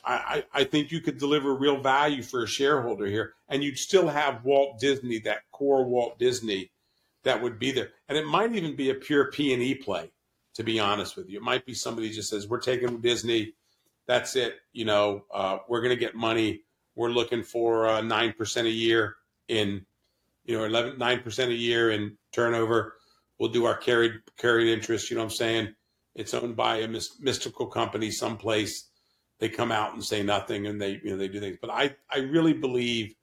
I, 0.04 0.44
I, 0.54 0.64
think 0.64 0.90
you 0.90 1.00
could 1.00 1.18
deliver 1.18 1.54
real 1.54 1.82
value 1.82 2.22
for 2.22 2.42
a 2.42 2.46
shareholder 2.46 3.04
here, 3.04 3.34
and 3.48 3.62
you'd 3.62 3.76
still 3.76 4.08
have 4.08 4.44
Walt 4.44 4.78
Disney, 4.78 5.18
that 5.20 5.50
core 5.50 5.84
Walt 5.84 6.18
Disney, 6.18 6.70
that 7.24 7.42
would 7.42 7.58
be 7.58 7.72
there, 7.72 7.90
and 8.08 8.16
it 8.16 8.24
might 8.24 8.54
even 8.54 8.74
be 8.76 8.88
a 8.90 8.94
pure 8.94 9.30
P 9.30 9.52
and 9.52 9.62
E 9.62 9.74
play. 9.74 10.10
To 10.54 10.64
be 10.64 10.80
honest 10.80 11.16
with 11.16 11.28
you, 11.28 11.38
it 11.38 11.42
might 11.42 11.66
be 11.66 11.74
somebody 11.74 12.10
just 12.10 12.30
says, 12.30 12.48
"We're 12.48 12.60
taking 12.60 13.00
Disney, 13.00 13.54
that's 14.06 14.34
it. 14.34 14.60
You 14.72 14.86
know, 14.86 15.24
uh, 15.32 15.58
we're 15.68 15.82
going 15.82 15.94
to 15.94 16.00
get 16.00 16.14
money. 16.14 16.62
We're 16.96 17.10
looking 17.10 17.44
for 17.44 17.86
uh, 17.86 18.00
nine 18.00 18.30
uh, 18.30 18.32
percent 18.32 18.66
a 18.66 18.70
year 18.70 19.16
in 19.48 19.84
you 20.48 20.56
know, 20.56 20.64
11, 20.64 20.98
9% 20.98 21.48
a 21.48 21.54
year 21.54 21.90
in 21.90 22.16
turnover. 22.32 22.94
We'll 23.38 23.50
do 23.50 23.66
our 23.66 23.76
carried 23.76 24.14
carried 24.38 24.72
interest. 24.72 25.10
You 25.10 25.16
know 25.16 25.22
what 25.22 25.32
I'm 25.32 25.36
saying? 25.36 25.74
It's 26.14 26.34
owned 26.34 26.56
by 26.56 26.78
a 26.78 26.88
mystical 26.88 27.66
company 27.66 28.10
someplace. 28.10 28.88
They 29.38 29.50
come 29.50 29.70
out 29.70 29.92
and 29.92 30.02
say 30.02 30.22
nothing 30.22 30.66
and 30.66 30.80
they, 30.80 31.00
you 31.04 31.10
know, 31.10 31.16
they 31.16 31.28
do 31.28 31.38
things. 31.38 31.58
But 31.60 31.70
I, 31.70 31.94
I 32.10 32.20
really 32.20 32.54
believe 32.54 33.14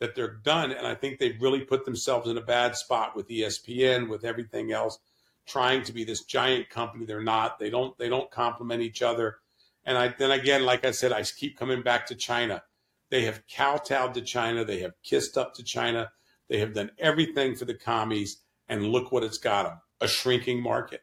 that 0.00 0.14
they're 0.14 0.34
done. 0.34 0.72
And 0.72 0.86
I 0.86 0.94
think 0.94 1.18
they've 1.18 1.40
really 1.40 1.60
put 1.60 1.84
themselves 1.84 2.28
in 2.28 2.36
a 2.36 2.42
bad 2.42 2.74
spot 2.76 3.16
with 3.16 3.28
ESPN, 3.28 4.08
with 4.08 4.24
everything 4.24 4.72
else, 4.72 4.98
trying 5.46 5.84
to 5.84 5.92
be 5.92 6.04
this 6.04 6.24
giant 6.24 6.68
company. 6.68 7.06
They're 7.06 7.22
not. 7.22 7.58
They 7.58 7.70
don't, 7.70 7.96
they 7.96 8.08
don't 8.08 8.30
complement 8.30 8.82
each 8.82 9.00
other. 9.00 9.38
And 9.84 9.96
I, 9.96 10.08
then 10.08 10.32
again, 10.32 10.64
like 10.66 10.84
I 10.84 10.90
said, 10.90 11.12
I 11.12 11.22
keep 11.22 11.56
coming 11.56 11.82
back 11.82 12.06
to 12.06 12.16
China. 12.16 12.62
They 13.08 13.24
have 13.24 13.42
kowtowed 13.46 14.14
to 14.14 14.22
China. 14.22 14.64
They 14.64 14.80
have 14.80 14.94
kissed 15.04 15.38
up 15.38 15.54
to 15.54 15.62
China. 15.62 16.10
They 16.48 16.58
have 16.58 16.74
done 16.74 16.90
everything 16.98 17.54
for 17.54 17.64
the 17.64 17.74
commies, 17.74 18.38
and 18.68 18.86
look 18.86 19.12
what 19.12 19.24
it's 19.24 19.38
got 19.38 19.64
them 19.64 19.80
a 20.00 20.08
shrinking 20.08 20.60
market, 20.60 21.02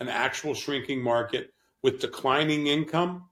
an 0.00 0.08
actual 0.08 0.54
shrinking 0.54 1.00
market 1.00 1.54
with 1.82 2.00
declining 2.00 2.66
income 2.66 3.28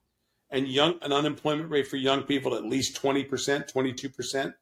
and 0.50 0.68
young 0.68 0.94
an 1.02 1.12
unemployment 1.12 1.68
rate 1.68 1.88
for 1.88 1.96
young 1.96 2.22
people 2.22 2.54
at 2.54 2.64
least 2.64 3.02
20%, 3.02 3.28
22%, 3.28 4.54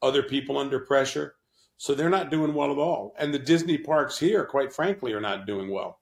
other 0.00 0.22
people 0.22 0.56
under 0.56 0.78
pressure. 0.78 1.34
So 1.76 1.94
they're 1.94 2.10
not 2.10 2.30
doing 2.30 2.54
well 2.54 2.70
at 2.70 2.78
all. 2.78 3.14
And 3.18 3.34
the 3.34 3.38
Disney 3.38 3.78
parks 3.78 4.18
here, 4.18 4.44
quite 4.44 4.72
frankly, 4.72 5.12
are 5.12 5.20
not 5.20 5.46
doing 5.46 5.70
well 5.70 5.98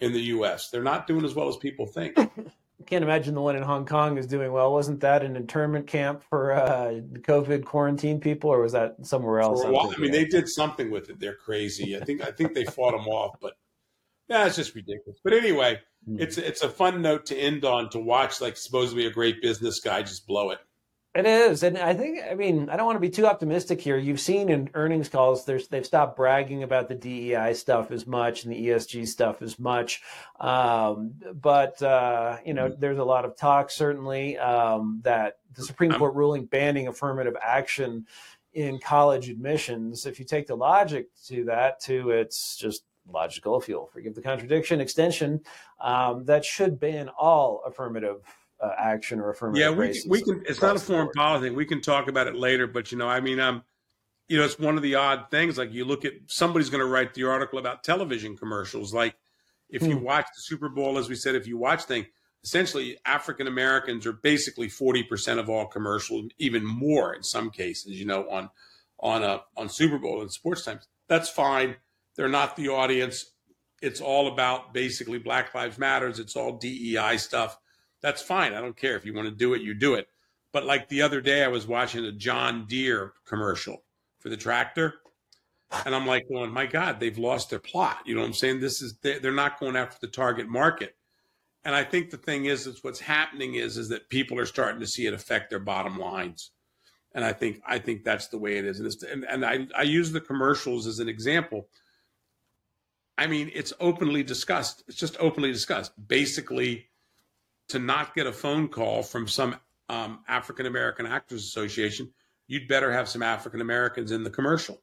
in 0.00 0.12
the 0.12 0.22
US. 0.22 0.70
They're 0.70 0.82
not 0.82 1.06
doing 1.06 1.24
as 1.24 1.34
well 1.34 1.48
as 1.48 1.56
people 1.56 1.86
think. 1.86 2.16
can't 2.84 3.02
imagine 3.02 3.34
the 3.34 3.40
one 3.40 3.56
in 3.56 3.62
Hong 3.62 3.86
Kong 3.86 4.18
is 4.18 4.26
doing 4.26 4.52
well. 4.52 4.72
Wasn't 4.72 5.00
that 5.00 5.24
an 5.24 5.34
internment 5.34 5.86
camp 5.86 6.22
for 6.28 6.52
uh, 6.52 7.00
COVID 7.20 7.64
quarantine 7.64 8.20
people, 8.20 8.50
or 8.50 8.60
was 8.60 8.72
that 8.72 8.96
somewhere 9.02 9.40
else? 9.40 9.64
While, 9.64 9.92
I 9.96 9.98
mean, 9.98 10.12
they 10.12 10.26
did 10.26 10.48
something 10.48 10.90
with 10.90 11.08
it. 11.08 11.18
They're 11.18 11.36
crazy. 11.36 11.96
I 11.96 12.00
think 12.04 12.22
I 12.22 12.30
think 12.30 12.54
they 12.54 12.64
fought 12.64 12.92
them 12.92 13.08
off, 13.08 13.36
but 13.40 13.54
yeah, 14.28 14.46
it's 14.46 14.56
just 14.56 14.74
ridiculous. 14.74 15.18
But 15.24 15.32
anyway, 15.32 15.80
mm-hmm. 16.08 16.20
it's 16.20 16.36
it's 16.36 16.62
a 16.62 16.68
fun 16.68 17.00
note 17.00 17.26
to 17.26 17.36
end 17.36 17.64
on 17.64 17.88
to 17.90 17.98
watch. 17.98 18.40
Like 18.40 18.56
supposed 18.56 18.90
to 18.90 18.96
be 18.96 19.06
a 19.06 19.10
great 19.10 19.40
business 19.40 19.80
guy 19.80 20.02
just 20.02 20.26
blow 20.26 20.50
it. 20.50 20.58
It 21.16 21.24
is, 21.24 21.62
and 21.62 21.78
I 21.78 21.94
think 21.94 22.20
I 22.30 22.34
mean 22.34 22.68
I 22.68 22.76
don't 22.76 22.84
want 22.84 22.96
to 22.96 23.00
be 23.00 23.08
too 23.08 23.26
optimistic 23.26 23.80
here. 23.80 23.96
You've 23.96 24.20
seen 24.20 24.50
in 24.50 24.68
earnings 24.74 25.08
calls, 25.08 25.46
there's 25.46 25.66
they've 25.66 25.86
stopped 25.86 26.14
bragging 26.14 26.62
about 26.62 26.88
the 26.88 26.94
DEI 26.94 27.54
stuff 27.54 27.90
as 27.90 28.06
much 28.06 28.44
and 28.44 28.52
the 28.52 28.66
ESG 28.66 29.08
stuff 29.08 29.40
as 29.40 29.58
much, 29.58 30.02
um, 30.40 31.14
but 31.40 31.80
uh, 31.82 32.36
you 32.44 32.52
know 32.52 32.68
there's 32.68 32.98
a 32.98 33.04
lot 33.04 33.24
of 33.24 33.34
talk 33.34 33.70
certainly 33.70 34.36
um, 34.36 35.00
that 35.04 35.38
the 35.54 35.62
Supreme 35.62 35.92
Court 35.92 36.14
ruling 36.14 36.44
banning 36.44 36.86
affirmative 36.86 37.36
action 37.42 38.04
in 38.52 38.78
college 38.78 39.30
admissions. 39.30 40.04
If 40.04 40.18
you 40.18 40.26
take 40.26 40.46
the 40.46 40.56
logic 40.56 41.08
to 41.28 41.46
that, 41.46 41.80
to 41.84 42.10
it's 42.10 42.58
just 42.58 42.84
logical. 43.10 43.58
If 43.58 43.70
you'll 43.70 43.86
forgive 43.86 44.14
the 44.14 44.20
contradiction, 44.20 44.82
extension 44.82 45.40
um, 45.80 46.26
that 46.26 46.44
should 46.44 46.78
ban 46.78 47.08
all 47.08 47.62
affirmative 47.66 48.20
uh, 48.60 48.70
action 48.78 49.20
or 49.20 49.30
affirmative. 49.30 49.60
Yeah, 49.60 49.70
we 49.70 50.02
we 50.08 50.22
can. 50.22 50.42
It's 50.46 50.62
not 50.62 50.76
a 50.76 50.78
foreign 50.78 51.10
policy. 51.10 51.50
We 51.50 51.66
can 51.66 51.80
talk 51.80 52.08
about 52.08 52.26
it 52.26 52.34
later. 52.34 52.66
But 52.66 52.92
you 52.92 52.98
know, 52.98 53.08
I 53.08 53.20
mean, 53.20 53.40
um, 53.40 53.62
you 54.28 54.38
know, 54.38 54.44
it's 54.44 54.58
one 54.58 54.76
of 54.76 54.82
the 54.82 54.94
odd 54.94 55.30
things. 55.30 55.58
Like 55.58 55.72
you 55.72 55.84
look 55.84 56.04
at 56.04 56.12
somebody's 56.26 56.70
going 56.70 56.80
to 56.80 56.86
write 56.86 57.14
the 57.14 57.24
article 57.24 57.58
about 57.58 57.84
television 57.84 58.36
commercials. 58.36 58.94
Like 58.94 59.16
if 59.68 59.82
hmm. 59.82 59.90
you 59.90 59.98
watch 59.98 60.26
the 60.34 60.42
Super 60.42 60.68
Bowl, 60.68 60.98
as 60.98 61.08
we 61.08 61.14
said, 61.14 61.34
if 61.34 61.46
you 61.46 61.58
watch 61.58 61.84
things, 61.84 62.06
essentially 62.44 62.98
African 63.04 63.46
Americans 63.46 64.06
are 64.06 64.14
basically 64.14 64.68
forty 64.68 65.02
percent 65.02 65.38
of 65.38 65.50
all 65.50 65.66
commercials, 65.66 66.30
even 66.38 66.64
more 66.64 67.14
in 67.14 67.22
some 67.22 67.50
cases. 67.50 67.98
You 67.98 68.06
know, 68.06 68.28
on 68.30 68.50
on 69.00 69.22
a 69.22 69.26
uh, 69.26 69.40
on 69.56 69.68
Super 69.68 69.98
Bowl 69.98 70.22
and 70.22 70.32
sports 70.32 70.64
times. 70.64 70.88
That's 71.08 71.28
fine. 71.28 71.76
They're 72.16 72.28
not 72.28 72.56
the 72.56 72.68
audience. 72.70 73.32
It's 73.82 74.00
all 74.00 74.32
about 74.32 74.72
basically 74.72 75.18
Black 75.18 75.54
Lives 75.54 75.76
Matters. 75.76 76.18
It's 76.18 76.34
all 76.34 76.56
DEI 76.56 77.18
stuff 77.18 77.58
that's 78.00 78.22
fine. 78.22 78.54
I 78.54 78.60
don't 78.60 78.76
care 78.76 78.96
if 78.96 79.04
you 79.04 79.14
want 79.14 79.28
to 79.28 79.34
do 79.34 79.54
it, 79.54 79.62
you 79.62 79.74
do 79.74 79.94
it. 79.94 80.08
But 80.52 80.64
like 80.64 80.88
the 80.88 81.02
other 81.02 81.20
day, 81.20 81.44
I 81.44 81.48
was 81.48 81.66
watching 81.66 82.04
a 82.04 82.12
John 82.12 82.66
Deere 82.66 83.12
commercial 83.26 83.82
for 84.18 84.28
the 84.28 84.36
tractor. 84.36 84.94
And 85.84 85.94
I'm 85.94 86.06
like, 86.06 86.28
going, 86.28 86.52
my 86.52 86.66
God, 86.66 87.00
they've 87.00 87.18
lost 87.18 87.50
their 87.50 87.58
plot. 87.58 87.98
You 88.06 88.14
know 88.14 88.20
what 88.20 88.28
I'm 88.28 88.32
saying? 88.34 88.60
This 88.60 88.80
is, 88.80 88.96
they're 89.02 89.32
not 89.32 89.58
going 89.58 89.76
after 89.76 89.98
the 90.00 90.06
target 90.06 90.48
market. 90.48 90.96
And 91.64 91.74
I 91.74 91.82
think 91.82 92.10
the 92.10 92.16
thing 92.16 92.44
is, 92.44 92.66
is 92.68 92.84
what's 92.84 93.00
happening 93.00 93.56
is, 93.56 93.76
is 93.76 93.88
that 93.88 94.08
people 94.08 94.38
are 94.38 94.46
starting 94.46 94.80
to 94.80 94.86
see 94.86 95.06
it 95.06 95.12
affect 95.12 95.50
their 95.50 95.58
bottom 95.58 95.98
lines. 95.98 96.52
And 97.12 97.24
I 97.24 97.32
think, 97.32 97.60
I 97.66 97.78
think 97.78 98.04
that's 98.04 98.28
the 98.28 98.38
way 98.38 98.58
it 98.58 98.64
is. 98.64 98.78
And, 98.78 99.10
and, 99.10 99.24
and 99.24 99.44
I, 99.44 99.66
I 99.76 99.82
use 99.82 100.12
the 100.12 100.20
commercials 100.20 100.86
as 100.86 101.00
an 101.00 101.08
example. 101.08 101.68
I 103.18 103.26
mean, 103.26 103.50
it's 103.52 103.72
openly 103.80 104.22
discussed. 104.22 104.84
It's 104.86 104.96
just 104.96 105.16
openly 105.18 105.50
discussed. 105.50 105.92
Basically, 106.06 106.86
to 107.68 107.78
not 107.78 108.14
get 108.14 108.26
a 108.26 108.32
phone 108.32 108.68
call 108.68 109.02
from 109.02 109.28
some 109.28 109.56
um, 109.88 110.20
African 110.28 110.66
American 110.66 111.06
Actors 111.06 111.44
Association, 111.44 112.12
you'd 112.46 112.68
better 112.68 112.92
have 112.92 113.08
some 113.08 113.22
African 113.22 113.60
Americans 113.60 114.10
in 114.12 114.24
the 114.24 114.30
commercial. 114.30 114.80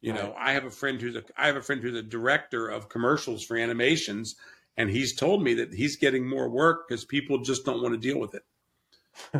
You 0.00 0.12
right. 0.12 0.22
know, 0.22 0.34
I 0.38 0.52
have 0.52 0.64
a 0.64 0.70
friend 0.70 1.00
who's 1.00 1.16
a 1.16 1.22
I 1.36 1.46
have 1.46 1.56
a 1.56 1.62
friend 1.62 1.82
who's 1.82 1.98
a 1.98 2.02
director 2.02 2.68
of 2.68 2.88
commercials 2.88 3.44
for 3.44 3.56
animations, 3.56 4.36
and 4.76 4.90
he's 4.90 5.14
told 5.14 5.42
me 5.42 5.54
that 5.54 5.72
he's 5.72 5.96
getting 5.96 6.28
more 6.28 6.48
work 6.48 6.88
because 6.88 7.04
people 7.04 7.38
just 7.38 7.64
don't 7.64 7.82
want 7.82 7.94
to 7.94 8.00
deal 8.00 8.18
with 8.18 8.34
it. 8.34 8.44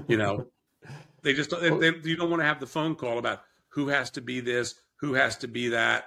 You 0.08 0.16
know, 0.16 0.46
they 1.22 1.34
just 1.34 1.50
they, 1.50 1.70
they, 1.70 1.92
you 2.04 2.16
don't 2.16 2.30
want 2.30 2.40
to 2.40 2.46
have 2.46 2.60
the 2.60 2.66
phone 2.66 2.94
call 2.94 3.18
about 3.18 3.42
who 3.68 3.88
has 3.88 4.10
to 4.12 4.20
be 4.20 4.40
this, 4.40 4.74
who 4.96 5.14
has 5.14 5.36
to 5.38 5.48
be 5.48 5.68
that. 5.68 6.04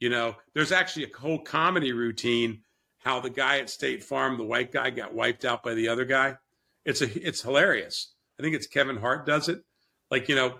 You 0.00 0.08
know, 0.08 0.36
there's 0.54 0.72
actually 0.72 1.04
a 1.04 1.16
whole 1.16 1.38
comedy 1.38 1.92
routine 1.92 2.62
how 3.02 3.20
the 3.20 3.30
guy 3.30 3.58
at 3.58 3.68
State 3.68 4.02
Farm, 4.02 4.38
the 4.38 4.44
white 4.44 4.72
guy, 4.72 4.90
got 4.90 5.14
wiped 5.14 5.44
out 5.44 5.62
by 5.62 5.74
the 5.74 5.88
other 5.88 6.04
guy. 6.04 6.36
It's 6.84 7.02
a 7.02 7.26
it's 7.26 7.42
hilarious. 7.42 8.12
I 8.38 8.42
think 8.42 8.54
it's 8.54 8.66
Kevin 8.66 8.96
Hart 8.96 9.26
does 9.26 9.48
it. 9.48 9.62
Like 10.10 10.28
you 10.28 10.36
know, 10.36 10.54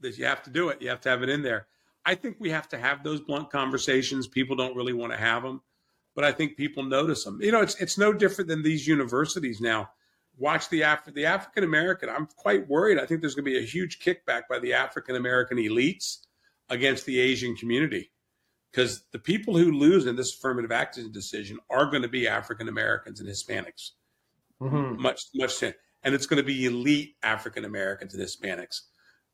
that 0.00 0.16
you 0.18 0.26
have 0.26 0.42
to 0.44 0.50
do 0.50 0.68
it. 0.68 0.80
You 0.80 0.88
have 0.90 1.00
to 1.02 1.08
have 1.08 1.22
it 1.22 1.28
in 1.28 1.42
there. 1.42 1.66
I 2.04 2.14
think 2.14 2.36
we 2.38 2.50
have 2.50 2.68
to 2.68 2.78
have 2.78 3.02
those 3.02 3.20
blunt 3.20 3.50
conversations. 3.50 4.28
People 4.28 4.56
don't 4.56 4.76
really 4.76 4.92
want 4.92 5.12
to 5.12 5.18
have 5.18 5.42
them, 5.42 5.60
but 6.14 6.24
I 6.24 6.32
think 6.32 6.56
people 6.56 6.84
notice 6.84 7.24
them. 7.24 7.38
You 7.40 7.52
know, 7.52 7.62
it's 7.62 7.80
it's 7.80 7.98
no 7.98 8.12
different 8.12 8.48
than 8.48 8.62
these 8.62 8.86
universities 8.86 9.60
now. 9.60 9.90
Watch 10.38 10.68
the 10.68 10.82
Af- 10.82 11.12
the 11.14 11.26
African 11.26 11.64
American. 11.64 12.10
I'm 12.10 12.26
quite 12.36 12.68
worried. 12.68 12.98
I 12.98 13.06
think 13.06 13.22
there's 13.22 13.34
going 13.34 13.46
to 13.46 13.50
be 13.50 13.58
a 13.58 13.66
huge 13.66 14.00
kickback 14.00 14.42
by 14.48 14.58
the 14.58 14.74
African 14.74 15.16
American 15.16 15.56
elites 15.56 16.18
against 16.68 17.06
the 17.06 17.20
Asian 17.20 17.56
community 17.56 18.10
because 18.76 19.04
the 19.10 19.18
people 19.18 19.56
who 19.56 19.72
lose 19.72 20.04
in 20.04 20.16
this 20.16 20.34
affirmative 20.34 20.70
action 20.70 21.10
decision 21.10 21.58
are 21.70 21.86
going 21.86 22.02
to 22.02 22.08
be 22.08 22.28
African 22.28 22.68
Americans 22.68 23.20
and 23.20 23.28
Hispanics, 23.28 23.92
mm-hmm. 24.60 25.00
much 25.00 25.22
much, 25.34 25.62
and 25.62 26.14
it's 26.14 26.26
going 26.26 26.42
to 26.42 26.46
be 26.46 26.66
elite 26.66 27.14
African 27.22 27.64
Americans 27.64 28.14
and 28.14 28.22
Hispanics. 28.22 28.82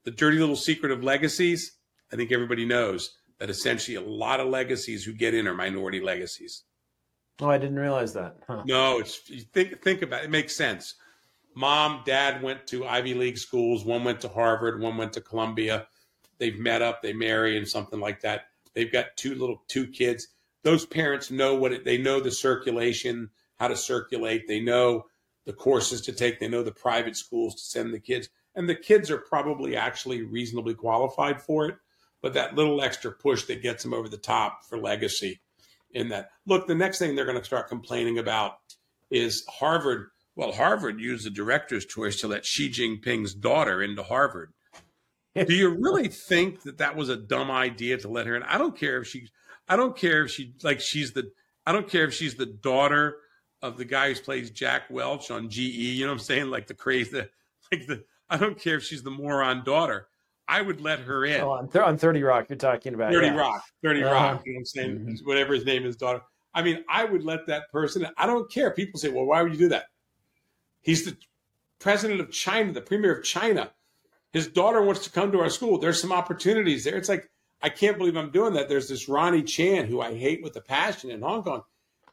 The 0.05 0.13
dirty 0.13 0.39
little 0.39 0.57
secret 0.57 0.93
of 0.93 1.03
legacies 1.03 1.79
I 2.13 2.17
think 2.17 2.31
everybody 2.31 2.65
knows 2.65 3.17
that 3.41 3.51
essentially 3.51 3.97
a 3.97 4.01
lot 4.01 4.39
of 4.39 4.49
legacies 4.49 5.03
who 5.03 5.13
get 5.13 5.35
in 5.35 5.49
are 5.49 5.55
minority 5.55 6.01
legacies. 6.01 6.65
Oh, 7.41 7.49
I 7.49 7.59
didn't 7.59 7.79
realize 7.79 8.13
that. 8.13 8.37
Huh. 8.47 8.63
No, 8.67 8.99
it's 8.99 9.17
think 9.53 9.83
think 9.83 10.03
about 10.03 10.23
it. 10.23 10.27
it. 10.27 10.31
Makes 10.31 10.55
sense. 10.55 10.95
Mom, 11.57 12.03
dad 12.05 12.43
went 12.43 12.67
to 12.69 12.87
Ivy 12.87 13.15
League 13.15 13.39
schools. 13.39 13.85
One 13.85 14.05
went 14.05 14.21
to 14.21 14.29
Harvard. 14.29 14.81
One 14.81 14.97
went 14.97 15.13
to 15.15 15.21
Columbia. 15.21 15.87
They've 16.39 16.59
met 16.59 16.83
up. 16.83 17.03
They 17.03 17.13
marry 17.13 17.57
and 17.57 17.67
something 17.67 17.99
like 17.99 18.21
that. 18.21 18.47
They've 18.75 18.93
got 18.93 19.17
two 19.17 19.35
little 19.35 19.63
two 19.69 19.87
kids. 19.87 20.29
Those 20.65 20.87
parents 20.87 21.31
know 21.31 21.55
what 21.55 21.73
it, 21.73 21.85
they 21.85 21.99
know 21.99 22.21
the 22.21 22.31
circulation, 22.31 23.31
how 23.57 23.69
to 23.69 23.77
circulate. 23.77 24.47
They 24.47 24.61
know 24.61 25.07
the 25.45 25.53
courses 25.53 26.01
to 26.03 26.13
take. 26.13 26.39
They 26.39 26.49
know 26.49 26.63
the 26.63 26.73
private 26.73 27.17
schools 27.17 27.55
to 27.57 27.63
send 27.63 27.93
the 27.93 28.01
kids, 28.01 28.29
and 28.55 28.69
the 28.69 28.77
kids 28.77 29.11
are 29.11 29.19
probably 29.19 29.77
actually 29.77 30.23
reasonably 30.23 30.75
qualified 30.75 31.43
for 31.43 31.67
it 31.67 31.77
but 32.23 32.35
that 32.35 32.55
little 32.55 32.81
extra 32.81 33.11
push 33.11 33.45
that 33.47 33.63
gets 33.63 33.83
them 33.83 33.93
over 33.93 34.09
the 34.09 34.17
top 34.17 34.65
for 34.65 34.79
legacy 34.79 35.41
in 35.93 36.09
that. 36.09 36.31
Look, 36.47 36.67
the 36.67 36.75
next 36.75 36.99
thing 36.99 37.15
they're 37.15 37.27
going 37.27 37.39
to 37.39 37.45
start 37.45 37.69
complaining 37.69 38.19
about 38.19 38.55
is 39.11 39.45
Harvard. 39.49 40.09
Well, 40.37 40.53
Harvard 40.53 41.01
used 41.01 41.27
the 41.27 41.31
director's 41.31 41.85
choice 41.85 42.21
to 42.21 42.29
let 42.29 42.47
Xi 42.47 42.71
Jinping's 42.71 43.35
daughter 43.35 43.83
into 43.83 44.03
Harvard. 44.03 44.53
Do 45.47 45.55
you 45.55 45.71
really 45.71 46.09
think 46.09 46.63
that 46.63 46.79
that 46.79 46.97
was 46.97 47.09
a 47.09 47.17
dumb 47.17 47.51
idea 47.51 47.97
to 47.99 48.09
let 48.09 48.27
her 48.27 48.37
in? 48.37 48.43
I 48.43 48.59
don't 48.59 48.77
care 48.77 48.99
if 48.99 49.09
she, 49.09 49.29
I 49.69 49.77
don't 49.77 49.97
care 49.97 50.25
if 50.25 50.31
she, 50.31 50.55
like, 50.63 50.81
she's 50.81 51.13
the, 51.13 51.31
I 51.67 51.73
don't 51.73 51.89
care 51.89 52.05
if 52.05 52.15
she's 52.15 52.35
the 52.35 52.47
daughter 52.47 53.17
of 53.63 53.79
the 53.79 53.85
guy 53.85 54.13
who 54.13 54.21
plays 54.21 54.51
Jack 54.51 54.91
Welch 54.91 55.31
on 55.31 55.49
GE. 55.49 55.59
You 55.59 56.05
know 56.05 56.13
what 56.13 56.15
I'm 56.15 56.19
saying? 56.19 56.51
Like 56.51 56.67
the 56.67 56.75
crazy, 56.75 57.19
like 57.73 57.87
the, 57.87 58.05
I 58.29 58.37
don't 58.37 58.59
care 58.59 58.77
if 58.77 58.85
she's 58.85 59.03
the 59.03 59.11
moron 59.11 59.65
daughter. 59.65 60.09
I 60.49 60.61
would 60.61 60.81
let 60.81 61.01
her 61.01 61.25
in. 61.25 61.41
Oh, 61.41 61.53
on, 61.53 61.69
th- 61.69 61.85
on 61.85 61.97
30 61.97 62.23
Rock, 62.25 62.47
you're 62.49 62.59
talking 62.59 62.95
about 62.95 63.13
30 63.13 63.29
yeah. 63.29 63.37
Rock, 63.37 63.63
30 63.83 64.03
uh-huh. 64.03 64.13
Rock. 64.13 64.43
You 64.45 64.53
know 64.53 64.57
what 64.57 64.61
I'm 64.61 64.65
saying? 64.65 64.99
Mm-hmm. 64.99 65.27
Whatever 65.27 65.55
his 65.55 65.65
name 65.65 65.87
is, 65.87 65.97
daughter. 65.97 66.21
I 66.55 66.63
mean, 66.63 66.85
I 66.89 67.05
would 67.05 67.25
let 67.25 67.47
that 67.47 67.71
person. 67.71 68.07
I 68.19 68.27
don't 68.27 68.51
care. 68.51 68.71
People 68.73 69.01
say, 69.01 69.09
"Well, 69.09 69.25
why 69.25 69.43
would 69.43 69.53
you 69.53 69.59
do 69.59 69.69
that?" 69.71 69.87
He's 70.83 71.05
the 71.05 71.17
president 71.79 72.21
of 72.21 72.31
China, 72.31 72.73
the 72.73 72.83
premier 72.83 73.17
of 73.17 73.25
China. 73.25 73.71
His 74.33 74.49
daughter 74.49 74.83
wants 74.83 75.05
to 75.05 75.11
come 75.11 75.33
to 75.33 75.41
our 75.41 75.51
school. 75.51 75.79
There's 75.79 76.01
some 76.01 76.13
opportunities 76.13 76.85
there. 76.85 76.97
It's 76.97 77.09
like 77.09 77.29
I 77.63 77.69
can't 77.69 77.99
believe 77.99 78.17
I'm 78.17 78.31
doing 78.31 78.55
that. 78.55 78.69
There's 78.69 78.89
this 78.89 79.09
Ronnie 79.09 79.43
Chan 79.43 79.87
who 79.87 80.01
I 80.01 80.15
hate 80.15 80.43
with 80.43 80.57
a 80.57 80.61
passion 80.61 81.11
in 81.11 81.23
Hong 81.23 81.43
Kong. 81.43 81.63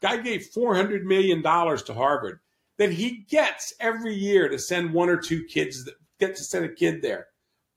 Guy 0.00 0.18
gave 0.18 0.46
400 0.46 1.04
million 1.04 1.42
dollars 1.42 1.82
to 1.84 1.94
Harvard 1.94 2.40
that 2.78 2.92
he 2.92 3.26
gets 3.28 3.74
every 3.80 4.14
year 4.14 4.48
to 4.48 4.58
send 4.58 4.92
one 4.92 5.08
or 5.08 5.16
two 5.16 5.44
kids 5.44 5.84
that 5.84 5.94
get 6.18 6.36
to 6.36 6.44
send 6.44 6.64
a 6.64 6.68
kid 6.68 7.02
there 7.02 7.26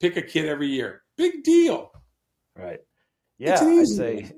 pick 0.04 0.18
a 0.18 0.22
kid 0.22 0.46
every 0.46 0.68
year. 0.68 1.02
Big 1.18 1.44
deal. 1.44 1.92
Right. 2.58 2.80
Yeah, 3.38 3.60
I 3.60 3.84
say. 3.86 4.32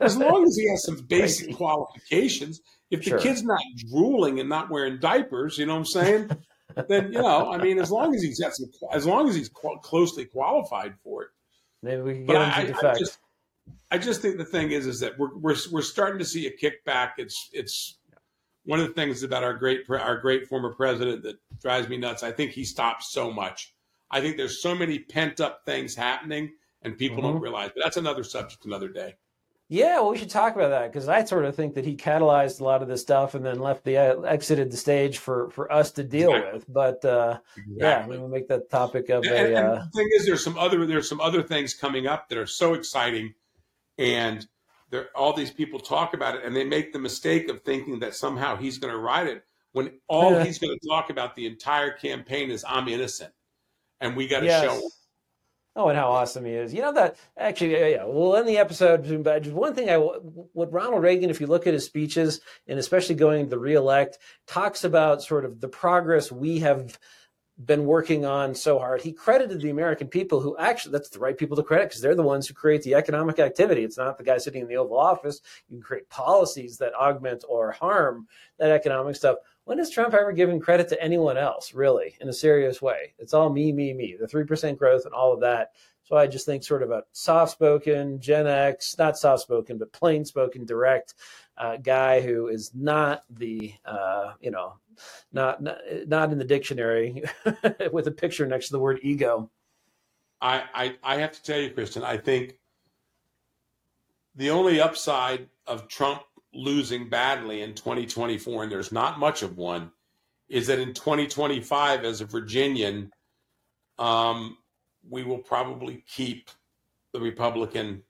as 0.00 0.16
long 0.16 0.44
as 0.44 0.56
he 0.56 0.68
has 0.68 0.84
some 0.84 0.96
basic 1.08 1.54
qualifications. 1.54 2.60
If 2.90 3.04
the 3.04 3.10
sure. 3.10 3.18
kid's 3.18 3.44
not 3.44 3.60
drooling 3.90 4.40
and 4.40 4.48
not 4.48 4.70
wearing 4.70 4.98
diapers, 4.98 5.58
you 5.58 5.66
know 5.66 5.74
what 5.74 5.80
I'm 5.80 5.84
saying? 5.86 6.30
then 6.88 7.12
you 7.12 7.20
know, 7.20 7.52
I 7.52 7.58
mean, 7.58 7.78
as 7.78 7.90
long 7.90 8.14
as 8.14 8.22
he's 8.22 8.40
got 8.40 8.54
some, 8.54 8.70
as 8.92 9.06
long 9.06 9.28
as 9.28 9.34
he's 9.34 9.48
qu- 9.48 9.78
closely 9.82 10.24
qualified 10.24 10.94
for 11.02 11.24
it. 11.24 11.28
Maybe 11.82 12.02
we 12.02 12.14
can 12.14 12.26
get 12.26 12.32
but 12.34 12.38
to 12.38 12.86
I, 12.86 12.90
I, 12.90 12.98
just, 12.98 13.18
I 13.92 13.98
just 13.98 14.20
think 14.20 14.36
the 14.36 14.44
thing 14.44 14.72
is, 14.72 14.86
is 14.86 15.00
that 15.00 15.18
we're 15.18 15.36
we're 15.36 15.56
we're 15.70 15.82
starting 15.82 16.18
to 16.18 16.24
see 16.24 16.46
a 16.46 16.50
kickback. 16.50 17.12
It's 17.18 17.48
it's 17.52 17.98
one 18.64 18.80
of 18.80 18.88
the 18.88 18.94
things 18.94 19.22
about 19.22 19.44
our 19.44 19.54
great 19.54 19.88
our 19.88 20.18
great 20.18 20.48
former 20.48 20.74
president 20.74 21.22
that 21.22 21.36
drives 21.60 21.88
me 21.88 21.96
nuts. 21.96 22.22
I 22.22 22.32
think 22.32 22.52
he 22.52 22.64
stops 22.64 23.12
so 23.12 23.32
much 23.32 23.72
I 24.10 24.20
think 24.20 24.36
there's 24.36 24.62
so 24.62 24.74
many 24.74 24.98
pent 24.98 25.40
up 25.40 25.62
things 25.64 25.94
happening 25.94 26.52
and 26.82 26.96
people 26.96 27.18
mm-hmm. 27.18 27.32
don't 27.32 27.40
realize. 27.40 27.70
But 27.74 27.84
that's 27.84 27.96
another 27.96 28.24
subject, 28.24 28.64
another 28.64 28.88
day. 28.88 29.16
Yeah, 29.70 30.00
well, 30.00 30.10
we 30.10 30.18
should 30.18 30.30
talk 30.30 30.54
about 30.54 30.70
that 30.70 30.90
because 30.90 31.08
I 31.08 31.24
sort 31.24 31.44
of 31.44 31.54
think 31.54 31.74
that 31.74 31.84
he 31.84 31.94
catalyzed 31.94 32.60
a 32.60 32.64
lot 32.64 32.80
of 32.80 32.88
this 32.88 33.02
stuff 33.02 33.34
and 33.34 33.44
then 33.44 33.58
left 33.58 33.84
the 33.84 33.98
uh, 33.98 34.20
exited 34.22 34.70
the 34.70 34.78
stage 34.78 35.18
for 35.18 35.50
for 35.50 35.70
us 35.70 35.90
to 35.92 36.04
deal 36.04 36.30
exactly. 36.30 36.58
with. 36.58 36.72
But 36.72 37.04
uh, 37.04 37.38
exactly. 37.56 37.76
yeah, 37.78 38.06
we'll 38.06 38.28
make 38.28 38.48
that 38.48 38.70
topic 38.70 39.10
of 39.10 39.24
and, 39.24 39.34
a. 39.34 39.56
And, 39.56 39.66
uh, 39.66 39.84
the 39.84 39.90
thing 39.94 40.08
is, 40.14 40.24
there's 40.24 40.42
some 40.42 40.56
other 40.56 40.86
there's 40.86 41.08
some 41.08 41.20
other 41.20 41.42
things 41.42 41.74
coming 41.74 42.06
up 42.06 42.30
that 42.30 42.38
are 42.38 42.46
so 42.46 42.72
exciting, 42.72 43.34
and 43.98 44.46
there 44.88 45.08
all 45.14 45.34
these 45.34 45.50
people 45.50 45.80
talk 45.80 46.14
about 46.14 46.34
it, 46.34 46.44
and 46.44 46.56
they 46.56 46.64
make 46.64 46.94
the 46.94 46.98
mistake 46.98 47.50
of 47.50 47.60
thinking 47.60 47.98
that 47.98 48.14
somehow 48.14 48.56
he's 48.56 48.78
going 48.78 48.92
to 48.92 48.98
ride 48.98 49.26
it 49.26 49.44
when 49.72 49.92
all 50.08 50.38
he's 50.40 50.58
going 50.58 50.76
to 50.76 50.88
talk 50.88 51.10
about 51.10 51.36
the 51.36 51.46
entire 51.46 51.90
campaign 51.90 52.50
is 52.50 52.64
I'm 52.66 52.88
innocent 52.88 53.32
and 54.00 54.16
we 54.16 54.28
got 54.28 54.40
to 54.40 54.46
yes. 54.46 54.64
show. 54.64 54.80
Oh, 55.76 55.88
and 55.88 55.98
how 55.98 56.08
awesome 56.08 56.44
he 56.44 56.52
is! 56.52 56.74
You 56.74 56.82
know 56.82 56.92
that 56.94 57.16
actually, 57.36 57.72
yeah. 57.92 58.04
We'll 58.04 58.36
end 58.36 58.48
the 58.48 58.58
episode, 58.58 59.22
but 59.22 59.42
just 59.42 59.54
one 59.54 59.74
thing 59.74 59.88
I 59.88 59.96
what 59.96 60.72
Ronald 60.72 61.02
Reagan, 61.02 61.30
if 61.30 61.40
you 61.40 61.46
look 61.46 61.66
at 61.66 61.74
his 61.74 61.84
speeches, 61.84 62.40
and 62.66 62.78
especially 62.78 63.14
going 63.14 63.44
to 63.44 63.50
the 63.50 63.58
reelect, 63.58 64.18
talks 64.46 64.82
about 64.82 65.22
sort 65.22 65.44
of 65.44 65.60
the 65.60 65.68
progress 65.68 66.32
we 66.32 66.58
have 66.60 66.98
been 67.64 67.86
working 67.86 68.24
on 68.24 68.54
so 68.54 68.78
hard. 68.78 69.02
He 69.02 69.12
credited 69.12 69.60
the 69.60 69.70
American 69.70 70.06
people 70.06 70.40
who 70.40 70.56
actually, 70.58 70.92
that's 70.92 71.08
the 71.08 71.18
right 71.18 71.36
people 71.36 71.56
to 71.56 71.62
credit 71.62 71.88
because 71.88 72.00
they're 72.00 72.14
the 72.14 72.22
ones 72.22 72.46
who 72.46 72.54
create 72.54 72.82
the 72.82 72.94
economic 72.94 73.40
activity. 73.40 73.82
It's 73.82 73.98
not 73.98 74.16
the 74.16 74.22
guy 74.24 74.38
sitting 74.38 74.62
in 74.62 74.68
the 74.68 74.76
Oval 74.76 74.98
Office. 74.98 75.40
You 75.68 75.76
can 75.76 75.82
create 75.82 76.08
policies 76.08 76.78
that 76.78 76.94
augment 76.94 77.44
or 77.48 77.72
harm 77.72 78.28
that 78.58 78.70
economic 78.70 79.16
stuff. 79.16 79.38
When 79.68 79.76
has 79.76 79.90
Trump 79.90 80.14
ever 80.14 80.32
given 80.32 80.60
credit 80.60 80.88
to 80.88 81.02
anyone 81.02 81.36
else, 81.36 81.74
really, 81.74 82.16
in 82.22 82.28
a 82.30 82.32
serious 82.32 82.80
way? 82.80 83.12
It's 83.18 83.34
all 83.34 83.50
me, 83.50 83.70
me, 83.70 83.92
me, 83.92 84.16
the 84.18 84.26
3% 84.26 84.78
growth 84.78 85.04
and 85.04 85.12
all 85.12 85.30
of 85.30 85.40
that. 85.40 85.72
So 86.04 86.16
I 86.16 86.26
just 86.26 86.46
think 86.46 86.64
sort 86.64 86.82
of 86.82 86.90
a 86.90 87.04
soft 87.12 87.52
spoken, 87.52 88.18
Gen 88.18 88.46
X, 88.46 88.96
not 88.96 89.18
soft 89.18 89.42
spoken, 89.42 89.76
but 89.76 89.92
plain 89.92 90.24
spoken, 90.24 90.64
direct 90.64 91.16
uh, 91.58 91.76
guy 91.76 92.22
who 92.22 92.48
is 92.48 92.70
not 92.74 93.24
the, 93.28 93.74
uh, 93.84 94.32
you 94.40 94.50
know, 94.50 94.78
not, 95.34 95.62
not, 95.62 95.76
not 96.06 96.32
in 96.32 96.38
the 96.38 96.46
dictionary 96.46 97.22
with 97.92 98.06
a 98.06 98.10
picture 98.10 98.46
next 98.46 98.68
to 98.68 98.72
the 98.72 98.80
word 98.80 99.00
ego. 99.02 99.50
I, 100.40 100.62
I, 100.72 100.96
I 101.02 101.16
have 101.16 101.32
to 101.32 101.42
tell 101.42 101.60
you, 101.60 101.72
Christian, 101.72 102.04
I 102.04 102.16
think 102.16 102.58
the 104.34 104.48
only 104.48 104.80
upside 104.80 105.50
of 105.66 105.88
Trump 105.88 106.22
losing 106.52 107.08
badly 107.08 107.62
in 107.62 107.74
2024, 107.74 108.64
and 108.64 108.72
there's 108.72 108.92
not 108.92 109.18
much 109.18 109.42
of 109.42 109.56
one, 109.56 109.90
is 110.48 110.66
that 110.68 110.78
in 110.78 110.94
2025, 110.94 112.04
as 112.04 112.20
a 112.20 112.26
Virginian, 112.26 113.10
um, 113.98 114.56
we 115.08 115.22
will 115.22 115.38
probably 115.38 116.04
keep 116.06 116.50
the 117.12 117.20
Republican. 117.20 118.02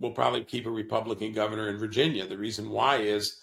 We'll 0.00 0.12
probably 0.12 0.44
keep 0.44 0.66
a 0.66 0.70
Republican 0.70 1.32
governor 1.32 1.68
in 1.68 1.78
Virginia. 1.78 2.26
The 2.26 2.38
reason 2.38 2.70
why 2.70 2.98
is 2.98 3.40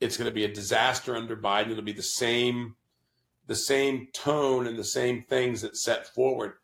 it's 0.00 0.16
going 0.16 0.28
to 0.28 0.34
be 0.34 0.44
a 0.44 0.52
disaster 0.52 1.16
under 1.16 1.36
Biden. 1.36 1.70
It'll 1.70 1.82
be 1.82 1.92
the 1.92 2.02
same, 2.02 2.76
the 3.46 3.54
same 3.54 4.08
tone 4.12 4.66
and 4.66 4.78
the 4.78 4.84
same 4.84 5.22
things 5.22 5.62
that 5.62 5.76
set 5.76 6.06
forward. 6.06 6.54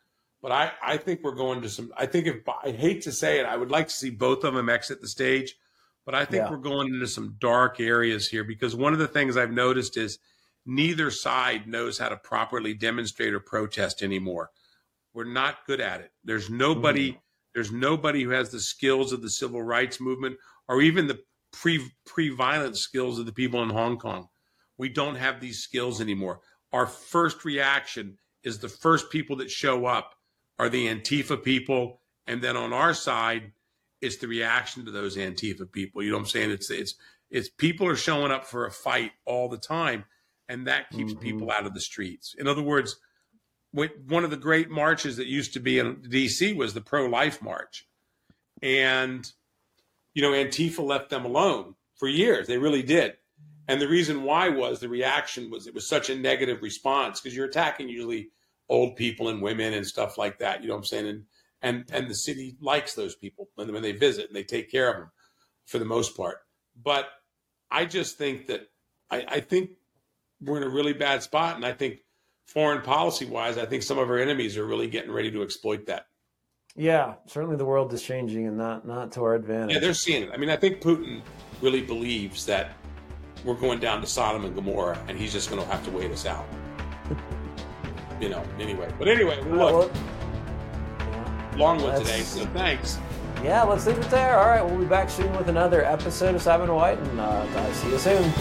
But 0.43 0.53
I, 0.53 0.73
I 0.83 0.97
think 0.97 1.21
we're 1.23 1.35
going 1.35 1.63
to 1.63 1.69
some. 1.69 1.93
I 1.97 2.07
think 2.07 2.27
if 2.27 2.49
I 2.49 2.73
hate 2.73 3.03
to 3.03 3.13
say 3.13 3.39
it, 3.39 3.47
I 3.47 3.57
would 3.57 3.71
like 3.71 3.89
to 3.89 3.95
see 3.95 4.11
both 4.11 4.45
of 4.45 4.55
them 4.55 4.69
exit 4.69 5.01
the 5.01 5.09
stage. 5.09 5.57
But 6.05 6.15
I 6.15 6.25
think 6.25 6.45
yeah. 6.45 6.51
we're 6.51 6.57
going 6.57 6.89
into 6.89 7.07
some 7.07 7.37
dark 7.39 7.79
areas 7.79 8.29
here 8.29 8.45
because 8.45 8.75
one 8.75 8.93
of 8.93 8.99
the 8.99 9.09
things 9.09 9.37
I've 9.37 9.53
noticed 9.53 9.97
is 9.97 10.19
neither 10.67 11.11
side 11.11 11.67
knows 11.67 11.99
how 11.99 12.09
to 12.09 12.17
properly 12.17 12.75
demonstrate 12.75 13.35
or 13.35 13.41
protest 13.41 14.03
anymore. 14.03 14.51
We're 15.15 15.25
not 15.25 15.67
good 15.67 15.81
at 15.81 16.01
it. 16.01 16.13
There's 16.25 16.51
nobody. 16.51 17.13
Mm. 17.13 17.19
There's 17.55 17.71
nobody 17.71 18.23
who 18.23 18.31
has 18.31 18.51
the 18.51 18.61
skills 18.61 19.13
of 19.13 19.21
the 19.21 19.29
civil 19.29 19.63
rights 19.63 20.01
movement 20.01 20.39
or 20.69 20.81
even 20.81 21.07
the 21.07 21.21
pre 21.53 21.93
pre 22.07 22.31
violent 22.31 22.77
skills 22.77 23.19
of 23.19 23.27
the 23.27 23.33
people 23.33 23.63
in 23.63 23.71
Hong 23.71 23.99
Kong. 23.99 24.29
We 24.79 24.89
don't 24.89 25.17
have 25.17 25.41
these 25.41 25.61
skills 25.61 26.01
anymore. 26.01 26.41
Our 26.73 26.87
first 26.87 27.45
reaction 27.45 28.19
is 28.43 28.59
the 28.59 28.69
first 28.69 29.11
people 29.11 29.37
that 29.37 29.51
show 29.51 29.85
up 29.85 30.15
are 30.59 30.69
the 30.69 30.89
Antifa 30.89 31.43
people, 31.43 32.01
and 32.27 32.43
then 32.43 32.57
on 32.57 32.73
our 32.73 32.95
side, 32.95 33.53
it's 34.03 34.19
the 34.19 34.29
reaction 34.29 34.85
to 34.85 34.91
those 34.91 35.17
Antifa 35.17 35.71
people. 35.71 36.03
You 36.03 36.11
know 36.11 36.17
what 36.17 36.25
I'm 36.25 36.29
saying? 36.29 36.51
It's 36.51 36.71
it's 36.71 36.95
it's 37.31 37.49
people 37.49 37.87
are 37.87 37.97
showing 37.97 38.33
up 38.33 38.45
for 38.45 38.67
a 38.67 38.71
fight 38.71 39.13
all 39.25 39.49
the 39.49 39.57
time, 39.57 40.05
and 40.49 40.67
that 40.67 40.91
keeps 40.91 41.13
mm-hmm. 41.13 41.23
people 41.23 41.51
out 41.51 41.65
of 41.65 41.73
the 41.73 41.81
streets. 41.81 42.35
In 42.39 42.47
other 42.47 42.63
words, 42.63 42.97
one 43.71 44.25
of 44.25 44.31
the 44.31 44.37
great 44.37 44.69
marches 44.69 45.17
that 45.17 45.27
used 45.27 45.55
to 45.55 45.61
be 45.61 45.79
in 45.79 46.03
D.C. 46.03 46.53
was 46.53 46.75
the 46.75 46.83
pro-life 46.83 47.41
march, 47.41 47.87
and 48.61 49.31
you 50.13 50.21
know 50.21 50.33
Antifa 50.33 50.85
left 50.85 51.09
them 51.09 51.25
alone 51.25 51.77
for 51.95 52.09
years. 52.09 52.49
They 52.49 52.59
really 52.59 52.83
did, 52.83 53.15
and 53.69 53.81
the 53.81 53.89
reason 53.89 54.25
why 54.25 54.49
was 54.49 54.81
the 54.81 54.89
reaction 54.89 55.49
was 55.49 55.67
it 55.67 55.75
was 55.75 55.89
such 55.89 56.11
a 56.11 56.19
negative 56.19 56.61
response 56.61 57.21
because 57.21 57.37
you're 57.37 57.47
attacking 57.47 57.89
usually 57.89 58.31
old 58.69 58.97
people 58.97 59.29
and 59.29 59.41
women 59.41 59.75
and 59.75 59.87
stuff 59.87 60.19
like 60.19 60.39
that. 60.41 60.61
You 60.61 60.69
know 60.69 60.75
what 60.75 60.81
I'm 60.81 60.85
saying? 60.85 61.07
And 61.07 61.25
and 61.63 61.85
and 61.93 62.09
the 62.09 62.15
city 62.15 62.57
likes 62.61 62.95
those 62.95 63.15
people 63.15 63.49
when, 63.55 63.73
when 63.73 63.83
they 63.83 63.93
visit 63.93 64.27
and 64.27 64.37
they 64.37 64.45
take 64.45 64.71
care 64.71 64.91
of 64.91 64.97
them 64.97 65.11
for 65.67 65.79
the 65.79 65.85
most 65.85 66.17
part. 66.17 66.39
But 66.83 67.09
I 67.71 67.85
just 67.87 68.19
think 68.19 68.49
that 68.49 68.63
I, 69.11 69.25
I 69.29 69.41
think 69.41 69.71
we're 70.41 70.57
in 70.59 70.65
a 70.65 70.69
really 70.69 70.93
bad 70.93 71.23
spot, 71.23 71.57
and 71.57 71.65
I 71.65 71.73
think 71.73 71.99
foreign 72.47 72.83
policy 72.83 73.25
wise, 73.25 73.57
I 73.57 73.67
think 73.67 73.83
some 73.83 73.99
of 73.99 74.11
our 74.11 74.19
enemies 74.19 74.59
are 74.59 74.67
really 74.67 74.89
getting 74.89 75.13
ready 75.13 75.31
to 75.31 75.43
exploit 75.43 75.87
that. 75.87 76.07
Yeah, 76.75 77.15
certainly 77.27 77.57
the 77.57 77.67
world 77.67 77.93
is 77.93 78.03
changing, 78.03 78.47
and 78.47 78.57
not 78.57 78.87
not 78.87 79.13
to 79.13 79.25
our 79.25 79.35
advantage. 79.35 79.75
Yeah, 79.75 79.81
they're 79.81 79.95
seeing 79.95 80.23
it. 80.23 80.31
I 80.33 80.37
mean, 80.37 80.51
I 80.51 80.57
think 80.57 80.81
Putin 80.81 81.23
really 81.61 81.83
believes 81.83 82.47
that 82.47 82.73
we're 83.45 83.55
going 83.55 83.79
down 83.79 84.01
to 84.01 84.07
Sodom 84.07 84.45
and 84.45 84.55
Gomorrah, 84.55 84.99
and 85.09 85.19
he's 85.19 85.33
just 85.33 85.51
going 85.51 85.61
to 85.61 85.69
have 85.69 85.85
to 85.85 85.91
wait 85.91 86.11
us 86.11 86.27
out. 86.27 86.47
you 88.21 88.31
know. 88.31 88.43
Anyway, 88.59 88.91
but 88.99 89.09
anyway, 89.09 89.41
look. 89.45 89.93
Long 91.57 91.83
one 91.83 91.99
today, 91.99 92.21
so 92.21 92.47
thanks. 92.47 92.99
Yeah, 93.43 93.63
let's 93.63 93.87
leave 93.87 93.99
it 93.99 94.09
there. 94.11 94.39
All 94.39 94.47
right, 94.47 94.65
we'll 94.65 94.79
be 94.79 94.87
back 94.87 95.11
soon 95.11 95.35
with 95.37 95.49
another 95.49 95.85
episode 95.85 96.35
of 96.35 96.43
Simon 96.43 96.69
Whiton, 96.69 97.07
and 97.11 97.21
uh, 97.21 97.73
see 97.73 97.91
you 97.91 97.99
soon. 97.99 98.33